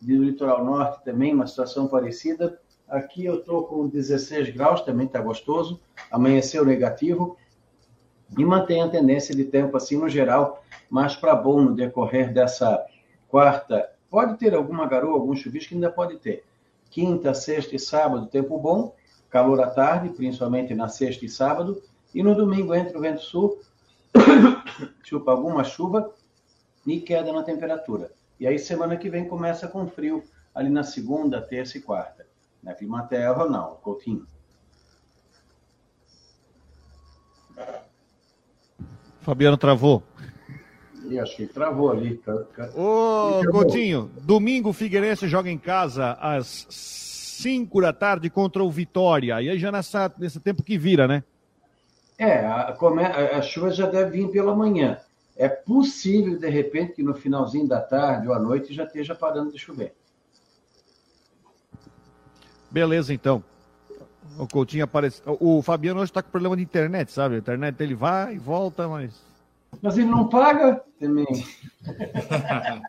do 0.00 0.24
litoral 0.24 0.64
norte 0.64 1.04
também, 1.04 1.32
uma 1.32 1.46
situação 1.46 1.86
parecida. 1.86 2.58
Aqui 2.88 3.24
eu 3.24 3.38
estou 3.38 3.62
com 3.62 3.86
16 3.86 4.50
graus, 4.50 4.80
também 4.80 5.06
está 5.06 5.20
gostoso, 5.20 5.80
amanheceu 6.10 6.64
negativo 6.64 7.36
e 8.36 8.44
mantém 8.44 8.82
a 8.82 8.88
tendência 8.88 9.32
de 9.32 9.44
tempo 9.44 9.76
assim 9.76 9.96
no 9.96 10.08
geral, 10.08 10.64
mais 10.90 11.14
para 11.14 11.36
bom 11.36 11.60
no 11.60 11.72
decorrer 11.76 12.32
dessa 12.32 12.84
quarta. 13.28 13.88
Pode 14.10 14.38
ter 14.38 14.54
alguma 14.54 14.88
garoa, 14.88 15.14
algum 15.14 15.36
chuvisco, 15.36 15.72
ainda 15.72 15.88
pode 15.88 16.16
ter. 16.16 16.42
Quinta, 16.90 17.32
sexta 17.32 17.76
e 17.76 17.78
sábado, 17.78 18.26
tempo 18.26 18.58
bom 18.58 18.92
calor 19.32 19.62
à 19.62 19.70
tarde, 19.70 20.10
principalmente 20.10 20.74
na 20.74 20.88
sexta 20.88 21.24
e 21.24 21.28
sábado, 21.28 21.82
e 22.14 22.22
no 22.22 22.34
domingo 22.34 22.74
entra 22.74 22.98
o 22.98 23.00
vento 23.00 23.22
sul, 23.22 23.58
chupa 25.02 25.32
alguma 25.32 25.64
chuva 25.64 26.12
e 26.86 27.00
queda 27.00 27.32
na 27.32 27.42
temperatura. 27.42 28.12
E 28.38 28.46
aí 28.46 28.58
semana 28.58 28.94
que 28.98 29.08
vem 29.08 29.26
começa 29.26 29.66
com 29.66 29.88
frio 29.88 30.22
ali 30.54 30.68
na 30.68 30.84
segunda, 30.84 31.40
terça 31.40 31.78
e 31.78 31.80
quarta. 31.80 32.26
Na 32.62 32.74
Climaterra, 32.74 33.32
Ronaldo 33.32 33.76
Coutinho. 33.76 34.26
Fabiano 39.22 39.56
travou. 39.56 40.02
E 41.08 41.18
acho 41.18 41.36
que 41.36 41.46
travou 41.46 41.90
ali. 41.90 42.20
Ô, 42.74 43.40
Coutinho, 43.50 44.10
domingo 44.20 44.68
o 44.68 44.72
Figueirense 44.72 45.26
joga 45.26 45.50
em 45.50 45.58
casa 45.58 46.12
às 46.20 46.66
5 47.42 47.80
da 47.80 47.92
tarde 47.92 48.30
contra 48.30 48.62
o 48.62 48.70
Vitória. 48.70 49.40
E 49.40 49.50
aí 49.50 49.58
já 49.58 49.72
nessa, 49.72 50.12
nesse 50.18 50.40
tempo 50.40 50.62
que 50.62 50.78
vira, 50.78 51.06
né? 51.08 51.22
É, 52.18 52.38
a, 52.46 52.76
a 53.36 53.42
chuva 53.42 53.70
já 53.70 53.86
deve 53.86 54.18
vir 54.18 54.30
pela 54.30 54.54
manhã. 54.54 54.98
É 55.36 55.48
possível, 55.48 56.38
de 56.38 56.48
repente, 56.48 56.92
que 56.92 57.02
no 57.02 57.14
finalzinho 57.14 57.66
da 57.66 57.80
tarde 57.80 58.28
ou 58.28 58.34
à 58.34 58.38
noite 58.38 58.72
já 58.74 58.84
esteja 58.84 59.14
parando 59.14 59.50
de 59.50 59.58
chover. 59.58 59.94
Beleza, 62.70 63.12
então. 63.12 63.42
O 64.38 64.46
Coutinho 64.46 64.84
aparece. 64.84 65.20
O 65.26 65.60
Fabiano 65.62 66.00
hoje 66.00 66.10
está 66.10 66.22
com 66.22 66.30
problema 66.30 66.56
de 66.56 66.62
internet, 66.62 67.10
sabe? 67.12 67.34
A 67.34 67.38
internet 67.38 67.74
dele 67.74 67.94
vai 67.94 68.34
e 68.34 68.38
volta, 68.38 68.88
mas. 68.88 69.12
Mas 69.80 69.98
ele 69.98 70.08
não 70.08 70.28
paga 70.28 70.82
também. 70.98 71.26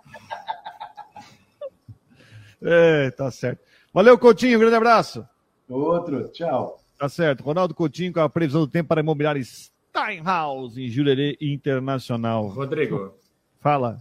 é, 2.61 3.11
tá 3.11 3.31
certo. 3.31 3.61
Valeu, 3.93 4.17
Coutinho, 4.17 4.57
grande 4.57 4.75
abraço. 4.75 5.23
Outro, 5.69 6.27
tchau. 6.29 6.79
Tá 6.97 7.07
certo. 7.07 7.43
Ronaldo 7.43 7.75
Coutinho 7.75 8.11
com 8.11 8.21
a 8.21 8.29
previsão 8.29 8.61
do 8.61 8.67
tempo 8.67 8.89
para 8.89 9.01
imobiliária 9.01 9.43
Steinhaus, 9.43 10.77
em 10.77 10.87
Jurerê 10.87 11.37
Internacional. 11.39 12.47
Rodrigo. 12.47 13.13
Fala. 13.61 13.99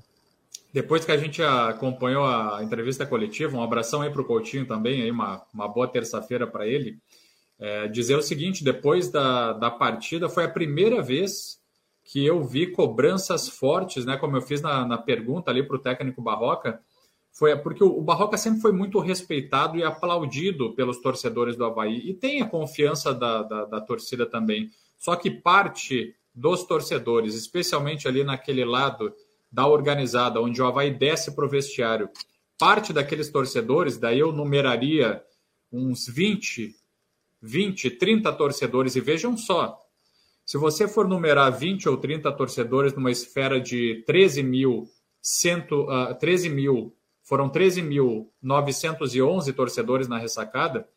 Depois 0.72 1.04
que 1.04 1.12
a 1.12 1.16
gente 1.18 1.42
acompanhou 1.42 2.24
a 2.24 2.60
entrevista 2.62 3.04
coletiva, 3.04 3.54
um 3.54 3.62
abração 3.62 4.00
aí 4.00 4.10
para 4.10 4.22
o 4.22 4.24
Coutinho 4.24 4.66
também, 4.66 5.02
aí 5.02 5.10
uma, 5.10 5.42
uma 5.52 5.68
boa 5.68 5.86
terça-feira 5.86 6.46
para 6.46 6.66
ele. 6.66 6.98
É, 7.58 7.86
dizer 7.86 8.16
o 8.16 8.22
seguinte: 8.22 8.64
depois 8.64 9.10
da, 9.10 9.52
da 9.52 9.70
partida, 9.70 10.26
foi 10.26 10.44
a 10.44 10.50
primeira 10.50 11.02
vez 11.02 11.60
que 12.02 12.24
eu 12.24 12.42
vi 12.42 12.66
cobranças 12.66 13.46
fortes, 13.46 14.06
né? 14.06 14.16
Como 14.16 14.38
eu 14.38 14.40
fiz 14.40 14.62
na, 14.62 14.86
na 14.86 14.96
pergunta 14.96 15.50
ali 15.50 15.62
para 15.62 15.76
o 15.76 15.80
técnico 15.80 16.22
Barroca, 16.22 16.80
foi 17.32 17.56
porque 17.56 17.82
o 17.82 18.00
Barroca 18.02 18.36
sempre 18.36 18.60
foi 18.60 18.72
muito 18.72 18.98
respeitado 19.00 19.78
e 19.78 19.82
aplaudido 19.82 20.74
pelos 20.74 20.98
torcedores 20.98 21.56
do 21.56 21.64
Havaí 21.64 21.98
e 22.08 22.12
tem 22.12 22.42
a 22.42 22.48
confiança 22.48 23.14
da, 23.14 23.42
da, 23.42 23.64
da 23.64 23.80
torcida 23.80 24.26
também. 24.26 24.70
Só 24.98 25.16
que 25.16 25.30
parte 25.30 26.14
dos 26.34 26.64
torcedores, 26.64 27.34
especialmente 27.34 28.06
ali 28.06 28.22
naquele 28.22 28.64
lado 28.64 29.12
da 29.50 29.66
organizada, 29.66 30.40
onde 30.40 30.60
o 30.60 30.66
Havaí 30.66 30.90
desce 30.90 31.34
para 31.34 31.44
o 31.44 31.48
vestiário, 31.48 32.08
parte 32.58 32.92
daqueles 32.92 33.30
torcedores, 33.30 33.98
daí 33.98 34.18
eu 34.18 34.30
numeraria 34.30 35.22
uns 35.70 36.06
20, 36.06 36.74
20, 37.40 37.90
30 37.90 38.32
torcedores, 38.32 38.94
e 38.94 39.00
vejam 39.00 39.36
só, 39.36 39.78
se 40.44 40.56
você 40.56 40.86
for 40.86 41.08
numerar 41.08 41.50
20 41.50 41.88
ou 41.88 41.96
30 41.96 42.30
torcedores 42.32 42.94
numa 42.94 43.10
esfera 43.10 43.60
de 43.60 44.02
13 44.06 44.42
mil, 44.42 44.88
cento, 45.20 45.86
uh, 45.88 46.14
13 46.18 46.48
mil 46.48 46.94
foram 47.22 47.48
13.911 47.48 49.54
torcedores 49.54 50.08
na 50.08 50.18
ressacada. 50.18 50.88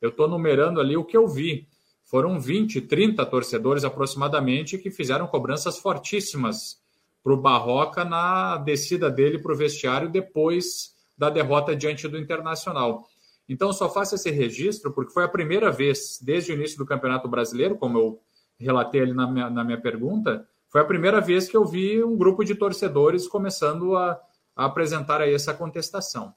Eu 0.00 0.10
estou 0.10 0.28
numerando 0.28 0.80
ali 0.80 0.96
o 0.96 1.04
que 1.04 1.16
eu 1.16 1.26
vi. 1.26 1.66
Foram 2.04 2.38
20, 2.38 2.82
30 2.82 3.26
torcedores 3.26 3.84
aproximadamente 3.84 4.78
que 4.78 4.90
fizeram 4.90 5.26
cobranças 5.26 5.78
fortíssimas 5.78 6.78
para 7.22 7.32
o 7.32 7.40
Barroca 7.40 8.04
na 8.04 8.58
descida 8.58 9.10
dele 9.10 9.38
para 9.38 9.52
o 9.52 9.56
vestiário 9.56 10.10
depois 10.10 10.92
da 11.16 11.30
derrota 11.30 11.74
diante 11.74 12.06
do 12.06 12.18
Internacional. 12.18 13.06
Então, 13.48 13.72
só 13.72 13.90
faço 13.90 14.14
esse 14.14 14.30
registro 14.30 14.92
porque 14.92 15.12
foi 15.12 15.24
a 15.24 15.28
primeira 15.28 15.70
vez 15.70 16.18
desde 16.20 16.52
o 16.52 16.54
início 16.54 16.78
do 16.78 16.86
Campeonato 16.86 17.28
Brasileiro, 17.28 17.76
como 17.76 17.98
eu 17.98 18.20
relatei 18.58 19.00
ali 19.00 19.12
na 19.12 19.30
minha, 19.30 19.50
na 19.50 19.64
minha 19.64 19.80
pergunta, 19.80 20.46
foi 20.68 20.80
a 20.80 20.84
primeira 20.84 21.20
vez 21.20 21.48
que 21.48 21.56
eu 21.56 21.64
vi 21.64 22.02
um 22.02 22.16
grupo 22.16 22.44
de 22.44 22.54
torcedores 22.54 23.28
começando 23.28 23.96
a, 23.96 24.20
a 24.56 24.64
apresentar 24.64 25.20
aí 25.20 25.34
essa 25.34 25.52
contestação. 25.52 26.34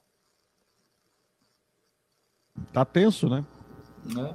Tá 2.72 2.84
tenso, 2.84 3.28
né? 3.28 3.44
É, 4.16 4.34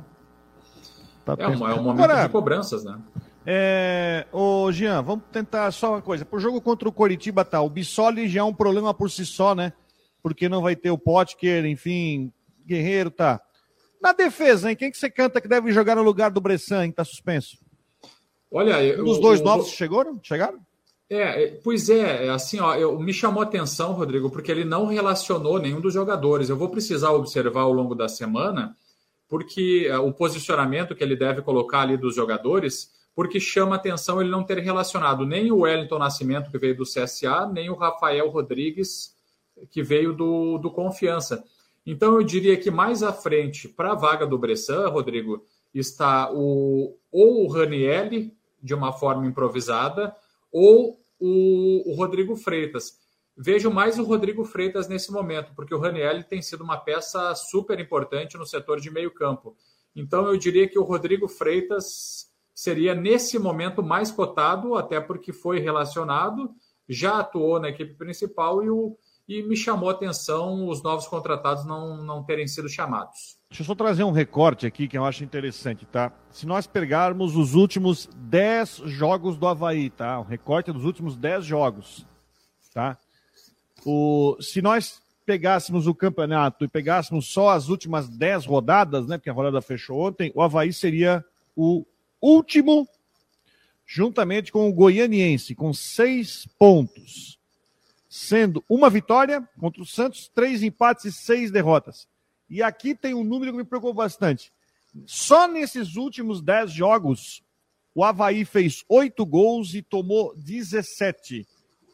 tá 1.25 1.33
é, 1.33 1.47
tenso. 1.47 1.63
Um, 1.63 1.67
é 1.67 1.73
um 1.73 1.83
momento 1.83 2.03
Agora, 2.03 2.25
de 2.25 2.31
cobranças, 2.31 2.83
né? 2.83 2.99
É, 3.45 4.25
ô 4.31 4.71
Jean, 4.71 5.01
vamos 5.01 5.25
tentar 5.31 5.69
só 5.71 5.91
uma 5.91 6.01
coisa. 6.01 6.23
Pro 6.23 6.39
jogo 6.39 6.61
contra 6.61 6.87
o 6.87 6.93
Coritiba, 6.93 7.43
tá, 7.43 7.61
o 7.61 7.69
Bissoli 7.69 8.29
já 8.29 8.39
é 8.39 8.43
um 8.43 8.53
problema 8.53 8.93
por 8.93 9.11
si 9.11 9.25
só, 9.25 9.53
né? 9.53 9.73
Porque 10.21 10.47
não 10.47 10.61
vai 10.61 10.75
ter 10.75 10.91
o 10.91 10.97
Potker, 10.97 11.65
enfim, 11.65 12.31
Guerreiro, 12.65 13.11
tá. 13.11 13.41
Na 14.01 14.13
defesa, 14.13 14.69
hein? 14.69 14.75
Quem 14.75 14.89
que 14.89 14.97
você 14.97 15.09
canta 15.09 15.41
que 15.41 15.47
deve 15.47 15.71
jogar 15.71 15.95
no 15.95 16.03
lugar 16.03 16.31
do 16.31 16.41
Bressan, 16.41 16.87
que 16.87 16.95
tá 16.95 17.03
suspenso? 17.03 17.57
Olha, 18.49 18.81
eu, 18.83 19.03
dos 19.03 19.19
dois 19.19 19.39
eu, 19.39 19.45
novos 19.45 19.67
eu, 19.67 19.73
chegaram? 19.73 20.19
Chegaram? 20.21 20.59
É, 21.09 21.43
é, 21.43 21.47
pois 21.63 21.89
é, 21.89 22.25
é, 22.25 22.29
assim, 22.29 22.59
ó, 22.59 22.75
eu, 22.75 22.99
me 22.99 23.13
chamou 23.13 23.41
a 23.41 23.45
atenção, 23.45 23.93
Rodrigo, 23.93 24.29
porque 24.29 24.51
ele 24.51 24.63
não 24.63 24.85
relacionou 24.85 25.59
nenhum 25.59 25.81
dos 25.81 25.93
jogadores. 25.93 26.49
Eu 26.49 26.57
vou 26.57 26.69
precisar 26.69 27.11
observar 27.11 27.61
ao 27.61 27.73
longo 27.73 27.93
da 27.93 28.07
semana, 28.07 28.75
porque 29.27 29.85
é, 29.89 29.97
o 29.97 30.11
posicionamento 30.11 30.95
que 30.95 31.03
ele 31.03 31.15
deve 31.15 31.41
colocar 31.41 31.81
ali 31.81 31.97
dos 31.97 32.15
jogadores, 32.15 32.91
porque 33.15 33.39
chama 33.39 33.75
atenção 33.75 34.21
ele 34.21 34.31
não 34.31 34.43
ter 34.43 34.57
relacionado 34.59 35.25
nem 35.25 35.51
o 35.51 35.59
Wellington 35.59 35.99
Nascimento, 35.99 36.49
que 36.49 36.57
veio 36.57 36.75
do 36.75 36.83
CSA, 36.83 37.47
nem 37.51 37.69
o 37.69 37.75
Rafael 37.75 38.29
Rodrigues, 38.29 39.13
que 39.69 39.83
veio 39.83 40.13
do, 40.13 40.57
do 40.57 40.71
Confiança. 40.71 41.43
Então 41.85 42.15
eu 42.15 42.23
diria 42.23 42.57
que 42.57 42.71
mais 42.71 43.03
à 43.03 43.11
frente, 43.11 43.67
para 43.67 43.91
a 43.91 43.95
vaga 43.95 44.25
do 44.25 44.37
Bressan, 44.37 44.87
Rodrigo, 44.87 45.45
está 45.73 46.31
o, 46.31 46.97
ou 47.11 47.45
o 47.45 47.47
Ranielli, 47.47 48.33
de 48.61 48.73
uma 48.73 48.93
forma 48.93 49.27
improvisada, 49.27 50.15
ou 50.53 51.03
o, 51.19 51.91
o 51.91 51.95
Rodrigo 51.95 52.35
Freitas. 52.35 52.99
Vejo 53.35 53.71
mais 53.71 53.97
o 53.97 54.03
Rodrigo 54.03 54.45
Freitas 54.45 54.87
nesse 54.87 55.11
momento, 55.11 55.53
porque 55.55 55.73
o 55.73 55.79
Raniel 55.79 56.23
tem 56.23 56.41
sido 56.41 56.63
uma 56.63 56.77
peça 56.77 57.33
super 57.33 57.79
importante 57.79 58.37
no 58.37 58.45
setor 58.45 58.79
de 58.79 58.91
meio 58.91 59.11
campo. 59.11 59.57
Então 59.95 60.27
eu 60.27 60.37
diria 60.37 60.67
que 60.67 60.77
o 60.77 60.83
Rodrigo 60.83 61.27
Freitas 61.27 62.31
seria 62.53 62.93
nesse 62.93 63.39
momento 63.39 63.81
mais 63.81 64.11
cotado, 64.11 64.75
até 64.75 65.01
porque 65.01 65.33
foi 65.33 65.59
relacionado, 65.59 66.53
já 66.87 67.19
atuou 67.19 67.59
na 67.59 67.69
equipe 67.69 67.95
principal 67.95 68.63
e, 68.63 68.69
o, 68.69 68.95
e 69.27 69.41
me 69.43 69.55
chamou 69.55 69.89
a 69.89 69.93
atenção 69.93 70.67
os 70.67 70.83
novos 70.83 71.07
contratados 71.07 71.65
não, 71.65 71.97
não 72.03 72.23
terem 72.23 72.47
sido 72.47 72.67
chamados. 72.67 73.37
Deixa 73.49 73.61
eu 73.61 73.65
só 73.65 73.75
trazer 73.75 74.03
um 74.03 74.11
recorte 74.11 74.65
aqui 74.65 74.87
que 74.87 74.97
eu 74.97 75.05
acho 75.05 75.23
interessante, 75.23 75.85
tá? 75.85 76.11
Se 76.31 76.45
nós 76.45 76.67
pegarmos 76.67 77.35
os 77.35 77.53
últimos 77.53 78.09
10 78.15 78.83
jogos 78.85 79.37
do 79.37 79.47
Havaí, 79.47 79.89
tá? 79.89 80.19
O 80.19 80.23
recorte 80.23 80.71
dos 80.71 80.83
últimos 80.83 81.15
10 81.15 81.45
jogos, 81.45 82.05
tá? 82.73 82.97
O, 83.85 84.37
se 84.41 84.61
nós 84.61 85.01
pegássemos 85.25 85.87
o 85.87 85.95
campeonato 85.95 86.65
e 86.65 86.67
pegássemos 86.67 87.27
só 87.27 87.49
as 87.49 87.69
últimas 87.69 88.09
10 88.09 88.45
rodadas, 88.45 89.07
né? 89.07 89.17
Porque 89.17 89.29
a 89.29 89.33
rodada 89.33 89.61
fechou 89.61 90.07
ontem, 90.07 90.31
o 90.35 90.41
Havaí 90.41 90.73
seria 90.73 91.23
o 91.55 91.85
último 92.21 92.87
juntamente 93.85 94.51
com 94.51 94.67
o 94.67 94.73
Goianiense, 94.73 95.55
com 95.55 95.73
seis 95.73 96.47
pontos, 96.57 97.37
sendo 98.13 98.63
uma 98.69 98.91
vitória 98.91 99.41
contra 99.59 99.81
o 99.81 99.87
Santos, 99.87 100.29
três 100.35 100.61
empates 100.61 101.05
e 101.05 101.11
seis 101.11 101.49
derrotas. 101.49 102.07
E 102.47 102.61
aqui 102.61 102.93
tem 102.93 103.15
um 103.15 103.23
número 103.23 103.51
que 103.51 103.57
me 103.57 103.63
preocupa 103.63 104.03
bastante. 104.03 104.53
Só 105.07 105.47
nesses 105.47 105.95
últimos 105.95 106.39
dez 106.39 106.71
jogos, 106.71 107.41
o 107.95 108.03
Havaí 108.03 108.45
fez 108.45 108.85
oito 108.87 109.25
gols 109.25 109.73
e 109.73 109.81
tomou 109.81 110.31
17 110.35 111.47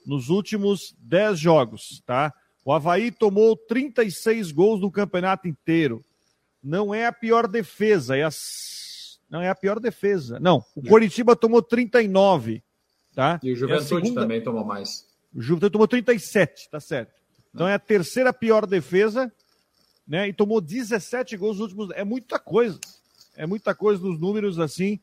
nos 0.05 0.27
últimos 0.27 0.93
dez 0.99 1.39
jogos, 1.39 2.03
tá? 2.05 2.33
O 2.65 2.73
Havaí 2.73 3.11
tomou 3.11 3.55
36 3.55 4.51
gols 4.51 4.81
no 4.81 4.91
campeonato 4.91 5.47
inteiro. 5.47 6.03
Não 6.61 6.93
é 6.93 7.05
a 7.05 7.13
pior 7.13 7.47
defesa, 7.47 8.17
é 8.17 8.25
a... 8.25 8.29
não 9.29 9.39
é 9.39 9.47
a 9.47 9.55
pior 9.55 9.79
defesa. 9.79 10.37
Não, 10.37 10.65
o 10.75 10.81
Coritiba 10.81 11.33
tomou 11.33 11.61
39, 11.61 12.61
tá? 13.15 13.39
E 13.41 13.53
o 13.53 13.55
Juventude 13.55 13.85
é 13.85 13.87
segunda... 13.87 14.21
também 14.21 14.43
tomou 14.43 14.65
mais. 14.65 15.08
O 15.33 15.41
Juventude 15.41 15.71
tomou 15.71 15.87
37, 15.87 16.69
tá 16.69 16.79
certo. 16.79 17.13
Então 17.53 17.67
é 17.67 17.73
a 17.73 17.79
terceira 17.79 18.33
pior 18.33 18.65
defesa, 18.65 19.31
né? 20.07 20.27
E 20.27 20.33
tomou 20.33 20.61
17 20.61 21.37
gols 21.37 21.57
nos 21.57 21.71
últimos. 21.71 21.89
É 21.95 22.03
muita 22.03 22.39
coisa. 22.39 22.79
É 23.35 23.45
muita 23.45 23.73
coisa 23.73 24.03
nos 24.03 24.19
números 24.19 24.59
assim. 24.59 24.99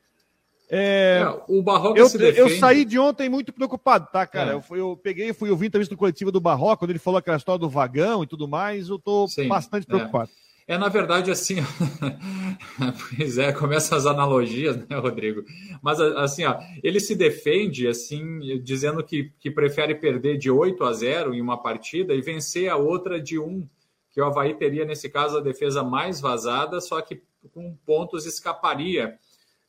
É, 0.68 1.22
é, 1.22 1.42
o 1.48 1.62
Barroca 1.62 1.98
eu, 1.98 2.08
eu, 2.18 2.50
saí 2.58 2.84
de 2.84 2.98
ontem 2.98 3.28
muito 3.28 3.52
preocupado, 3.52 4.08
tá, 4.10 4.26
cara? 4.26 4.50
É. 4.50 4.54
Eu, 4.54 4.60
fui, 4.60 4.80
eu 4.80 4.98
peguei, 5.00 5.32
fui 5.32 5.48
ouvir 5.48 5.66
entrevista 5.66 5.94
do 5.94 5.98
coletivo 5.98 6.32
do 6.32 6.40
Barroca, 6.40 6.78
quando 6.78 6.90
ele 6.90 6.98
falou 6.98 7.18
aquela 7.18 7.36
história 7.36 7.60
do 7.60 7.70
vagão 7.70 8.24
e 8.24 8.26
tudo 8.26 8.48
mais, 8.48 8.88
eu 8.88 8.98
tô 8.98 9.28
Sim, 9.28 9.46
bastante 9.46 9.84
é. 9.84 9.86
preocupado. 9.86 10.28
É. 10.66 10.76
na 10.76 10.88
verdade, 10.88 11.30
assim, 11.30 11.56
pois 13.16 13.38
é, 13.38 13.52
começa 13.52 13.96
as 13.96 14.06
analogias, 14.06 14.76
né, 14.76 14.96
Rodrigo? 14.96 15.44
Mas, 15.82 16.00
assim, 16.00 16.44
ó, 16.44 16.58
ele 16.82 16.98
se 17.00 17.14
defende, 17.14 17.86
assim, 17.86 18.60
dizendo 18.62 19.02
que, 19.04 19.32
que 19.38 19.50
prefere 19.50 19.94
perder 19.94 20.38
de 20.38 20.50
8 20.50 20.82
a 20.84 20.92
0 20.92 21.34
em 21.34 21.40
uma 21.40 21.62
partida 21.62 22.14
e 22.14 22.20
vencer 22.20 22.68
a 22.68 22.76
outra 22.76 23.20
de 23.20 23.38
1, 23.38 23.68
que 24.10 24.20
o 24.20 24.24
Havaí 24.24 24.54
teria, 24.54 24.84
nesse 24.84 25.08
caso, 25.08 25.38
a 25.38 25.42
defesa 25.42 25.84
mais 25.84 26.20
vazada, 26.20 26.80
só 26.80 27.00
que 27.00 27.22
com 27.52 27.76
pontos 27.84 28.26
escaparia 28.26 29.18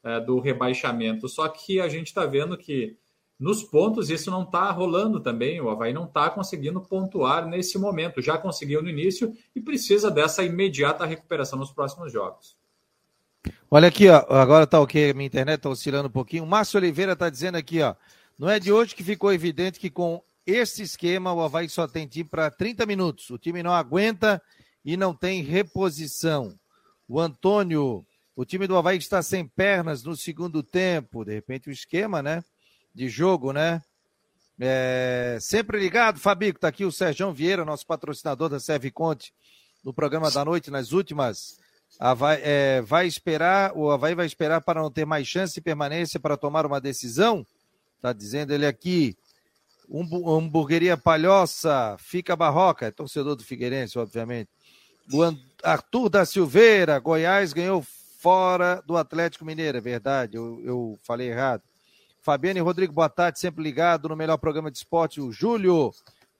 é, 0.03 0.19
do 0.19 0.39
rebaixamento. 0.39 1.27
Só 1.27 1.47
que 1.47 1.79
a 1.79 1.87
gente 1.87 2.07
está 2.07 2.25
vendo 2.25 2.57
que 2.57 2.97
nos 3.39 3.63
pontos 3.63 4.09
isso 4.09 4.31
não 4.31 4.43
está 4.43 4.71
rolando 4.71 5.19
também. 5.19 5.61
O 5.61 5.69
Havaí 5.69 5.93
não 5.93 6.05
está 6.05 6.29
conseguindo 6.29 6.81
pontuar 6.81 7.47
nesse 7.47 7.77
momento. 7.77 8.21
Já 8.21 8.37
conseguiu 8.37 8.81
no 8.81 8.89
início 8.89 9.33
e 9.55 9.61
precisa 9.61 10.09
dessa 10.09 10.43
imediata 10.43 11.05
recuperação 11.05 11.59
nos 11.59 11.71
próximos 11.71 12.11
jogos. 12.11 12.55
Olha 13.69 13.87
aqui, 13.87 14.09
ó, 14.09 14.25
agora 14.29 14.63
está 14.63 14.79
ok, 14.79 15.13
minha 15.13 15.27
internet 15.27 15.57
está 15.57 15.69
oscilando 15.69 16.07
um 16.07 16.11
pouquinho. 16.11 16.43
O 16.43 16.47
Márcio 16.47 16.77
Oliveira 16.77 17.13
está 17.13 17.29
dizendo 17.29 17.55
aqui, 17.55 17.81
ó, 17.81 17.95
não 18.37 18.49
é 18.49 18.59
de 18.59 18.71
hoje 18.71 18.95
que 18.95 19.03
ficou 19.03 19.31
evidente 19.31 19.79
que 19.79 19.89
com 19.89 20.21
esse 20.45 20.81
esquema 20.81 21.33
o 21.33 21.41
Havaí 21.41 21.69
só 21.69 21.87
tem 21.87 22.07
time 22.07 22.29
para 22.29 22.49
30 22.49 22.85
minutos. 22.85 23.29
O 23.29 23.37
time 23.37 23.61
não 23.61 23.71
aguenta 23.71 24.41
e 24.83 24.97
não 24.97 25.13
tem 25.13 25.43
reposição. 25.43 26.57
O 27.07 27.19
Antônio 27.19 28.05
o 28.37 28.45
time 28.45 28.67
do 28.67 28.77
Havaí 28.77 28.99
está 28.99 29.23
sem 29.23 29.47
pernas 29.47 30.03
no 30.03 30.15
segundo 30.15 30.61
tempo. 30.61 31.25
De 31.25 31.33
repente, 31.33 31.69
o 31.69 31.71
esquema, 31.71 32.21
né? 32.21 32.43
De 32.97 33.07
jogo, 33.07 33.53
né? 33.53 33.79
É, 34.59 35.37
sempre 35.39 35.79
ligado, 35.79 36.19
Fabico. 36.19 36.57
Está 36.57 36.69
aqui 36.69 36.83
o 36.83 36.91
Sérgio 36.91 37.31
Vieira, 37.31 37.63
nosso 37.63 37.85
patrocinador 37.85 38.49
da 38.49 38.59
Serviconte, 38.59 39.31
no 39.85 39.93
programa 39.93 40.31
da 40.31 40.43
noite, 40.43 40.71
nas 40.71 40.91
últimas. 40.93 41.59
Havaí, 41.99 42.41
é, 42.41 42.81
vai 42.81 43.05
esperar, 43.05 43.71
o 43.75 43.91
Havaí 43.91 44.15
vai 44.15 44.25
esperar 44.25 44.61
para 44.61 44.81
não 44.81 44.89
ter 44.89 45.05
mais 45.05 45.27
chance 45.27 45.53
de 45.53 45.61
permanência 45.61 46.19
para 46.19 46.35
tomar 46.35 46.65
uma 46.65 46.81
decisão? 46.81 47.45
Está 47.97 48.11
dizendo 48.11 48.51
ele 48.51 48.65
aqui. 48.65 49.15
Um, 49.87 50.27
hamburgueria 50.35 50.97
Palhoça, 50.97 51.95
fica 51.99 52.35
barroca, 52.35 52.87
é 52.87 52.91
torcedor 52.91 53.35
do 53.35 53.43
Figueirense, 53.43 53.99
obviamente. 53.99 54.49
O 55.13 55.21
Arthur 55.61 56.09
da 56.09 56.25
Silveira, 56.25 56.97
Goiás 56.97 57.53
ganhou 57.53 57.85
fora 58.17 58.81
do 58.87 58.97
Atlético 58.97 59.45
Mineiro, 59.45 59.77
é 59.77 59.81
verdade, 59.81 60.35
eu, 60.35 60.59
eu 60.65 60.99
falei 61.03 61.29
errado. 61.29 61.61
Fabiane 62.27 62.59
Rodrigo, 62.59 62.91
boa 62.91 63.07
tarde, 63.07 63.39
sempre 63.39 63.63
ligado 63.63 64.09
no 64.09 64.15
melhor 64.17 64.35
programa 64.35 64.69
de 64.69 64.77
esporte, 64.77 65.21
o 65.21 65.31
Júlio. 65.31 65.93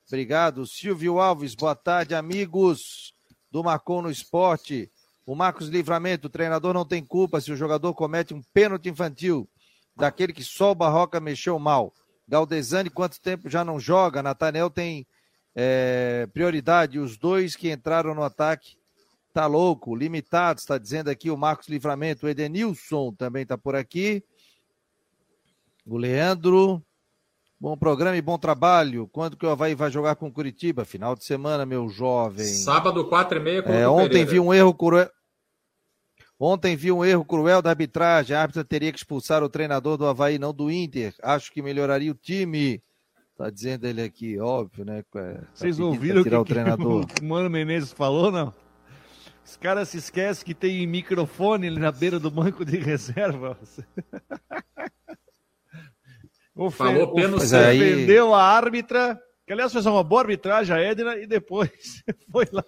Obrigado. 0.06 0.68
Silvio 0.68 1.18
Alves, 1.18 1.56
boa 1.56 1.76
tarde, 1.76 2.14
amigos 2.14 3.14
do 3.50 3.64
Marcon 3.64 4.02
no 4.02 4.12
Esporte. 4.12 4.92
O 5.26 5.34
Marcos 5.34 5.70
Livramento, 5.70 6.28
o 6.28 6.30
treinador 6.30 6.74
não 6.74 6.84
tem 6.84 7.02
culpa 7.02 7.40
se 7.40 7.54
o 7.54 7.56
jogador 7.56 7.94
comete 7.94 8.34
um 8.34 8.42
pênalti 8.54 8.90
infantil, 8.90 9.48
daquele 9.96 10.34
que 10.34 10.44
só 10.44 10.72
o 10.72 10.76
Barroca 10.76 11.22
mexeu 11.22 11.58
mal. 11.58 11.94
Galdesani, 12.28 12.90
quanto 12.90 13.22
tempo 13.22 13.50
já 13.50 13.64
não 13.64 13.80
joga? 13.80 14.22
Natanel 14.22 14.70
tem 14.70 15.08
é, 15.56 16.28
prioridade. 16.34 17.00
Os 17.00 17.18
dois 17.18 17.56
que 17.56 17.72
entraram 17.72 18.14
no 18.14 18.24
ataque 18.24 18.76
tá 19.34 19.46
louco, 19.46 19.96
limitado, 19.96 20.60
está 20.60 20.78
dizendo 20.78 21.10
aqui 21.10 21.32
o 21.32 21.38
Marcos 21.38 21.70
Livramento, 21.70 22.26
o 22.26 22.30
Edenilson 22.30 23.14
também 23.14 23.44
está 23.44 23.58
por 23.58 23.74
aqui. 23.74 24.22
O 25.90 25.96
Leandro, 25.96 26.84
bom 27.58 27.78
programa 27.78 28.18
e 28.18 28.22
bom 28.22 28.38
trabalho. 28.38 29.08
Quando 29.08 29.38
que 29.38 29.46
o 29.46 29.50
Havaí 29.50 29.74
vai 29.74 29.90
jogar 29.90 30.18
com 30.18 30.28
o 30.28 30.32
Curitiba? 30.34 30.84
Final 30.84 31.16
de 31.16 31.24
semana, 31.24 31.66
meu 31.66 31.88
jovem. 31.88 32.46
Sábado, 32.46 33.06
quatro 33.06 33.38
e 33.38 33.42
meia. 33.42 33.60
É, 33.60 33.88
ontem 33.88 34.26
vi 34.26 34.38
um 34.38 34.54
erro 34.54 34.74
cruel. 34.74 35.10
Ontem 36.38 36.76
vi 36.76 36.92
um 36.92 37.06
erro 37.06 37.24
cruel 37.24 37.62
da 37.62 37.70
arbitragem. 37.70 38.36
A 38.36 38.42
árbitra 38.42 38.66
teria 38.66 38.92
que 38.92 38.98
expulsar 38.98 39.42
o 39.42 39.50
treinador 39.50 39.96
do 39.96 40.06
Havaí, 40.06 40.38
não 40.38 40.54
do 40.54 40.70
Inter. 40.70 41.16
Acho 41.24 41.54
que 41.54 41.62
melhoraria 41.62 42.12
o 42.12 42.16
time. 42.16 42.84
Tá 43.38 43.50
dizendo 43.50 43.88
ele 43.88 44.02
aqui, 44.02 44.38
óbvio, 44.38 44.84
né? 44.84 45.06
Tá 45.10 45.40
Vocês 45.54 45.80
ouviram 45.80 46.20
o 46.20 46.24
que, 46.26 46.30
o 46.36 46.44
treinador. 46.44 47.06
o 47.22 47.24
Mano 47.24 47.50
Menezes 47.50 47.94
falou, 47.94 48.30
não? 48.30 48.54
Os 49.46 49.56
caras 49.56 49.88
se 49.88 50.00
esquecem 50.00 50.44
que 50.44 50.54
tem 50.54 50.86
microfone 50.86 51.68
ali 51.68 51.80
na 51.80 51.94
beira 51.94 52.20
do 52.20 52.30
banco 52.30 52.66
de 52.66 52.76
reserva. 52.78 53.58
Ofe 56.58 56.78
Falou 56.78 57.14
pênalti. 57.14 57.44
Ofendeu 57.44 58.34
a 58.34 58.44
árbitra, 58.44 59.20
que 59.46 59.54
aliás 59.54 59.72
fez 59.72 59.86
uma 59.86 60.04
boa 60.04 60.22
arbitragem 60.22 60.76
a 60.76 60.80
Edna, 60.80 61.16
e 61.18 61.28
depois 61.28 62.04
foi 62.32 62.48
lá 62.52 62.64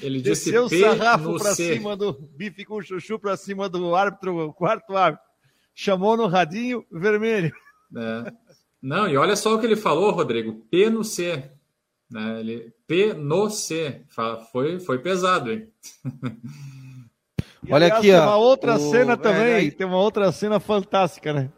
ele 0.00 0.22
desceu 0.22 0.64
o 0.64 0.68
sarrafo 0.68 1.36
para 1.38 1.54
cima 1.54 1.96
do 1.96 2.12
bife 2.12 2.64
com 2.64 2.80
chuchu 2.80 3.18
para 3.18 3.36
cima 3.36 3.68
do 3.68 3.94
árbitro, 3.94 4.48
o 4.48 4.52
quarto 4.52 4.96
árbitro. 4.96 5.26
Chamou 5.74 6.16
no 6.16 6.26
radinho 6.26 6.84
vermelho. 6.90 7.52
É. 7.96 8.32
Não, 8.80 9.08
e 9.08 9.16
olha 9.16 9.36
só 9.36 9.54
o 9.54 9.58
que 9.58 9.66
ele 9.66 9.76
falou, 9.76 10.10
Rodrigo. 10.10 10.66
P 10.70 10.90
no 10.90 11.04
C. 11.04 11.50
Né? 12.10 12.40
Ele, 12.40 12.72
P 12.86 13.14
no 13.14 13.48
C. 13.48 14.02
Foi, 14.50 14.80
foi 14.80 14.98
pesado, 14.98 15.52
hein? 15.52 15.68
Olha 17.70 17.86
aliás, 17.86 17.92
aqui, 17.92 18.08
tem 18.08 18.20
uma 18.20 18.36
outra 18.36 18.74
o... 18.74 18.90
cena 18.90 19.16
também, 19.16 19.70
tem 19.70 19.86
uma 19.86 19.98
outra 19.98 20.32
cena 20.32 20.58
fantástica, 20.58 21.32
né? 21.32 21.50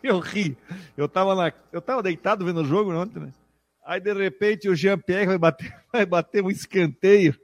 Eu 0.02 0.18
ri. 0.18 0.56
Eu 0.96 1.08
tava, 1.08 1.34
na... 1.34 1.52
eu 1.72 1.80
tava 1.80 2.02
deitado 2.02 2.44
vendo 2.44 2.62
o 2.62 2.64
jogo 2.64 2.92
ontem, 2.92 3.20
né? 3.20 3.32
Aí, 3.84 4.00
de 4.00 4.12
repente, 4.12 4.68
o 4.68 4.74
Jean-Pierre 4.74 5.26
vai 5.26 5.38
bater, 5.38 5.74
vai 5.92 6.06
bater 6.06 6.42
um 6.42 6.50
escanteio. 6.50 7.34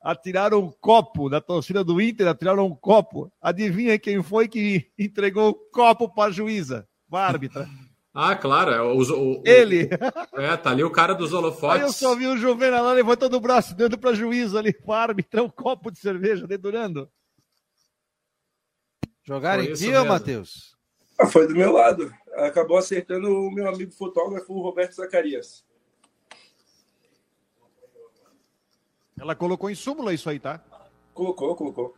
Atiraram 0.00 0.60
um 0.60 0.70
copo 0.70 1.28
da 1.28 1.40
torcida 1.40 1.82
do 1.82 2.00
Inter, 2.00 2.28
atiraram 2.28 2.66
um 2.66 2.76
copo. 2.76 3.32
Adivinha 3.40 3.98
quem 3.98 4.22
foi 4.22 4.46
que 4.46 4.90
entregou 4.98 5.50
o 5.50 5.54
copo 5.54 6.08
para 6.08 6.28
a 6.28 6.32
juíza? 6.32 6.86
A 7.10 7.18
árbitra. 7.18 7.68
Ah, 8.16 8.36
claro. 8.36 8.70
É, 8.70 8.80
o, 8.80 8.96
o, 9.00 9.42
Ele. 9.44 9.90
O, 10.32 10.40
é, 10.40 10.56
tá 10.56 10.70
ali 10.70 10.84
o 10.84 10.90
cara 10.90 11.14
dos 11.14 11.32
holofotes. 11.32 11.82
Aí 11.82 11.82
eu 11.82 11.92
só 11.92 12.14
vi 12.14 12.28
o 12.28 12.36
Juvenal 12.36 12.84
lá 12.84 12.92
levantando 12.92 13.36
o 13.36 13.40
braço, 13.40 13.74
dando 13.74 13.98
para 13.98 14.14
juiz 14.14 14.54
ali, 14.54 14.72
para 14.72 15.10
árbitro, 15.10 15.42
um 15.42 15.48
copo 15.48 15.90
de 15.90 15.98
cerveja, 15.98 16.46
dedurando. 16.46 17.10
Jogaram 19.24 19.64
em 19.64 19.72
dia, 19.72 20.04
Matheus? 20.04 20.73
Ah, 21.18 21.26
foi 21.26 21.46
do 21.46 21.54
meu 21.54 21.72
lado. 21.72 22.12
Acabou 22.34 22.76
acertando 22.76 23.28
o 23.28 23.50
meu 23.50 23.68
amigo 23.68 23.92
fotógrafo, 23.92 24.52
o 24.52 24.62
Roberto 24.62 24.94
Zacarias. 24.94 25.64
Ela 29.18 29.34
colocou 29.34 29.70
em 29.70 29.74
súmula 29.74 30.12
isso 30.12 30.28
aí, 30.28 30.40
tá? 30.40 30.62
Colocou, 31.12 31.54
colocou. 31.54 31.94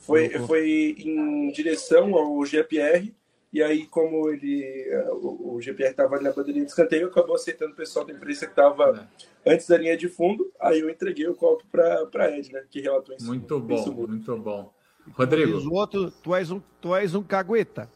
Foi, 0.00 0.28
colocou. 0.28 0.46
foi 0.46 0.94
em 0.98 1.50
direção 1.50 2.14
ao 2.14 2.44
GPR 2.44 3.14
e 3.50 3.62
aí, 3.62 3.86
como 3.86 4.28
ele, 4.28 4.62
eh, 4.62 5.10
o, 5.10 5.54
o 5.54 5.60
GPR 5.60 5.90
estava 5.90 6.16
ali 6.16 6.24
na 6.24 6.32
bandeirinha 6.32 6.64
de 6.66 6.70
escanteio, 6.70 7.06
acabou 7.06 7.34
aceitando 7.34 7.72
o 7.72 7.76
pessoal 7.76 8.04
da 8.04 8.12
imprensa 8.12 8.44
que 8.44 8.52
estava 8.52 9.08
é. 9.44 9.52
antes 9.54 9.66
da 9.66 9.78
linha 9.78 9.96
de 9.96 10.08
fundo. 10.08 10.52
Aí 10.60 10.80
eu 10.80 10.90
entreguei 10.90 11.26
o 11.26 11.34
copo 11.34 11.64
para 11.72 12.06
a 12.14 12.30
Edna, 12.30 12.62
que 12.70 12.80
relatou 12.80 13.16
isso. 13.16 13.26
Muito 13.26 13.58
bom, 13.58 13.74
isso 13.74 13.92
muito 13.92 14.36
bom. 14.36 14.70
Rodrigo. 15.12 15.58
O 15.58 15.72
outro, 15.72 16.10
tu 16.10 16.34
és 16.34 16.50
um, 16.50 16.60
tu 16.80 16.94
és 16.94 17.14
um 17.14 17.22
cagueta. 17.22 17.90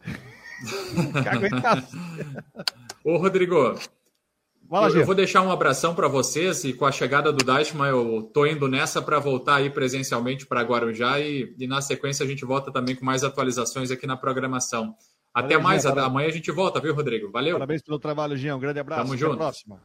Ô, 3.04 3.16
Rodrigo, 3.16 3.74
Fala, 4.72 4.88
eu, 4.88 5.00
eu, 5.00 5.04
vou 5.04 5.14
deixar 5.14 5.42
um 5.42 5.50
abração 5.50 5.94
para 5.94 6.08
vocês 6.08 6.64
e 6.64 6.72
com 6.72 6.86
a 6.86 6.90
chegada 6.90 7.30
do 7.30 7.44
Dashman 7.44 7.88
eu 7.88 8.22
tô 8.32 8.46
indo 8.46 8.66
nessa 8.66 9.02
para 9.02 9.18
voltar 9.18 9.56
aí 9.56 9.68
presencialmente 9.68 10.46
para 10.46 10.62
Guarujá 10.62 11.20
e, 11.20 11.54
e, 11.58 11.66
na 11.66 11.82
sequência 11.82 12.24
a 12.24 12.26
gente 12.26 12.42
volta 12.42 12.72
também 12.72 12.96
com 12.96 13.04
mais 13.04 13.22
atualizações 13.22 13.90
aqui 13.90 14.06
na 14.06 14.16
programação. 14.16 14.96
Até 15.34 15.56
Valeu, 15.56 15.62
mais, 15.62 15.82
Jean, 15.82 16.02
amanhã 16.02 16.28
a 16.28 16.32
gente 16.32 16.50
volta, 16.50 16.80
viu, 16.80 16.94
Rodrigo? 16.94 17.30
Valeu. 17.30 17.56
Parabéns 17.56 17.82
pelo 17.82 17.98
trabalho, 17.98 18.34
Jean. 18.34 18.56
Um 18.56 18.60
grande 18.60 18.80
abraço. 18.80 19.02
Tamo 19.02 19.12
Até 19.12 19.20
junto. 19.20 19.36
próxima. 19.36 19.82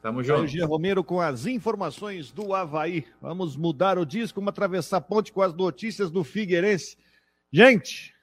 Tamo 0.00 0.22
junto. 0.22 0.46
Jean 0.46 0.66
Romero 0.66 1.04
com 1.04 1.20
as 1.20 1.44
informações 1.44 2.32
do 2.32 2.54
Havaí. 2.54 3.04
Vamos 3.20 3.58
mudar 3.58 3.98
o 3.98 4.06
disco, 4.06 4.40
vamos 4.40 4.52
atravessar 4.52 4.96
a 4.96 5.02
ponte 5.02 5.32
com 5.32 5.42
as 5.42 5.52
notícias 5.52 6.10
do 6.10 6.24
Figueirense. 6.24 6.96
Gente, 7.52 8.13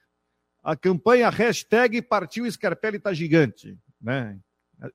a 0.62 0.76
campanha 0.76 1.28
hashtag 1.28 2.00
Partiu 2.02 2.50
Scarpelli 2.50 2.98
tá 2.98 3.12
gigante, 3.12 3.76
né? 4.00 4.38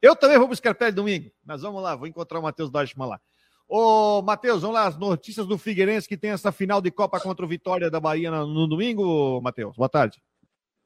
Eu 0.02 0.16
também 0.16 0.38
vou 0.38 0.48
pro 0.48 0.56
Scarpelli 0.56 0.92
domingo, 0.92 1.32
mas 1.46 1.62
vamos 1.62 1.82
lá, 1.82 1.96
vou 1.96 2.08
encontrar 2.08 2.40
o 2.40 2.44
Matheus 2.44 2.70
Deichmann 2.70 3.10
lá. 3.10 3.22
Ô, 3.68 4.22
Matheus, 4.22 4.62
vamos 4.62 4.76
lá, 4.76 4.88
as 4.88 4.98
notícias 4.98 5.46
do 5.46 5.58
Figueirense 5.58 6.08
que 6.08 6.16
tem 6.16 6.32
essa 6.32 6.54
final 6.54 6.82
de 6.82 6.90
Copa 6.90 7.20
contra 7.20 7.46
o 7.46 7.48
Vitória 7.48 7.92
da 7.92 8.00
Bahia 8.00 8.32
no, 8.32 8.66
domingo, 8.68 9.42
Matheus. 9.42 9.76
Boa 9.76 9.90
tarde. 9.90 10.22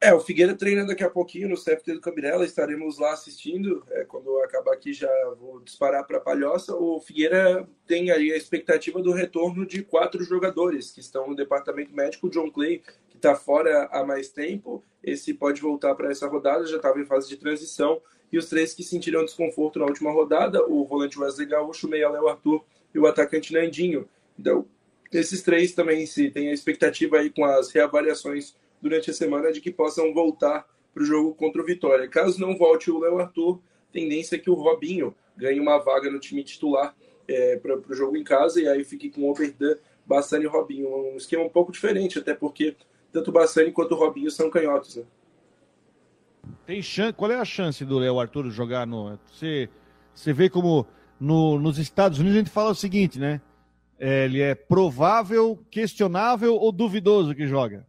É, 0.04 0.12
o 0.16 0.20
Figueira 0.20 0.56
treina 0.56 0.84
daqui 0.84 1.04
a 1.04 1.10
pouquinho 1.12 1.48
no 1.48 1.56
CFT 1.56 1.94
do 1.94 2.02
Cambirela, 2.02 2.44
estaremos 2.44 2.98
lá 2.98 3.14
assistindo. 3.14 3.86
É, 3.92 4.04
quando 4.04 4.36
acabar 4.40 4.74
aqui 4.74 4.94
já 4.94 5.08
vou 5.40 5.60
disparar 5.60 6.08
para 6.08 6.18
a 6.18 6.22
Palhoça. 6.22 6.76
O 6.76 7.00
Figueira 7.00 7.70
tem 7.86 8.10
aí 8.10 8.32
a 8.32 8.36
expectativa 8.38 9.00
do 9.00 9.12
retorno 9.12 9.64
de 9.64 9.84
quatro 9.84 10.24
jogadores 10.24 10.90
que 10.90 11.02
estão 11.02 11.28
no 11.28 11.36
departamento 11.36 11.94
médico. 11.94 12.26
O 12.26 12.30
John 12.32 12.50
Clay, 12.50 12.82
está 13.22 13.36
fora 13.36 13.88
há 13.92 14.04
mais 14.04 14.30
tempo, 14.30 14.84
esse 15.04 15.34
pode 15.34 15.62
voltar 15.62 15.94
para 15.96 16.10
essa 16.10 16.28
rodada, 16.28 16.66
já 16.66 16.78
estava 16.78 17.00
em 17.00 17.06
fase 17.06 17.30
de 17.30 17.38
transição. 17.38 18.02
E 18.32 18.38
os 18.38 18.48
três 18.48 18.74
que 18.74 18.84
sentiram 18.84 19.26
desconforto 19.26 19.78
na 19.80 19.86
última 19.86 20.12
rodada, 20.12 20.66
o 20.66 20.86
volante 20.86 21.20
Wesley 21.20 21.48
Gaúcho, 21.48 21.88
o 21.88 21.90
meia 21.90 22.10
Léo 22.10 22.28
Arthur 22.28 22.64
e 22.94 23.00
o 23.00 23.06
atacante 23.06 23.54
Nandinho. 23.54 24.08
Então, 24.40 24.66
esses 25.12 25.42
três 25.42 25.74
também 25.74 26.06
se 26.06 26.32
tem 26.32 26.50
a 26.50 26.54
expectativa 26.54 27.18
aí 27.18 27.30
com 27.30 27.44
as 27.44 27.72
reavaliações 27.72 28.56
durante 28.82 29.12
a 29.12 29.14
semana 29.14 29.52
de 29.52 29.60
que 29.60 29.70
possam 29.70 30.14
voltar 30.14 30.66
para 30.94 31.04
o 31.04 31.06
jogo 31.06 31.36
contra 31.36 31.62
o 31.62 31.66
Vitória. 31.66 32.08
Caso 32.08 32.40
não 32.40 32.58
volte 32.58 32.90
o 32.90 33.00
Léo 33.00 33.20
Arthur, 33.20 33.60
tendência 33.92 34.38
é 34.38 34.40
que 34.40 34.50
o 34.50 34.54
Robinho 34.54 35.14
ganhe 35.36 35.60
uma 35.60 35.78
vaga 35.78 36.10
no 36.10 36.20
time 36.20 36.44
titular 36.44 36.96
é, 37.28 37.58
para 37.58 37.78
o 37.78 37.94
jogo 37.94 38.16
em 38.16 38.24
casa 38.24 38.62
e 38.62 38.68
aí 38.68 38.84
fique 38.86 39.10
com 39.10 39.24
o 39.24 39.32
Oberdan, 39.32 39.76
Bassani 40.06 40.46
e 40.46 40.48
Robinho. 40.48 41.14
Um 41.14 41.18
esquema 41.18 41.44
um 41.44 41.50
pouco 41.50 41.72
diferente, 41.72 42.18
até 42.18 42.34
porque 42.34 42.76
tanto 43.12 43.30
o 43.30 43.34
Bassani 43.34 43.72
quanto 43.72 43.94
o 43.94 43.98
Robinho 43.98 44.32
são 44.32 44.50
canhotos. 44.50 44.96
Né? 44.96 45.04
Tem 46.66 46.82
chance, 46.82 47.14
qual 47.14 47.32
é 47.32 47.36
a 47.36 47.46
chance 47.46 47.84
do 47.86 48.00
Léo 48.00 48.20
Arthur 48.20 48.50
jogar 48.50 48.88
no. 48.88 49.18
Você, 49.32 49.70
você 50.14 50.34
vê 50.34 50.50
como 50.50 50.88
no, 51.20 51.60
nos 51.60 51.78
Estados 51.78 52.20
Unidos 52.20 52.36
a 52.36 52.40
gente 52.40 52.52
fala 52.52 52.72
o 52.72 52.76
seguinte, 52.76 53.20
né? 53.20 53.42
É, 54.00 54.26
ele 54.26 54.42
é 54.42 54.56
provável, 54.56 55.60
questionável 55.70 56.56
ou 56.56 56.72
duvidoso 56.72 57.36
que 57.36 57.46
joga? 57.46 57.86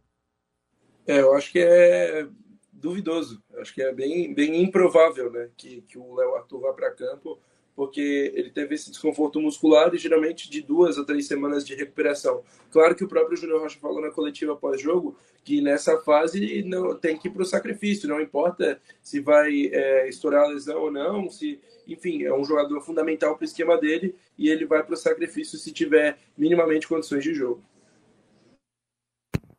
É, 1.07 1.19
eu 1.19 1.33
acho 1.33 1.51
que 1.51 1.59
é 1.59 2.27
duvidoso. 2.71 3.41
Eu 3.51 3.61
acho 3.61 3.73
que 3.73 3.81
é 3.81 3.91
bem, 3.93 4.33
bem 4.33 4.61
improvável 4.61 5.31
né, 5.31 5.49
que, 5.57 5.81
que 5.81 5.97
o 5.97 6.13
Léo 6.15 6.35
Arthur 6.35 6.59
vá 6.59 6.73
para 6.73 6.91
campo, 6.91 7.39
porque 7.75 8.31
ele 8.35 8.49
teve 8.49 8.75
esse 8.75 8.89
desconforto 8.89 9.39
muscular 9.39 9.93
e 9.93 9.97
geralmente 9.97 10.49
de 10.49 10.61
duas 10.61 10.97
a 10.97 11.03
três 11.03 11.27
semanas 11.27 11.65
de 11.65 11.75
recuperação. 11.75 12.43
Claro 12.71 12.95
que 12.95 13.03
o 13.03 13.07
próprio 13.07 13.37
Júnior 13.37 13.61
Rocha 13.61 13.79
falou 13.79 14.01
na 14.01 14.11
coletiva 14.11 14.55
pós-jogo 14.55 15.15
que 15.43 15.61
nessa 15.61 15.97
fase 15.99 16.63
não 16.63 16.95
tem 16.95 17.17
que 17.17 17.27
ir 17.27 17.31
para 17.31 17.41
o 17.41 17.45
sacrifício, 17.45 18.07
não 18.07 18.21
importa 18.21 18.79
se 19.01 19.19
vai 19.19 19.67
é, 19.67 20.07
estourar 20.07 20.43
a 20.43 20.47
lesão 20.47 20.83
ou 20.83 20.91
não, 20.91 21.29
se 21.29 21.59
enfim, 21.87 22.23
é 22.23 22.33
um 22.33 22.45
jogador 22.45 22.79
fundamental 22.81 23.35
para 23.35 23.43
o 23.43 23.45
esquema 23.45 23.77
dele 23.77 24.15
e 24.37 24.49
ele 24.49 24.65
vai 24.65 24.83
para 24.83 24.93
o 24.93 24.97
sacrifício 24.97 25.57
se 25.57 25.71
tiver 25.71 26.17
minimamente 26.37 26.87
condições 26.87 27.23
de 27.23 27.33
jogo. 27.33 27.61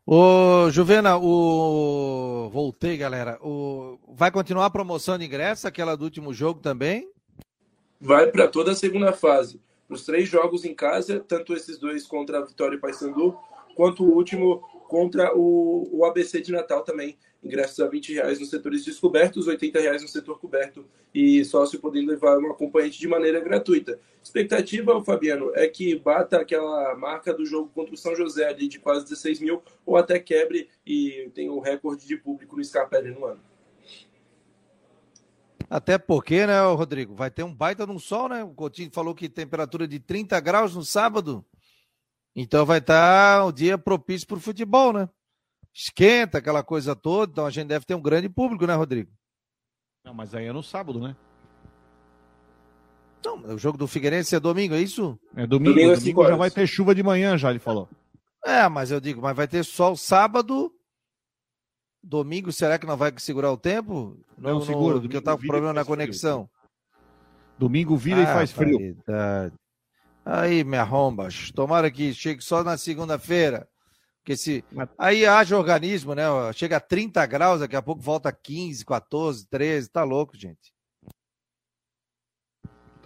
Ô, 0.06 0.70
Juvena, 0.70 1.16
o... 1.16 2.50
voltei, 2.50 2.96
galera. 2.96 3.38
O... 3.42 3.98
Vai 4.08 4.30
continuar 4.30 4.66
a 4.66 4.70
promoção 4.70 5.16
de 5.16 5.24
ingresso, 5.24 5.66
aquela 5.66 5.96
do 5.96 6.04
último 6.04 6.32
jogo 6.32 6.60
também? 6.60 7.08
Vai 8.04 8.30
para 8.30 8.46
toda 8.46 8.72
a 8.72 8.74
segunda 8.74 9.14
fase. 9.14 9.58
Os 9.88 10.04
três 10.04 10.28
jogos 10.28 10.62
em 10.66 10.74
casa, 10.74 11.20
tanto 11.26 11.54
esses 11.54 11.78
dois 11.78 12.06
contra 12.06 12.36
a 12.36 12.44
Vitória 12.44 12.76
e 12.76 12.78
Paysandu, 12.78 13.34
quanto 13.74 14.04
o 14.04 14.14
último 14.14 14.58
contra 14.90 15.34
o, 15.34 15.88
o 15.90 16.04
ABC 16.04 16.42
de 16.42 16.52
Natal 16.52 16.82
também. 16.82 17.16
Ingressos 17.42 17.80
a 17.80 17.88
20 17.88 18.12
reais 18.12 18.38
nos 18.38 18.50
setores 18.50 18.84
descobertos, 18.84 19.46
80 19.46 19.80
reais 19.80 20.02
no 20.02 20.08
setor 20.08 20.38
coberto 20.38 20.84
e 21.14 21.42
sócio 21.46 21.80
podendo 21.80 22.10
levar 22.10 22.38
um 22.38 22.50
acompanhante 22.50 22.98
de 22.98 23.08
maneira 23.08 23.40
gratuita. 23.40 23.98
Expectativa, 24.22 25.02
Fabiano, 25.02 25.50
é 25.54 25.66
que 25.66 25.94
bata 25.98 26.36
aquela 26.36 26.94
marca 26.96 27.32
do 27.32 27.46
jogo 27.46 27.70
contra 27.74 27.94
o 27.94 27.98
São 27.98 28.14
José 28.14 28.46
ali 28.46 28.68
de 28.68 28.78
quase 28.78 29.04
16 29.04 29.40
mil 29.40 29.62
ou 29.86 29.96
até 29.96 30.18
quebre 30.18 30.68
e 30.86 31.30
tenha 31.32 31.50
o 31.50 31.58
recorde 31.58 32.06
de 32.06 32.18
público 32.18 32.54
no 32.54 32.62
Scarpelli 32.62 33.12
no 33.12 33.24
ano. 33.24 33.53
Até 35.68 35.98
porque, 35.98 36.46
né, 36.46 36.60
Rodrigo, 36.60 37.14
vai 37.14 37.30
ter 37.30 37.42
um 37.42 37.54
baita 37.54 37.86
no 37.86 37.98
sol, 37.98 38.28
né? 38.28 38.44
O 38.44 38.54
Coutinho 38.54 38.90
falou 38.92 39.14
que 39.14 39.28
temperatura 39.28 39.88
de 39.88 39.98
30 39.98 40.38
graus 40.40 40.74
no 40.74 40.84
sábado. 40.84 41.44
Então 42.36 42.66
vai 42.66 42.78
estar 42.78 43.38
tá 43.38 43.44
o 43.44 43.52
dia 43.52 43.78
propício 43.78 44.26
para 44.26 44.36
o 44.36 44.40
futebol, 44.40 44.92
né? 44.92 45.08
Esquenta 45.72 46.38
aquela 46.38 46.62
coisa 46.62 46.94
toda, 46.94 47.32
então 47.32 47.46
a 47.46 47.50
gente 47.50 47.68
deve 47.68 47.84
ter 47.84 47.94
um 47.94 48.02
grande 48.02 48.28
público, 48.28 48.66
né, 48.66 48.74
Rodrigo? 48.74 49.10
Não, 50.04 50.12
mas 50.14 50.34
aí 50.34 50.46
é 50.46 50.52
no 50.52 50.62
sábado, 50.62 51.00
né? 51.00 51.16
Não, 53.24 53.54
o 53.54 53.58
jogo 53.58 53.78
do 53.78 53.88
Figueirense 53.88 54.34
é 54.36 54.40
domingo, 54.40 54.74
é 54.74 54.80
isso? 54.80 55.18
É 55.34 55.46
domingo, 55.46 55.74
domingo, 55.74 55.96
domingo 55.96 56.28
já 56.28 56.36
vai 56.36 56.50
ter 56.50 56.66
chuva 56.66 56.94
de 56.94 57.02
manhã, 57.02 57.38
já 57.38 57.50
ele 57.50 57.58
falou. 57.58 57.88
É, 58.44 58.68
mas 58.68 58.90
eu 58.90 59.00
digo, 59.00 59.22
mas 59.22 59.34
vai 59.34 59.48
ter 59.48 59.64
sol 59.64 59.96
sábado, 59.96 60.70
domingo, 62.04 62.52
será 62.52 62.78
que 62.78 62.86
não 62.86 62.96
vai 62.96 63.12
segurar 63.16 63.50
o 63.50 63.56
tempo? 63.56 64.16
Não, 64.36 64.54
não 64.54 64.60
segura, 64.60 65.00
porque 65.00 65.16
eu 65.16 65.22
tava 65.22 65.38
com 65.38 65.46
problema 65.46 65.72
na 65.72 65.84
conexão. 65.84 66.46
Frio. 66.46 66.54
Domingo 67.58 67.96
vira 67.96 68.20
ah, 68.20 68.22
e 68.22 68.26
faz 68.26 68.52
frio. 68.52 68.96
Aí, 70.24 70.64
me 70.64 70.76
arrombas. 70.76 71.50
Tomara 71.52 71.90
que 71.90 72.12
chegue 72.12 72.42
só 72.42 72.64
na 72.64 72.76
segunda-feira. 72.76 73.68
Porque 74.22 74.36
se. 74.36 74.64
Aí 74.98 75.26
haja 75.26 75.56
organismo, 75.56 76.14
né? 76.14 76.24
Chega 76.54 76.78
a 76.78 76.80
30 76.80 77.24
graus, 77.26 77.60
daqui 77.60 77.76
a 77.76 77.82
pouco 77.82 78.00
volta 78.00 78.30
a 78.30 78.32
15, 78.32 78.84
14, 78.84 79.46
13. 79.48 79.90
Tá 79.90 80.02
louco, 80.02 80.36
gente. 80.36 80.72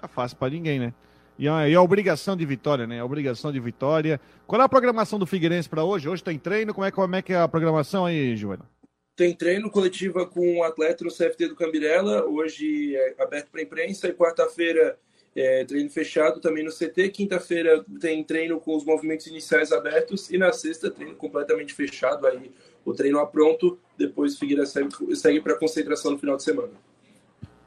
Tá 0.00 0.06
fácil 0.06 0.36
para 0.36 0.50
ninguém, 0.50 0.78
né? 0.78 0.94
E 1.36 1.48
a, 1.48 1.68
e 1.68 1.74
a, 1.74 1.82
obrigação 1.82 2.36
de 2.36 2.46
vitória, 2.46 2.86
né? 2.86 3.00
A 3.00 3.04
obrigação 3.04 3.52
de 3.52 3.58
vitória. 3.58 4.20
Qual 4.46 4.60
é 4.60 4.64
a 4.64 4.68
programação 4.68 5.18
do 5.18 5.26
Figueirense 5.26 5.68
para 5.68 5.84
hoje? 5.84 6.08
Hoje 6.08 6.22
tem 6.22 6.38
treino? 6.38 6.72
Como 6.72 6.84
é, 6.84 6.90
como 6.90 7.16
é 7.16 7.22
que 7.22 7.32
é 7.32 7.40
a 7.40 7.48
programação 7.48 8.06
aí, 8.06 8.36
Joana? 8.36 8.64
Tem 9.18 9.34
treino 9.34 9.68
coletiva 9.68 10.24
com 10.24 10.58
o 10.58 10.62
atleta 10.62 11.02
no 11.02 11.10
CFT 11.10 11.48
do 11.48 11.56
Cambirela. 11.56 12.24
Hoje 12.24 12.94
é 12.94 13.16
aberto 13.18 13.48
para 13.50 13.60
imprensa. 13.60 14.06
E 14.06 14.12
quarta-feira 14.12 14.96
é, 15.34 15.64
treino 15.64 15.90
fechado 15.90 16.40
também 16.40 16.64
no 16.64 16.70
CT. 16.70 17.08
Quinta-feira 17.08 17.84
tem 18.00 18.22
treino 18.22 18.60
com 18.60 18.76
os 18.76 18.84
movimentos 18.84 19.26
iniciais 19.26 19.72
abertos 19.72 20.30
e 20.30 20.38
na 20.38 20.52
sexta 20.52 20.88
treino 20.88 21.16
completamente 21.16 21.74
fechado 21.74 22.28
aí 22.28 22.52
o 22.84 22.94
treino 22.94 23.18
a 23.18 23.26
pronto. 23.26 23.76
Depois 23.96 24.36
o 24.36 24.38
Figueira 24.38 24.64
segue, 24.64 25.16
segue 25.16 25.40
para 25.40 25.58
concentração 25.58 26.12
no 26.12 26.18
final 26.20 26.36
de 26.36 26.44
semana. 26.44 26.74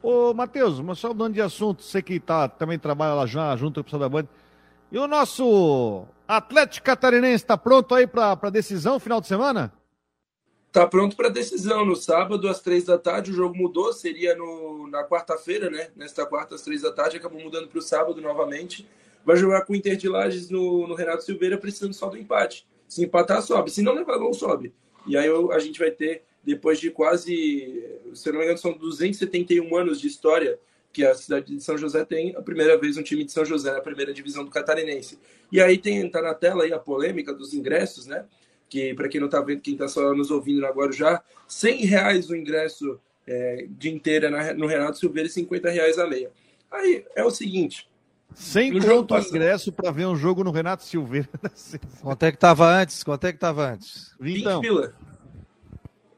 Ô, 0.02 0.32
Matheus, 0.32 0.80
mas 0.80 1.00
só 1.00 1.08
mudando 1.08 1.34
de 1.34 1.42
assunto, 1.42 1.82
você 1.82 2.00
que 2.00 2.18
tá, 2.18 2.48
também 2.48 2.78
trabalha 2.78 3.12
lá 3.12 3.26
já 3.26 3.54
junto 3.56 3.74
com 3.74 3.80
o 3.82 3.84
pessoal 3.84 4.00
da 4.00 4.08
Band. 4.08 4.26
E 4.90 4.96
o 4.96 5.06
nosso 5.06 6.06
Atlético 6.26 6.86
Catarinense 6.86 7.44
está 7.44 7.58
pronto 7.58 7.94
aí 7.94 8.06
para 8.06 8.48
decisão 8.48 8.98
final 8.98 9.20
de 9.20 9.26
semana? 9.26 9.70
Está 10.72 10.86
pronto 10.86 11.14
para 11.14 11.28
decisão. 11.28 11.84
No 11.84 11.94
sábado, 11.94 12.48
às 12.48 12.62
três 12.62 12.84
da 12.84 12.96
tarde, 12.96 13.30
o 13.30 13.34
jogo 13.34 13.54
mudou, 13.54 13.92
seria 13.92 14.34
no, 14.34 14.88
na 14.88 15.04
quarta-feira, 15.04 15.68
né? 15.68 15.90
Nesta 15.94 16.24
quarta, 16.24 16.54
às 16.54 16.62
três 16.62 16.80
da 16.80 16.90
tarde, 16.90 17.18
acabou 17.18 17.38
mudando 17.38 17.68
para 17.68 17.78
o 17.78 17.82
sábado 17.82 18.22
novamente. 18.22 18.88
Vai 19.22 19.36
jogar 19.36 19.66
com 19.66 19.74
o 19.74 19.76
Inter 19.76 19.96
de 19.96 20.08
Lages 20.08 20.48
no, 20.48 20.88
no, 20.88 20.94
Renato 20.94 21.24
Silveira, 21.24 21.58
precisando 21.58 21.92
só 21.92 22.08
do 22.08 22.16
empate. 22.16 22.66
Se 22.88 23.04
empatar, 23.04 23.42
sobe. 23.42 23.70
Se 23.70 23.82
não 23.82 23.92
levar 23.92 24.16
gol, 24.16 24.32
sobe. 24.32 24.72
E 25.06 25.14
aí 25.14 25.28
a 25.50 25.58
gente 25.58 25.78
vai 25.78 25.90
ter, 25.90 26.22
depois 26.42 26.80
de 26.80 26.90
quase, 26.90 27.86
se 28.14 28.32
não 28.32 28.38
me 28.38 28.44
engano, 28.46 28.58
são 28.58 28.72
271 28.72 29.76
anos 29.76 30.00
de 30.00 30.06
história 30.06 30.58
que 30.90 31.04
a 31.04 31.14
cidade 31.14 31.54
de 31.54 31.62
São 31.62 31.76
José 31.76 32.02
tem, 32.02 32.34
a 32.34 32.40
primeira 32.40 32.78
vez 32.78 32.96
um 32.96 33.02
time 33.02 33.24
de 33.24 33.32
São 33.32 33.44
José 33.44 33.70
na 33.70 33.82
primeira 33.82 34.14
divisão 34.14 34.42
do 34.42 34.50
Catarinense. 34.50 35.18
E 35.50 35.60
aí 35.60 35.76
tem, 35.76 36.08
tá 36.10 36.22
na 36.22 36.32
tela 36.32 36.64
aí 36.64 36.72
a 36.72 36.78
polêmica 36.78 37.34
dos 37.34 37.52
ingressos, 37.52 38.06
né? 38.06 38.24
Que 38.72 38.94
para 38.94 39.06
quem 39.06 39.20
não 39.20 39.26
está 39.26 39.38
vendo, 39.42 39.60
quem 39.60 39.74
está 39.74 39.86
só 39.86 40.14
nos 40.14 40.30
ouvindo 40.30 40.64
agora 40.64 40.90
já, 40.90 41.22
100 41.46 41.84
reais 41.84 42.30
o 42.30 42.34
ingresso 42.34 42.98
é, 43.26 43.66
de 43.68 43.90
inteira 43.90 44.30
na, 44.30 44.54
no 44.54 44.66
Renato 44.66 44.96
Silveira 44.96 45.28
e 45.28 45.30
50 45.30 45.68
reais 45.68 45.98
a 45.98 46.06
meia. 46.06 46.30
Aí 46.70 47.04
é 47.14 47.22
o 47.22 47.30
seguinte. 47.30 47.86
100 48.34 48.80
conto 48.80 49.14
o 49.14 49.18
ingresso 49.18 49.70
para 49.70 49.90
ver 49.90 50.06
um 50.06 50.16
jogo 50.16 50.42
no 50.42 50.50
Renato 50.50 50.84
Silveira. 50.84 51.28
Quanto 52.00 52.22
é 52.22 52.30
que 52.30 52.38
estava 52.38 52.66
antes? 52.66 53.04
Quanto 53.04 53.26
é 53.26 53.30
que 53.30 53.36
estava 53.36 53.72
antes? 53.72 54.14
20 54.18 54.40
então. 54.40 54.60
pila. 54.62 54.94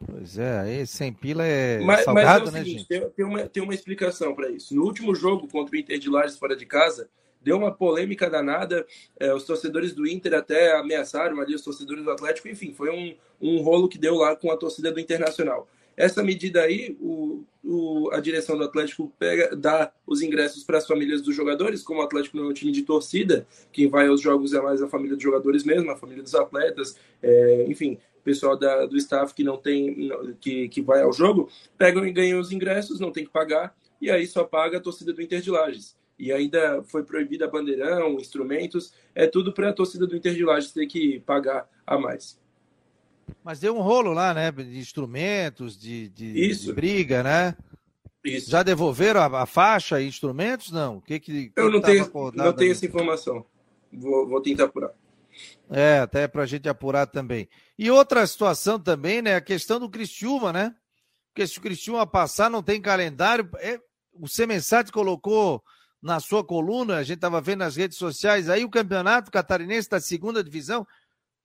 Pois 0.06 0.38
é, 0.38 0.60
aí 0.60 0.86
100 0.86 1.12
pila 1.14 1.44
é 1.44 1.80
mas, 1.80 2.04
salgado, 2.04 2.44
mas 2.44 2.46
é 2.46 2.48
o 2.48 2.52
né, 2.52 2.64
seguinte, 2.64 2.86
tem, 2.86 3.10
tem, 3.10 3.24
uma, 3.24 3.48
tem 3.48 3.62
uma 3.64 3.74
explicação 3.74 4.32
para 4.32 4.48
isso. 4.48 4.76
No 4.76 4.84
último 4.84 5.12
jogo 5.12 5.48
contra 5.48 5.74
o 5.74 5.78
Inter 5.78 5.98
de 5.98 6.08
Lages 6.08 6.38
fora 6.38 6.54
de 6.54 6.66
casa, 6.66 7.08
deu 7.44 7.56
uma 7.56 7.70
polêmica 7.70 8.28
danada. 8.28 8.86
É, 9.20 9.32
os 9.34 9.44
torcedores 9.44 9.92
do 9.92 10.06
Inter 10.06 10.34
até 10.34 10.76
ameaçaram 10.76 11.40
ali 11.40 11.54
os 11.54 11.62
torcedores 11.62 12.02
do 12.02 12.10
Atlético. 12.10 12.48
Enfim, 12.48 12.72
foi 12.72 12.90
um, 12.90 13.14
um 13.40 13.62
rolo 13.62 13.88
que 13.88 13.98
deu 13.98 14.16
lá 14.16 14.34
com 14.34 14.50
a 14.50 14.56
torcida 14.56 14.90
do 14.90 14.98
Internacional. 14.98 15.68
essa 15.96 16.22
medida 16.22 16.62
aí, 16.62 16.96
o, 17.00 17.44
o, 17.62 18.10
a 18.12 18.18
direção 18.18 18.56
do 18.56 18.64
Atlético 18.64 19.12
pega, 19.18 19.54
dá 19.54 19.92
os 20.06 20.22
ingressos 20.22 20.64
para 20.64 20.78
as 20.78 20.86
famílias 20.86 21.22
dos 21.22 21.36
jogadores, 21.36 21.82
como 21.82 22.00
o 22.00 22.02
Atlético 22.02 22.36
não 22.36 22.46
é 22.46 22.48
um 22.48 22.52
time 22.52 22.72
de 22.72 22.82
torcida, 22.82 23.46
quem 23.70 23.88
vai 23.88 24.08
aos 24.08 24.20
jogos 24.20 24.52
é 24.52 24.60
mais 24.60 24.82
a 24.82 24.88
família 24.88 25.14
dos 25.14 25.22
jogadores 25.22 25.62
mesmo, 25.62 25.90
a 25.90 25.96
família 25.96 26.22
dos 26.22 26.34
atletas, 26.34 26.96
é, 27.22 27.64
enfim, 27.68 27.98
pessoal 28.24 28.56
da, 28.56 28.86
do 28.86 28.96
staff 28.96 29.34
que 29.34 29.44
não 29.44 29.56
tem, 29.56 30.10
que, 30.40 30.68
que 30.68 30.80
vai 30.80 31.02
ao 31.02 31.12
jogo, 31.12 31.48
pegam 31.76 32.04
e 32.06 32.10
ganham 32.10 32.40
os 32.40 32.50
ingressos, 32.50 32.98
não 32.98 33.12
tem 33.12 33.24
que 33.24 33.30
pagar, 33.30 33.76
e 34.00 34.10
aí 34.10 34.26
só 34.26 34.42
paga 34.42 34.78
a 34.78 34.80
torcida 34.80 35.12
do 35.12 35.22
Inter 35.22 35.40
de 35.40 35.50
Lages. 35.50 35.96
E 36.18 36.32
ainda 36.32 36.82
foi 36.84 37.02
proibida 37.02 37.48
bandeirão, 37.48 38.20
instrumentos, 38.20 38.92
é 39.14 39.26
tudo 39.26 39.52
para 39.52 39.70
a 39.70 39.72
torcida 39.72 40.06
do 40.06 40.16
Inter 40.16 40.34
de 40.34 40.44
Lages 40.44 40.72
ter 40.72 40.86
que 40.86 41.20
pagar 41.20 41.68
a 41.86 41.98
mais. 41.98 42.38
Mas 43.42 43.60
deu 43.60 43.76
um 43.76 43.80
rolo 43.80 44.12
lá, 44.12 44.32
né? 44.32 44.50
De 44.52 44.78
instrumentos, 44.78 45.78
de, 45.78 46.08
de, 46.08 46.48
Isso. 46.48 46.66
de 46.66 46.72
briga, 46.72 47.22
né? 47.22 47.56
Isso. 48.24 48.50
Já 48.50 48.62
devolveram 48.62 49.20
a, 49.20 49.42
a 49.42 49.46
faixa 49.46 50.00
e 50.00 50.08
instrumentos? 50.08 50.70
Não. 50.70 50.96
O 50.96 51.02
que 51.02 51.20
que, 51.20 51.52
Eu 51.54 51.70
não 51.70 51.80
tenho, 51.80 52.10
não 52.34 52.52
tenho 52.52 52.72
essa 52.72 52.86
informação. 52.86 53.44
Vou, 53.92 54.26
vou 54.26 54.40
tentar 54.40 54.64
apurar. 54.64 54.92
É, 55.70 55.98
até 55.98 56.28
para 56.28 56.42
a 56.42 56.46
gente 56.46 56.68
apurar 56.68 57.06
também. 57.06 57.48
E 57.78 57.90
outra 57.90 58.26
situação 58.26 58.78
também, 58.78 59.20
né? 59.20 59.34
A 59.34 59.40
questão 59.40 59.78
do 59.78 59.90
Criciúma, 59.90 60.52
né? 60.52 60.74
Porque 61.32 61.46
se 61.46 61.58
o 61.58 61.62
Criciúma 61.62 62.06
passar, 62.06 62.48
não 62.48 62.62
tem 62.62 62.80
calendário. 62.80 63.48
É, 63.58 63.80
o 64.12 64.28
Semensati 64.28 64.92
colocou 64.92 65.62
na 66.04 66.20
sua 66.20 66.44
coluna, 66.44 66.98
a 66.98 67.02
gente 67.02 67.16
estava 67.16 67.40
vendo 67.40 67.60
nas 67.60 67.76
redes 67.76 67.96
sociais, 67.96 68.50
aí 68.50 68.62
o 68.62 68.70
campeonato 68.70 69.30
catarinense 69.30 69.88
da 69.88 69.98
segunda 69.98 70.44
divisão. 70.44 70.86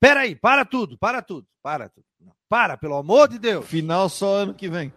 Peraí, 0.02 0.36
para 0.36 0.66
tudo, 0.66 0.98
para 0.98 1.22
tudo, 1.22 1.48
para 1.64 1.88
tudo. 1.88 2.06
Para, 2.50 2.76
pelo 2.76 2.98
amor 2.98 3.30
de 3.30 3.40
Deus. 3.40 3.66
Final 3.66 4.10
só 4.10 4.36
ano 4.36 4.54
que 4.54 4.68
vem. 4.68 4.92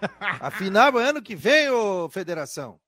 Afinal, 0.40 1.00
é 1.00 1.08
ano 1.08 1.22
que 1.22 1.34
vem, 1.34 1.70
ô 1.70 2.08
federação. 2.10 2.78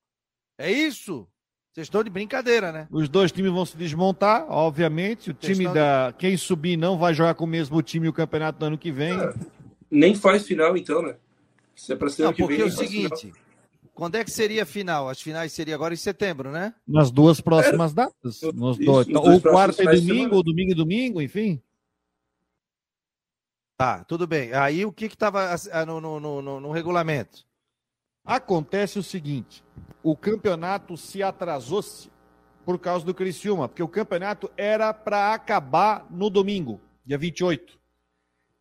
É 0.59 0.71
isso? 0.71 1.27
Vocês 1.73 1.87
estão 1.87 2.05
de 2.05 2.11
brincadeira, 2.11 2.71
né? 2.71 2.87
Os 2.91 3.09
dois 3.09 3.33
times 3.33 3.53
vão 3.53 3.65
se 3.65 3.77
desmontar, 3.77 4.45
obviamente. 4.51 5.31
O 5.31 5.35
time 5.35 5.69
da. 5.69 6.13
Quem 6.19 6.37
subir 6.37 6.77
não 6.77 6.99
vai 6.99 7.15
jogar 7.15 7.35
com 7.35 7.45
o 7.45 7.49
mesmo 7.49 7.81
time 7.81 8.09
o 8.09 8.13
campeonato 8.13 8.59
do 8.59 8.67
ano 8.67 8.77
que 8.77 8.91
vem. 8.91 9.17
Nem 9.91 10.15
faz 10.15 10.47
final, 10.47 10.77
então, 10.77 11.01
né? 11.01 11.17
Se 11.75 11.93
é 11.93 11.97
para 11.97 12.11
ser 12.11 12.23
Não, 12.23 12.29
ano 12.29 12.37
que 12.37 12.43
porque 12.43 12.57
vem, 12.57 12.65
é 12.65 12.69
o 12.69 12.73
faz 12.73 12.91
final. 12.91 13.41
Quando 14.01 14.15
é 14.15 14.25
que 14.25 14.31
seria 14.31 14.63
a 14.63 14.67
final? 14.67 15.11
As 15.11 15.21
finais 15.21 15.53
seriam 15.53 15.75
agora 15.75 15.93
em 15.93 15.97
setembro, 15.99 16.51
né? 16.51 16.75
Nas 16.89 17.11
duas 17.11 17.39
próximas 17.39 17.93
datas. 17.93 18.37
Isso, 18.37 18.47
Nos 18.47 18.79
nos 18.79 18.79
dois. 18.79 19.07
dois 19.07 19.35
ou 19.35 19.41
quarta 19.43 19.83
e 19.83 20.01
domingo, 20.01 20.37
ou 20.37 20.43
domingo 20.43 20.71
e 20.73 20.75
domingo, 20.75 21.21
enfim. 21.21 21.61
Tá, 23.77 24.03
tudo 24.05 24.27
bem. 24.27 24.55
Aí 24.55 24.87
o 24.87 24.91
que 24.93 25.07
que 25.07 25.15
estava 25.15 25.55
no, 25.87 26.01
no, 26.01 26.19
no, 26.19 26.41
no- 26.41 26.61
no 26.61 26.71
regulamento? 26.71 27.45
Acontece 28.25 28.99
o 28.99 29.03
seguinte: 29.03 29.63
o 30.03 30.17
campeonato 30.17 30.97
se 30.97 31.23
atrasou-se 31.23 32.11
por 32.65 32.79
causa 32.79 33.05
do 33.05 33.13
Criciúma, 33.13 33.69
porque 33.69 33.83
o 33.83 33.89
campeonato 33.89 34.51
era 34.57 34.95
para 34.95 35.35
acabar 35.35 36.07
no 36.11 36.31
domingo, 36.31 36.81
dia 37.05 37.19
28. 37.19 37.79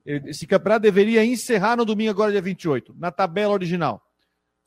Esse 0.05 0.45
campeonato 0.45 0.81
deveria 0.81 1.23
encerrar 1.23 1.77
no 1.77 1.85
domingo, 1.85 2.11
agora 2.11 2.29
dia 2.29 2.41
28, 2.41 2.93
na 2.99 3.09
tabela 3.09 3.53
original. 3.53 4.05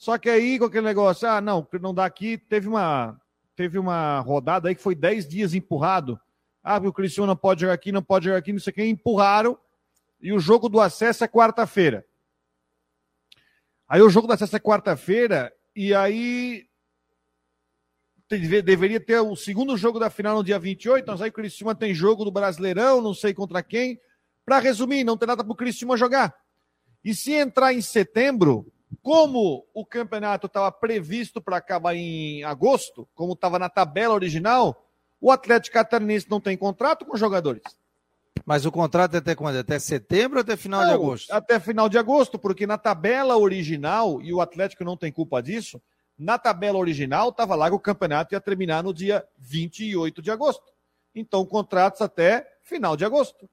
Só 0.03 0.19
que 0.19 0.29
aí, 0.29 0.59
com 0.59 0.65
aquele 0.65 0.85
negócio, 0.85 1.29
ah, 1.29 1.41
não, 1.41 1.65
não 1.81 1.95
dá 1.95 2.05
aqui, 2.05 2.37
teve 2.37 2.67
uma, 2.67 3.17
teve 3.55 3.79
uma 3.79 4.19
rodada 4.19 4.69
aí 4.69 4.75
que 4.75 4.83
foi 4.83 4.97
10 4.97 5.29
dias 5.29 5.55
empurrado. 5.55 6.21
Ah, 6.61 6.79
o 6.79 6.93
Criciúma 6.93 7.29
não 7.29 7.37
pode 7.37 7.61
jogar 7.61 7.75
aqui, 7.75 7.93
não 7.93 8.03
pode 8.03 8.25
jogar 8.25 8.39
aqui, 8.39 8.53
não 8.53 8.59
sei 8.59 8.73
o 8.73 8.75
que, 8.75 8.85
empurraram. 8.85 9.57
E 10.21 10.33
o 10.33 10.41
jogo 10.41 10.69
do 10.69 10.81
acesso 10.81 11.23
é 11.23 11.29
quarta-feira. 11.29 12.05
Aí 13.89 14.03
o 14.03 14.11
jogo 14.11 14.27
do 14.27 14.33
acesso 14.33 14.57
é 14.57 14.59
quarta-feira, 14.59 15.55
e 15.73 15.95
aí 15.95 16.67
deve- 18.29 18.61
deveria 18.61 18.99
ter 18.99 19.21
o 19.21 19.37
segundo 19.37 19.77
jogo 19.77 20.01
da 20.01 20.11
final 20.11 20.39
no 20.39 20.43
dia 20.43 20.59
28, 20.59 21.07
mas 21.07 21.23
aí 21.23 21.31
o 21.31 21.33
Criciúma 21.33 21.77
tem 21.77 21.95
jogo 21.95 22.25
do 22.25 22.33
Brasileirão, 22.33 23.01
não 23.01 23.15
sei 23.15 23.33
contra 23.33 23.63
quem. 23.63 24.01
Para 24.45 24.59
resumir, 24.59 25.05
não 25.05 25.17
tem 25.17 25.29
nada 25.29 25.45
para 25.45 25.53
o 25.53 25.57
Criciúma 25.57 25.97
jogar. 25.97 26.35
E 27.05 27.15
se 27.15 27.35
entrar 27.35 27.73
em 27.73 27.81
setembro, 27.81 28.67
como 29.03 29.67
o 29.75 29.85
campeonato 29.85 30.47
estava 30.47 30.71
previsto 30.71 31.41
para 31.43 31.57
acabar 31.57 31.95
em 31.95 32.45
agosto, 32.45 33.09
como 33.15 33.33
estava 33.33 33.59
na 33.59 33.69
tabela 33.69 34.15
original, 34.15 34.87
o 35.21 35.31
Atlético 35.31 35.75
Catarinense 35.75 36.31
não 36.31 36.41
tem 36.41 36.57
contrato 36.57 37.05
com 37.05 37.15
os 37.15 37.21
jogadores. 37.21 37.63
Mas 38.45 38.65
o 38.65 38.73
contrato 38.73 39.15
é 39.15 39.19
até 39.19 39.35
quando? 39.35 39.57
Até 39.57 39.79
setembro 39.79 40.39
ou 40.39 40.43
até 40.43 40.57
final 40.57 40.81
de 40.81 40.87
Não, 40.87 40.95
agosto? 40.95 41.31
Até 41.31 41.61
final 41.61 41.89
de 41.89 41.99
agosto, 41.99 42.39
porque 42.39 42.67
na 42.67 42.79
tabela 42.79 43.37
original, 43.37 44.21
e 44.23 44.33
o 44.33 44.41
Atlético 44.41 44.85
não 44.85 44.97
tem 44.97 45.13
culpa 45.13 45.43
disso, 45.43 45.81
na 46.19 46.39
tabela 46.39 46.79
original 46.79 47.31
estava 47.31 47.55
lá 47.55 47.69
que 47.69 47.77
o 47.77 47.81
campeonato 47.81 48.35
ia 48.35 48.41
terminar 48.41 48.83
no 48.83 48.93
dia 48.93 49.25
28 49.39 50.23
de 50.23 50.31
agosto. 50.31 50.73
Então, 51.15 51.45
contratos 51.45 52.01
até 52.01 52.47
final 52.63 52.97
de 52.97 53.05
agosto. 53.05 53.49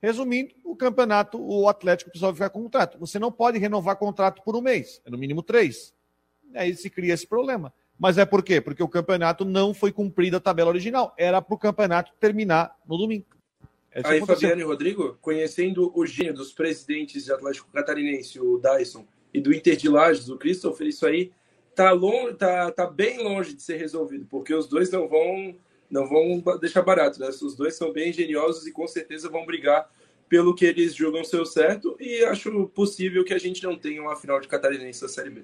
Resumindo, 0.00 0.54
o 0.64 0.76
campeonato, 0.76 1.40
o 1.40 1.68
Atlético 1.68 2.10
precisa 2.10 2.32
ficar 2.32 2.50
com 2.50 2.62
contrato. 2.62 2.98
Você 2.98 3.18
não 3.18 3.32
pode 3.32 3.58
renovar 3.58 3.96
contrato 3.96 4.42
por 4.42 4.54
um 4.54 4.60
mês, 4.60 5.00
é 5.04 5.10
no 5.10 5.18
mínimo 5.18 5.42
três. 5.42 5.92
Aí 6.54 6.74
se 6.74 6.88
cria 6.88 7.14
esse 7.14 7.26
problema. 7.26 7.72
Mas 7.98 8.16
é 8.16 8.24
por 8.24 8.44
quê? 8.44 8.60
Porque 8.60 8.82
o 8.82 8.88
campeonato 8.88 9.44
não 9.44 9.74
foi 9.74 9.90
cumprida 9.90 10.36
a 10.36 10.40
tabela 10.40 10.70
original. 10.70 11.12
Era 11.18 11.42
para 11.42 11.54
o 11.54 11.58
campeonato 11.58 12.12
terminar 12.20 12.76
no 12.86 12.96
domingo. 12.96 13.26
É 13.90 14.02
Aí. 14.04 14.24
Fabiano 14.24 14.60
e 14.60 14.64
Rodrigo, 14.64 15.18
conhecendo 15.20 15.90
o 15.92 16.06
gênio 16.06 16.34
dos 16.34 16.52
presidentes 16.52 17.24
de 17.24 17.32
Atlético 17.32 17.68
Catarinense, 17.72 18.38
o 18.38 18.58
Dyson, 18.58 19.04
e 19.34 19.40
do 19.40 19.52
Inter 19.52 19.76
de 19.76 19.88
Lages, 19.88 20.28
o 20.28 20.38
Christopher, 20.38 20.86
isso 20.86 21.06
aí 21.06 21.32
tá, 21.74 21.90
longe, 21.90 22.34
tá, 22.34 22.70
tá 22.70 22.86
bem 22.86 23.22
longe 23.22 23.54
de 23.54 23.62
ser 23.62 23.76
resolvido, 23.76 24.26
porque 24.30 24.54
os 24.54 24.68
dois 24.68 24.90
não 24.90 25.08
vão 25.08 25.54
não 25.90 26.06
vão 26.08 26.42
deixar 26.58 26.82
barato, 26.82 27.18
né? 27.20 27.28
Os 27.28 27.54
dois 27.56 27.74
são 27.76 27.92
bem 27.92 28.10
engenhosos 28.10 28.66
e 28.66 28.72
com 28.72 28.86
certeza 28.86 29.28
vão 29.28 29.46
brigar 29.46 29.88
pelo 30.28 30.54
que 30.54 30.64
eles 30.66 30.94
julgam 30.94 31.24
ser 31.24 31.40
o 31.40 31.46
certo 31.46 31.96
e 31.98 32.22
acho 32.24 32.68
possível 32.68 33.24
que 33.24 33.32
a 33.32 33.38
gente 33.38 33.62
não 33.62 33.76
tenha 33.78 34.02
uma 34.02 34.14
final 34.16 34.38
de 34.40 34.46
catarinense 34.48 35.00
da 35.00 35.08
Série 35.08 35.30
B. 35.30 35.42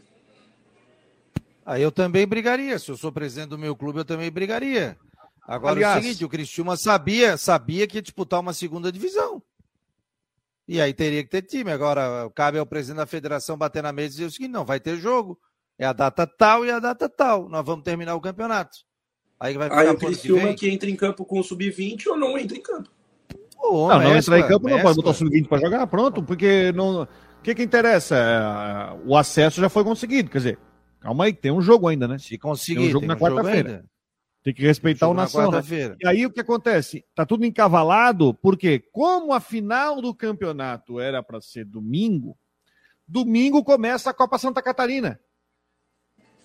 Aí 1.65 1.83
eu 1.83 1.91
também 1.91 2.27
brigaria. 2.27 2.79
Se 2.79 2.91
eu 2.91 2.97
sou 2.97 3.11
presidente 3.11 3.49
do 3.49 3.59
meu 3.59 3.75
clube, 3.75 4.01
eu 4.01 4.05
também 4.05 4.31
brigaria. 4.31 4.99
Agora 5.47 5.81
é 5.81 5.85
Aliás- 5.85 5.99
o 5.99 6.03
seguinte, 6.03 6.25
o 6.25 6.29
Cristiúma 6.29 6.77
sabia, 6.77 7.37
sabia 7.37 7.87
que 7.87 7.97
ia 7.99 8.03
disputar 8.03 8.41
uma 8.41 8.53
segunda 8.53 8.93
divisão. 8.93 9.43
E 10.67 10.81
aí 10.81 10.93
teria 10.95 11.23
que 11.23 11.29
ter 11.31 11.43
time. 11.43 11.71
Agora, 11.71 12.31
cabe 12.35 12.59
ao 12.59 12.67
presidente 12.67 12.99
da 12.99 13.07
federação 13.07 13.57
bater 13.57 13.83
na 13.83 13.93
mesa 13.93 14.09
e 14.09 14.11
dizer 14.13 14.25
o 14.27 14.31
seguinte: 14.31 14.51
não, 14.51 14.65
vai 14.65 14.81
ter 14.81 14.97
jogo. 14.97 15.39
É 15.79 15.85
a 15.85 15.93
data 15.93 16.27
tal 16.27 16.65
e 16.65 16.71
a 16.71 16.79
data 16.79 17.09
tal. 17.09 17.49
Nós 17.49 17.65
vamos 17.65 17.85
terminar 17.85 18.15
o 18.15 18.21
campeonato. 18.21 18.79
Aí 19.39 19.57
vai 19.57 19.69
ficar 19.69 19.81
Aí 19.81 19.89
o 19.89 19.99
Criciúma 19.99 20.55
que 20.55 20.69
entra 20.69 20.89
em 20.89 20.97
campo 20.97 21.25
com 21.25 21.39
o 21.41 21.43
sub-20 21.43 22.07
ou 22.09 22.17
não 22.17 22.39
entra 22.39 22.57
em 22.57 22.63
campo. 22.63 22.89
Ô, 23.59 23.89
Não, 23.89 23.99
não 24.01 24.11
mescla, 24.11 24.39
entrar 24.39 24.39
em 24.39 24.49
campo 24.49 24.69
não 24.69 24.81
pode 24.81 24.97
botar 24.97 25.09
o 25.09 25.13
mescla. 25.13 25.27
sub-20 25.29 25.49
para 25.49 25.61
jogar, 25.61 25.87
pronto, 25.87 26.23
porque 26.23 26.73
não. 26.73 27.03
O 27.03 27.09
que 27.43 27.55
que 27.55 27.63
interessa? 27.63 28.17
É, 28.17 28.97
O 29.07 29.17
acesso 29.17 29.61
já 29.61 29.69
foi 29.69 29.85
conseguido, 29.85 30.31
quer 30.31 30.39
dizer, 30.39 30.59
calma 31.01 31.25
aí, 31.25 31.33
tem 31.33 31.51
um 31.53 31.61
jogo 31.61 31.89
ainda, 31.89 32.09
né? 32.09 32.19
Se 32.19 32.39
conseguir, 32.39 32.81
Tem 32.81 32.89
um 32.89 32.93
jogo 32.93 33.07
tem 33.07 33.09
na 33.09 33.15
um 33.15 33.19
quarta-feira. 33.19 33.85
Tem 34.43 34.53
que 34.53 34.63
respeitar 34.63 35.07
Jogo 35.07 35.13
o 35.13 35.17
na 35.17 35.23
nação. 35.23 35.51
Né? 35.51 35.97
E 36.03 36.07
aí 36.07 36.27
o 36.27 36.31
que 36.31 36.41
acontece? 36.41 37.03
Tá 37.15 37.25
tudo 37.25 37.47
encavalado, 37.47 38.35
porque 38.35 38.79
como 38.93 39.33
a 39.33 39.41
final 39.41 40.03
do 40.03 40.15
campeonato 40.15 41.01
era 41.01 41.23
para 41.23 41.41
ser 41.41 41.65
domingo, 41.65 42.37
domingo 43.09 43.65
começa 43.65 44.11
a 44.11 44.15
Copa 44.15 44.37
Santa 44.37 44.61
Catarina. 44.61 45.19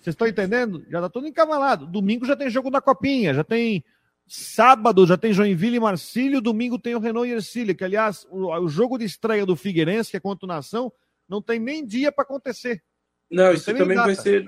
Vocês 0.00 0.14
estão 0.14 0.26
entendendo? 0.26 0.84
Já 0.88 1.00
tá 1.00 1.08
tudo 1.08 1.26
encavalado. 1.26 1.86
Domingo 1.86 2.24
já 2.24 2.34
tem 2.34 2.48
jogo 2.48 2.70
da 2.70 2.80
Copinha, 2.80 3.34
já 3.34 3.44
tem 3.44 3.84
sábado, 4.26 5.06
já 5.06 5.16
tem 5.16 5.32
Joinville 5.32 5.76
e 5.76 5.80
Marcílio, 5.80 6.40
domingo 6.40 6.78
tem 6.78 6.94
o 6.94 7.00
Renault 7.00 7.28
e 7.28 7.32
Ercília, 7.34 7.74
que 7.74 7.84
aliás, 7.84 8.26
o, 8.30 8.46
o 8.46 8.68
jogo 8.68 8.96
de 8.96 9.04
estreia 9.04 9.44
do 9.44 9.56
Figueirense, 9.56 10.10
que 10.10 10.16
é 10.16 10.20
contra 10.20 10.46
o 10.46 10.48
Nação, 10.48 10.90
não 11.28 11.42
tem 11.42 11.58
nem 11.58 11.84
dia 11.84 12.10
para 12.12 12.22
acontecer. 12.24 12.82
Não, 13.30 13.52
isso 13.52 13.64
tem 13.66 13.74
nem 13.74 13.82
também 13.82 13.96
vai 13.96 14.10
data. 14.10 14.22
ser. 14.22 14.44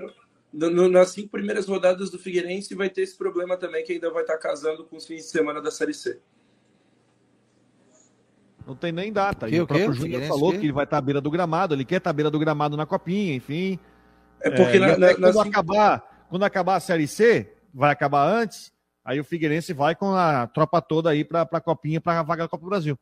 no- 0.51 0.69
no- 0.69 0.89
nas 0.89 1.09
cinco 1.11 1.29
primeiras 1.29 1.67
rodadas 1.67 2.09
do 2.09 2.17
Figueirense 2.17 2.73
vai 2.75 2.89
ter 2.89 3.01
esse 3.01 3.17
problema 3.17 3.55
também, 3.57 3.83
que 3.83 3.93
ainda 3.93 4.09
vai 4.11 4.21
estar 4.23 4.37
casando 4.37 4.83
com 4.85 4.95
os 4.97 5.05
fins 5.05 5.23
de 5.23 5.29
semana 5.29 5.61
da 5.61 5.69
Série 5.71 5.93
C. 5.93 6.19
Não 8.65 8.75
tem 8.75 8.91
nem 8.91 9.11
data. 9.11 9.47
Que, 9.47 9.55
e 9.55 9.59
o 9.59 9.63
o 9.63 9.67
próprio? 9.67 9.93
Júnior 9.93 10.21
falou 10.23 10.51
quê? 10.51 10.59
que 10.59 10.65
ele 10.65 10.73
vai 10.73 10.85
estar 10.85 10.97
à 10.97 11.01
beira 11.01 11.19
do 11.19 11.29
gramado, 11.29 11.73
ele 11.75 11.83
quer 11.83 11.97
estar 11.97 12.09
à 12.11 12.13
beira 12.13 12.31
do 12.31 12.39
gramado 12.39 12.77
na 12.77 12.85
Copinha, 12.85 13.35
enfim. 13.35 13.77
É 14.43 14.49
porque 14.51 14.77
É, 14.77 14.79
na, 14.79 14.97
na, 14.97 15.13
quando, 15.15 15.33
cinco- 15.33 15.47
acabar, 15.49 16.25
quando 16.29 16.43
acabar 16.43 16.75
a 16.75 16.79
Série 16.79 17.07
C, 17.07 17.53
vai 17.73 17.91
acabar 17.91 18.27
antes, 18.27 18.71
aí 19.03 19.19
o 19.19 19.23
Figueirense 19.23 19.73
vai 19.73 19.95
com 19.95 20.13
a 20.13 20.45
tropa 20.47 20.81
toda 20.81 21.09
aí 21.09 21.23
para 21.23 21.41
a 21.49 21.61
Copinha, 21.61 21.99
para 22.01 22.19
a 22.19 22.23
vaga 22.23 22.43
da 22.43 22.49
Copa 22.49 22.63
do 22.63 22.69
Brasil. 22.69 22.97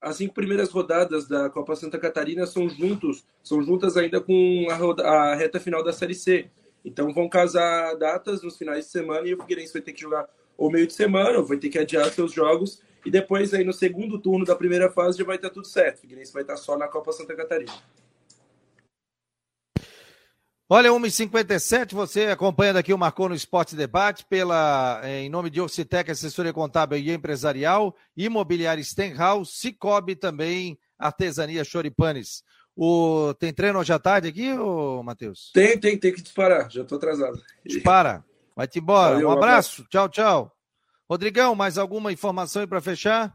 as 0.00 0.16
cinco 0.16 0.34
primeiras 0.34 0.70
rodadas 0.70 1.26
da 1.26 1.50
Copa 1.50 1.74
Santa 1.74 1.98
Catarina 1.98 2.46
são 2.46 2.68
juntos, 2.68 3.24
são 3.42 3.62
juntas 3.62 3.96
ainda 3.96 4.20
com 4.20 4.66
a, 4.70 4.74
roda- 4.74 5.06
a 5.08 5.34
reta 5.34 5.58
final 5.58 5.82
da 5.82 5.92
Série 5.92 6.14
C. 6.14 6.48
Então 6.84 7.12
vão 7.12 7.28
casar 7.28 7.96
datas 7.96 8.42
nos 8.42 8.56
finais 8.56 8.84
de 8.84 8.90
semana 8.92 9.26
e 9.26 9.34
o 9.34 9.38
Figueirense 9.40 9.72
vai 9.72 9.82
ter 9.82 9.92
que 9.92 10.00
jogar 10.00 10.26
ou 10.56 10.70
meio 10.70 10.86
de 10.86 10.92
semana, 10.94 11.38
ou 11.38 11.44
vai 11.44 11.56
ter 11.58 11.68
que 11.68 11.78
adiar 11.78 12.08
seus 12.10 12.32
jogos. 12.32 12.80
E 13.04 13.10
depois, 13.10 13.52
aí 13.52 13.62
no 13.64 13.72
segundo 13.72 14.18
turno 14.18 14.44
da 14.44 14.54
primeira 14.56 14.90
fase, 14.90 15.18
já 15.18 15.24
vai 15.24 15.36
estar 15.36 15.50
tudo 15.50 15.66
certo. 15.66 15.98
O 15.98 16.00
Figueirense 16.02 16.32
vai 16.32 16.42
estar 16.42 16.56
só 16.56 16.78
na 16.78 16.86
Copa 16.88 17.12
Santa 17.12 17.34
Catarina. 17.34 17.72
Olha, 20.68 20.90
1h57, 20.90 21.94
você 21.94 22.26
acompanhando 22.26 22.78
aqui 22.78 22.92
o 22.92 22.98
Marcou 22.98 23.28
no 23.28 23.36
Esporte 23.36 23.76
Debate 23.76 24.26
pela, 24.28 25.00
eh, 25.04 25.20
em 25.20 25.28
nome 25.28 25.48
de 25.48 25.60
Ocitec, 25.60 26.10
assessoria 26.10 26.52
contábil 26.52 26.98
e 26.98 27.12
empresarial, 27.12 27.94
Imobiliária 28.16 28.82
Stenhouse, 28.82 29.52
Cicobi 29.52 30.16
também, 30.16 30.76
Artesania 30.98 31.62
Choripanes. 31.62 32.42
O, 32.74 33.32
tem 33.38 33.54
treino 33.54 33.78
hoje 33.78 33.92
à 33.92 33.98
tarde 34.00 34.26
aqui, 34.26 34.52
ô, 34.54 35.04
Matheus? 35.04 35.52
Tem, 35.54 35.78
tem, 35.78 35.96
tem 35.96 36.12
que 36.12 36.20
disparar, 36.20 36.68
já 36.68 36.82
estou 36.82 36.98
atrasado. 36.98 37.40
Dispara, 37.64 38.24
vai-te 38.56 38.80
embora. 38.80 39.14
Valeu, 39.14 39.28
um 39.28 39.32
abraço, 39.32 39.82
um 39.82 39.84
tchau, 39.84 40.08
tchau. 40.08 40.52
Rodrigão, 41.08 41.54
mais 41.54 41.78
alguma 41.78 42.10
informação 42.10 42.62
aí 42.62 42.66
para 42.66 42.80
fechar? 42.80 43.32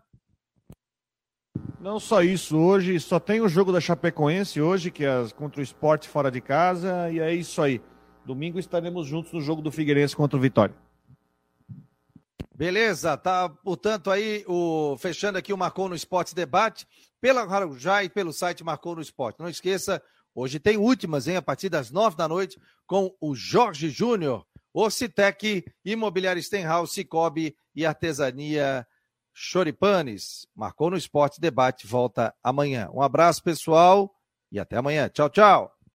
Não 1.80 2.00
só 2.00 2.22
isso, 2.22 2.58
hoje 2.58 3.00
só 3.00 3.20
tem 3.20 3.42
o 3.42 3.50
jogo 3.50 3.72
da 3.72 3.82
Chapecoense 3.82 4.62
hoje, 4.62 4.92
que 4.92 5.04
é 5.04 5.28
contra 5.36 5.60
o 5.60 5.64
esporte 5.64 6.08
fora 6.08 6.30
de 6.30 6.40
casa, 6.40 7.10
e 7.12 7.20
é 7.20 7.34
isso 7.34 7.62
aí. 7.62 7.82
Domingo 8.26 8.60
estaremos 8.60 9.08
juntos 9.08 9.34
no 9.34 9.42
jogo 9.42 9.62
do 9.62 9.72
Figueirense 9.72 10.16
contra 10.16 10.38
o 10.38 10.42
Vitória. 10.42 10.76
Beleza, 12.56 13.18
tá, 13.18 13.50
portanto, 13.50 14.12
aí, 14.12 14.46
o, 14.48 14.96
fechando 15.00 15.40
aqui 15.40 15.52
o 15.52 15.58
Marcou 15.58 15.90
no 15.90 15.96
Esporte 15.96 16.36
Debate, 16.36 16.88
pela 17.20 17.44
Guarujá 17.44 18.04
e 18.04 18.10
pelo 18.10 18.32
site 18.32 18.64
Marcou 18.64 18.96
no 18.96 19.02
Esporte. 19.02 19.40
Não 19.40 19.50
esqueça, 19.50 20.02
hoje 20.36 20.60
tem 20.60 20.78
últimas, 20.78 21.28
hein, 21.28 21.38
a 21.38 21.42
partir 21.42 21.70
das 21.70 21.90
nove 21.90 22.16
da 22.16 22.28
noite, 22.28 22.60
com 22.86 23.12
o 23.20 23.34
Jorge 23.34 23.90
Júnior, 23.90 24.46
Ocitec, 24.72 25.66
Imobiliário 25.84 26.42
Stenhouse, 26.42 26.94
Cicobi 26.94 27.56
e 27.76 27.84
Artesania 27.84 28.86
Choripanes. 29.34 30.48
Marcou 30.56 30.90
no 30.90 30.98
Esporte 30.98 31.40
Debate, 31.40 31.88
volta 31.88 32.34
amanhã. 32.44 32.90
Um 32.94 33.02
abraço, 33.02 33.44
pessoal, 33.44 34.14
e 34.52 34.60
até 34.60 34.78
amanhã. 34.78 35.10
Tchau, 35.10 35.30
tchau. 35.30 35.81